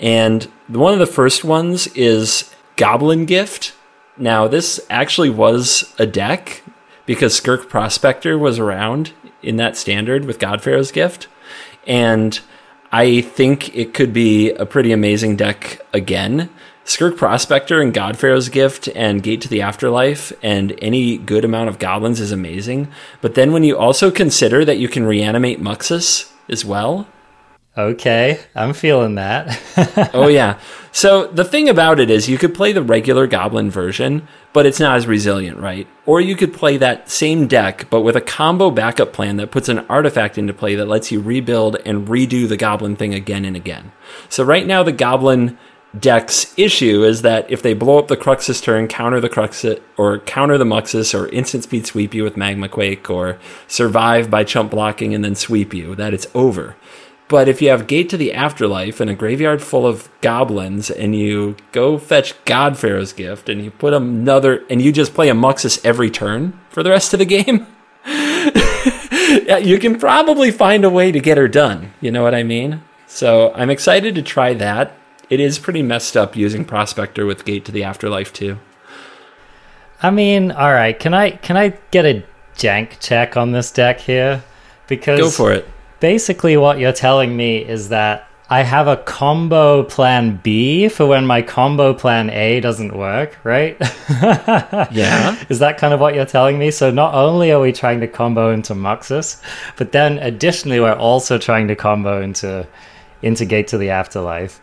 [0.00, 3.74] And one of the first ones is Goblin Gift.
[4.16, 6.62] Now, this actually was a deck
[7.06, 9.12] because Skirk Prospector was around
[9.42, 11.28] in that standard with Godpharaoh's Gift.
[11.86, 12.38] And
[12.92, 16.50] I think it could be a pretty amazing deck again.
[16.84, 21.80] Skirk Prospector and Godpharaoh's Gift and Gate to the Afterlife and any good amount of
[21.80, 22.88] goblins is amazing.
[23.20, 27.08] But then when you also consider that you can reanimate Muxus as well,
[27.78, 30.10] Okay, I'm feeling that.
[30.14, 30.58] oh yeah.
[30.92, 34.80] So the thing about it is you could play the regular goblin version, but it's
[34.80, 35.86] not as resilient, right?
[36.06, 39.68] Or you could play that same deck but with a combo backup plan that puts
[39.68, 43.56] an artifact into play that lets you rebuild and redo the goblin thing again and
[43.56, 43.92] again.
[44.30, 45.58] So right now the goblin
[45.98, 50.18] deck's issue is that if they blow up the Cruxus turn, counter the Cruxus or
[50.20, 54.70] counter the Muxus or instant speed sweep you with Magma Quake or survive by chump
[54.70, 56.76] blocking and then sweep you, that it's over.
[57.28, 61.14] But if you have Gate to the Afterlife and a graveyard full of goblins, and
[61.16, 65.34] you go fetch God Pharaoh's Gift, and you put another, and you just play a
[65.34, 67.66] Muxus every turn for the rest of the game,
[69.64, 71.92] you can probably find a way to get her done.
[72.00, 72.82] You know what I mean?
[73.08, 74.92] So I'm excited to try that.
[75.28, 78.58] It is pretty messed up using Prospector with Gate to the Afterlife too.
[80.00, 80.96] I mean, all right.
[80.96, 82.24] Can I can I get a
[82.56, 84.44] jank check on this deck here?
[84.86, 85.68] Because Go for it.
[86.00, 91.26] Basically what you're telling me is that I have a combo plan B for when
[91.26, 93.76] my combo plan A doesn't work, right?
[94.92, 95.36] Yeah.
[95.48, 96.70] Is that kind of what you're telling me?
[96.70, 99.42] So not only are we trying to combo into Muxus,
[99.76, 102.66] but then additionally we're also trying to combo into
[103.22, 104.60] into Gate to the Afterlife.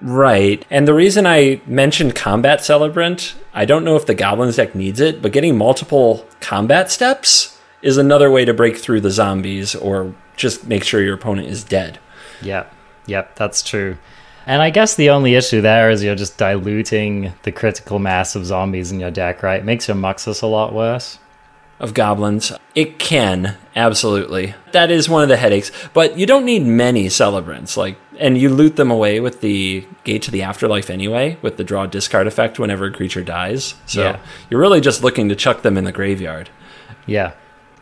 [0.00, 0.66] Right.
[0.68, 5.00] And the reason I mentioned Combat Celebrant, I don't know if the Goblins deck needs
[5.00, 10.14] it, but getting multiple combat steps is another way to break through the zombies or
[10.36, 11.98] just make sure your opponent is dead.
[12.42, 12.72] Yep,
[13.06, 13.96] yep, that's true.
[14.46, 18.46] And I guess the only issue there is you're just diluting the critical mass of
[18.46, 19.60] zombies in your deck, right?
[19.60, 21.18] It makes your Muxus a lot worse.
[21.78, 24.54] Of goblins, it can absolutely.
[24.72, 27.76] That is one of the headaches, but you don't need many celebrants.
[27.76, 31.64] Like, and you loot them away with the gate to the afterlife anyway, with the
[31.64, 33.74] draw discard effect whenever a creature dies.
[33.84, 34.18] So Yeah.
[34.48, 36.48] you're really just looking to chuck them in the graveyard.
[37.04, 37.32] Yeah.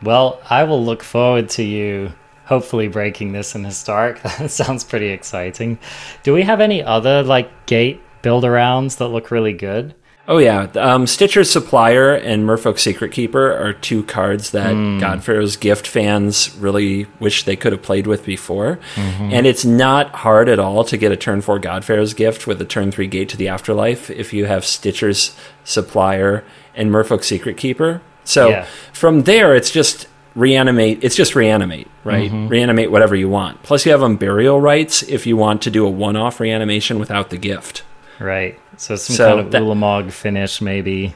[0.02, 2.14] Well, I will look forward to you
[2.44, 4.20] hopefully breaking this in historic.
[4.38, 5.78] That sounds pretty exciting.
[6.22, 9.94] Do we have any other like gate build arounds that look really good?
[10.26, 15.86] Oh yeah, um, Stitcher's Supplier and Merfolk Secret Keeper are two cards that Godpharaoh's Gift
[15.86, 18.78] fans really wish they could have played with before.
[18.96, 22.64] And it's not hard at all to get a turn four Godpharaoh's Gift with a
[22.64, 26.42] turn three Gate to the Afterlife if you have Stitcher's Supplier
[26.74, 28.00] and Merfolk Secret Keeper.
[28.24, 28.66] So Yeah.
[28.94, 31.02] from there, it's just reanimate.
[31.02, 32.30] It's just reanimate, right?
[32.32, 33.62] Reanimate whatever you want.
[33.62, 37.36] Plus, you have Unburial Rites if you want to do a one-off reanimation without the
[37.36, 37.82] gift.
[38.18, 38.58] Right.
[38.76, 41.14] So some So kind of that- Ulamog finish, maybe.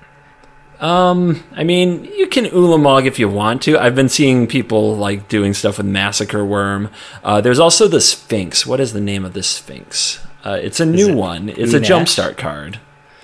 [0.81, 3.77] Um, I mean, you can Ulamog if you want to.
[3.77, 6.91] I've been seeing people like doing stuff with Massacre Wurm.
[7.25, 8.65] Uh, there's also the Sphinx.
[8.65, 10.25] What is the name of this Sphinx?
[10.45, 11.49] Uh, it's a new it one.
[11.49, 12.79] It's a jumpstart card.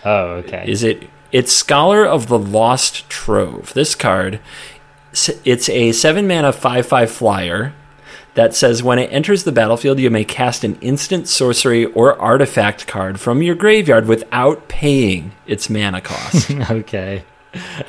[0.05, 0.65] Oh, okay.
[0.67, 1.09] Is it?
[1.31, 3.73] It's Scholar of the Lost Trove.
[3.75, 4.41] This card,
[5.45, 7.73] it's a seven mana five five flyer
[8.35, 12.87] that says when it enters the battlefield, you may cast an instant sorcery or artifact
[12.89, 16.51] card from your graveyard without paying its mana cost.
[16.71, 17.25] okay.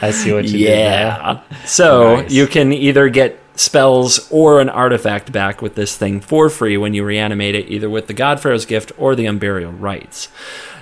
[0.03, 1.07] I see what you did there.
[1.07, 1.41] yeah.
[1.65, 2.31] So Nice.
[2.31, 6.93] you can either get spells or an artifact back with this thing for free when
[6.93, 10.27] you reanimate it, either with the Godpharaoh's Gift or the Unburial Rites.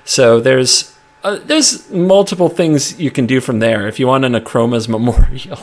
[0.04, 0.93] So there's
[1.24, 3.88] uh, there's multiple things you can do from there.
[3.88, 5.60] If you want an Akroma's Memorial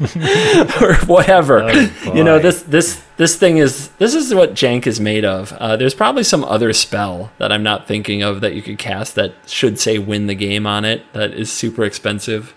[0.82, 4.98] or whatever, Oh, you know this this this thing is this is what Jank is
[5.00, 5.52] made of.
[5.54, 9.14] Uh, there's probably some other spell that I'm not thinking of that you could cast
[9.14, 11.04] that should say win the game on it.
[11.12, 12.54] That is super expensive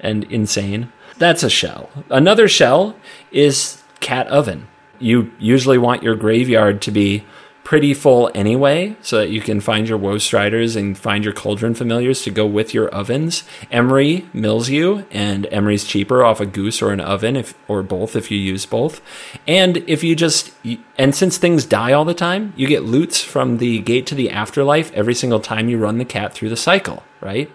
[0.00, 0.92] and insane.
[1.18, 1.90] That's a shell.
[2.10, 2.94] Another shell
[3.32, 4.68] is cat oven.
[5.00, 7.24] You usually want your graveyard to be
[7.68, 11.74] pretty full anyway, so that you can find your woe striders and find your cauldron
[11.74, 13.44] familiars to go with your ovens.
[13.70, 18.16] Emry mills you, and Emry's cheaper off a goose or an oven, if or both
[18.16, 19.02] if you use both.
[19.46, 20.50] And if you just
[20.96, 24.30] and since things die all the time, you get loots from the gate to the
[24.30, 27.52] afterlife every single time you run the cat through the cycle, right?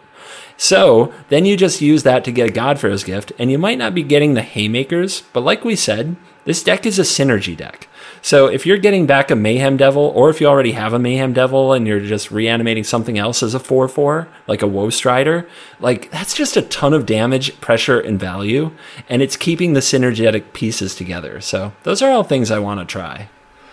[0.57, 3.95] So then you just use that to get a Godpharaoh's gift, and you might not
[3.95, 7.87] be getting the Haymakers, but like we said, this deck is a synergy deck.
[8.25, 11.33] So if you're getting back a Mayhem Devil, or if you already have a Mayhem
[11.33, 15.45] Devil and you're just reanimating something else as a 4 4, like a Woe Strider,
[15.81, 18.71] like that's just a ton of damage, pressure, and value,
[19.09, 21.41] and it's keeping the synergetic pieces together.
[21.41, 23.27] So those are all things I want to try.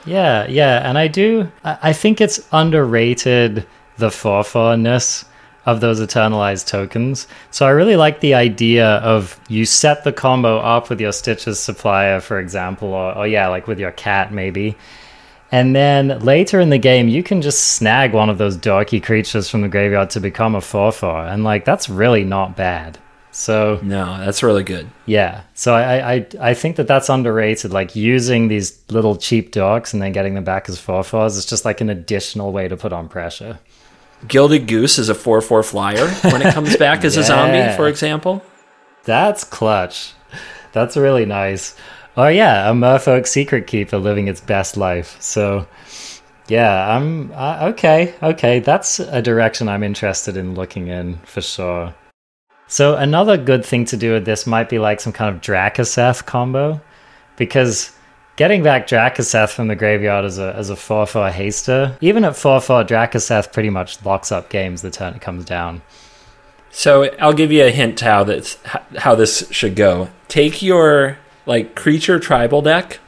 [0.05, 1.53] Yeah, yeah, and I do.
[1.63, 3.69] I think it's underrated
[3.99, 5.27] the forness
[5.67, 7.27] of those eternalized tokens.
[7.51, 11.59] So I really like the idea of you set the combo up with your Stitcher's
[11.61, 14.77] supplier, for example, or, or yeah, like with your cat maybe.
[15.53, 19.51] And then later in the game, you can just snag one of those dorky creatures
[19.51, 21.27] from the graveyard to become a 4 4.
[21.27, 22.99] And like, that's really not bad.
[23.33, 24.89] So No, that's really good.
[25.07, 27.73] yeah, so I, I I think that that's underrated.
[27.73, 31.47] Like using these little cheap dogs and then getting them back as four fours is
[31.47, 33.61] just like an additional way to put on pressure.
[34.29, 37.89] Gilded Goose is a 4 4 flyer when it comes back as a zombie, for
[37.89, 38.43] example.
[39.05, 40.13] That's clutch.
[40.73, 41.75] That's really nice.
[42.17, 45.17] Oh yeah, a Merfolk Secret Keeper living its best life.
[45.21, 45.67] So
[46.49, 48.15] yeah, I'm uh, okay.
[48.23, 51.95] Okay, that's a direction I'm interested in looking in for sure.
[52.67, 56.27] So another good thing to do with this might be like some kind of Drakuseth
[56.27, 56.81] combo,
[57.37, 57.93] because
[58.41, 62.35] getting back Drakuseth from the graveyard as a as a four four haster, even at
[62.35, 65.83] four four, Drakuseth pretty much locks up games the turn it comes down.
[66.71, 68.57] So I'll give you a hint to how this
[68.97, 70.09] how this should go.
[70.29, 72.99] Take your like creature tribal deck,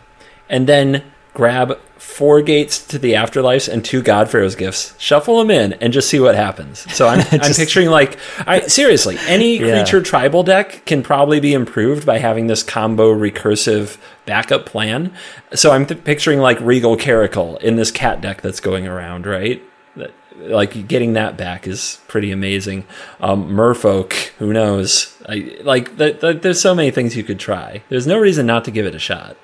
[0.50, 1.02] and then
[1.34, 4.94] grab four gates to the afterlives and two Godpharaoh's gifts.
[4.98, 6.80] Shuffle them in and just see what happens.
[6.94, 9.82] So I'm, I'm picturing like I seriously any Yeah.
[9.82, 13.96] creature tribal deck can probably be improved by having this combo recursive
[14.26, 15.12] backup plan.
[15.54, 19.62] So I'm th- picturing like Regal Caracal in this cat deck that's going around, right?
[19.96, 22.84] That- Like getting that back is pretty amazing.
[23.20, 25.16] Um, Merfolk, who knows?
[25.28, 27.82] I, like the, the, there's so many things you could try.
[27.88, 29.36] There's no reason not to give it a shot.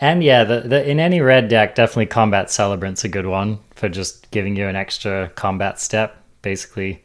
[0.00, 3.88] And yeah, the, the in any red deck, definitely Combat Celebrant's a good one for
[3.88, 6.16] just giving you an extra combat step.
[6.40, 7.02] Basically,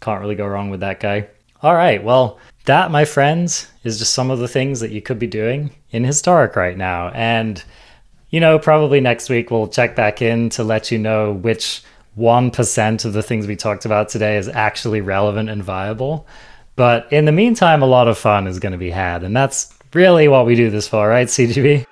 [0.00, 1.26] can't really go wrong with that guy.
[1.62, 5.18] All right, well, that, my friends, is just some of the things that you could
[5.18, 7.08] be doing in Historic right now.
[7.08, 7.62] And,
[8.30, 11.82] you know, probably next week we'll check back in to let you know which
[12.16, 16.26] 1% of the things we talked about today is actually relevant and viable.
[16.76, 19.22] But in the meantime, a lot of fun is going to be had.
[19.24, 21.86] And that's really what we do this for, right, CGB?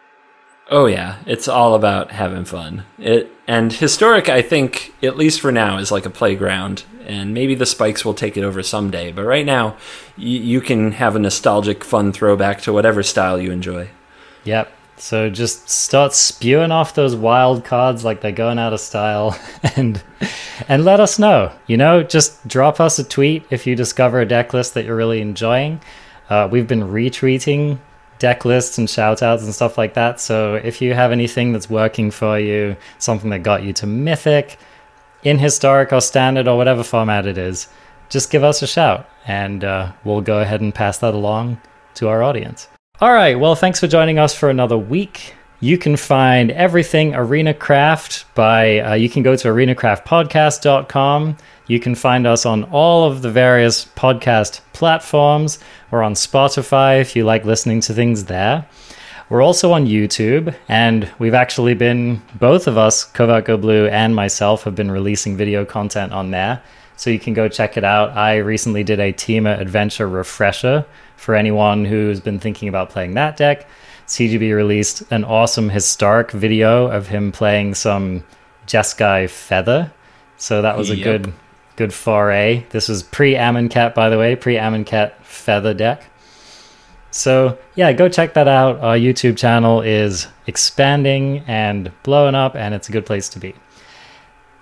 [0.71, 2.85] Oh yeah, it's all about having fun.
[2.99, 7.55] It and historic, I think, at least for now, is like a playground, and maybe
[7.55, 9.13] the spikes will take it over someday.
[9.13, 9.77] But right now,
[10.17, 13.91] y- you can have a nostalgic, fun throwback to whatever style you enjoy.
[14.45, 14.73] Yep.
[14.97, 19.39] So just start spewing off those wild cards like they're going out of style
[19.77, 20.03] and
[20.69, 21.53] and let us know.
[21.67, 24.97] You know, just drop us a tweet if you discover a deck list that you're
[24.97, 25.83] really enjoying.
[26.31, 27.79] Uh, we've been retweeting
[28.25, 30.19] deck lists and shout outs and stuff like that.
[30.19, 34.57] So if you have anything that's working for you, something that got you to mythic,
[35.25, 37.69] in historic or standard or whatever format it is,
[38.09, 41.61] just give us a shout and uh, we'll go ahead and pass that along
[41.97, 42.67] to our audience.
[42.99, 43.39] All right.
[43.39, 45.35] Well, thanks for joining us for another week.
[45.65, 51.39] You can find everything Arena Craft by, uh, you can go to arenacraftpodcast.com.
[51.69, 55.59] You can find us on all of the various podcast platforms.
[55.91, 58.69] We're on Spotify if you like listening to things there.
[59.31, 64.15] We're also on YouTube, and we've actually been, both of us, Covert Go Blue and
[64.15, 66.63] myself, have been releasing video content on there.
[66.97, 68.11] So you can go check it out.
[68.11, 70.85] I recently did a Temur Adventure refresher
[71.17, 73.67] for anyone who's been thinking about playing that deck.
[74.07, 78.25] CGB released an awesome historic video of him playing some
[78.67, 79.93] Jeskai Feather.
[80.37, 81.05] So that was a Yep.
[81.05, 81.33] good
[81.77, 82.65] good foray.
[82.71, 86.05] This was pre Amonkhet, by the way, pre Amonkhet Feather deck.
[87.11, 88.81] So yeah, go check that out.
[88.81, 93.55] Our YouTube channel is expanding and blowing up, and it's a good place to be.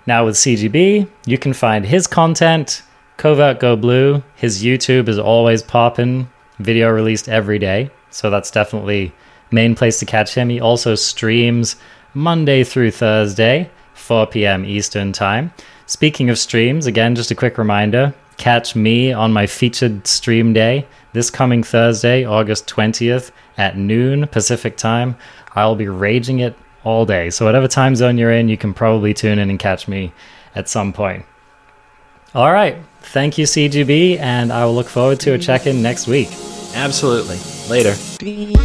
[0.05, 2.81] Now with CGB, you can find his content,
[3.17, 4.23] Covert Go Blue.
[4.35, 6.29] His YouTube is always popping,
[6.59, 7.89] video released every day.
[8.09, 9.13] So that's definitely
[9.53, 10.49] main place to catch him.
[10.49, 11.75] He also streams
[12.13, 14.65] Monday through Thursday, 4 p.m.
[14.65, 15.53] Eastern Time.
[15.85, 20.85] Speaking of streams, again, just a quick reminder catch me on my featured stream day
[21.13, 25.15] this coming Thursday, August 20th at noon Pacific Time.
[25.55, 27.29] I'll be raging it all day.
[27.29, 30.11] So, whatever time zone you're in, you can probably tune in and catch me
[30.55, 31.25] at some point.
[32.33, 32.77] All right.
[33.01, 36.29] Thank you, CGB, and I will look forward to a check in next week.
[36.73, 37.37] Absolutely.
[37.69, 37.93] Later.
[37.93, 38.55] Three.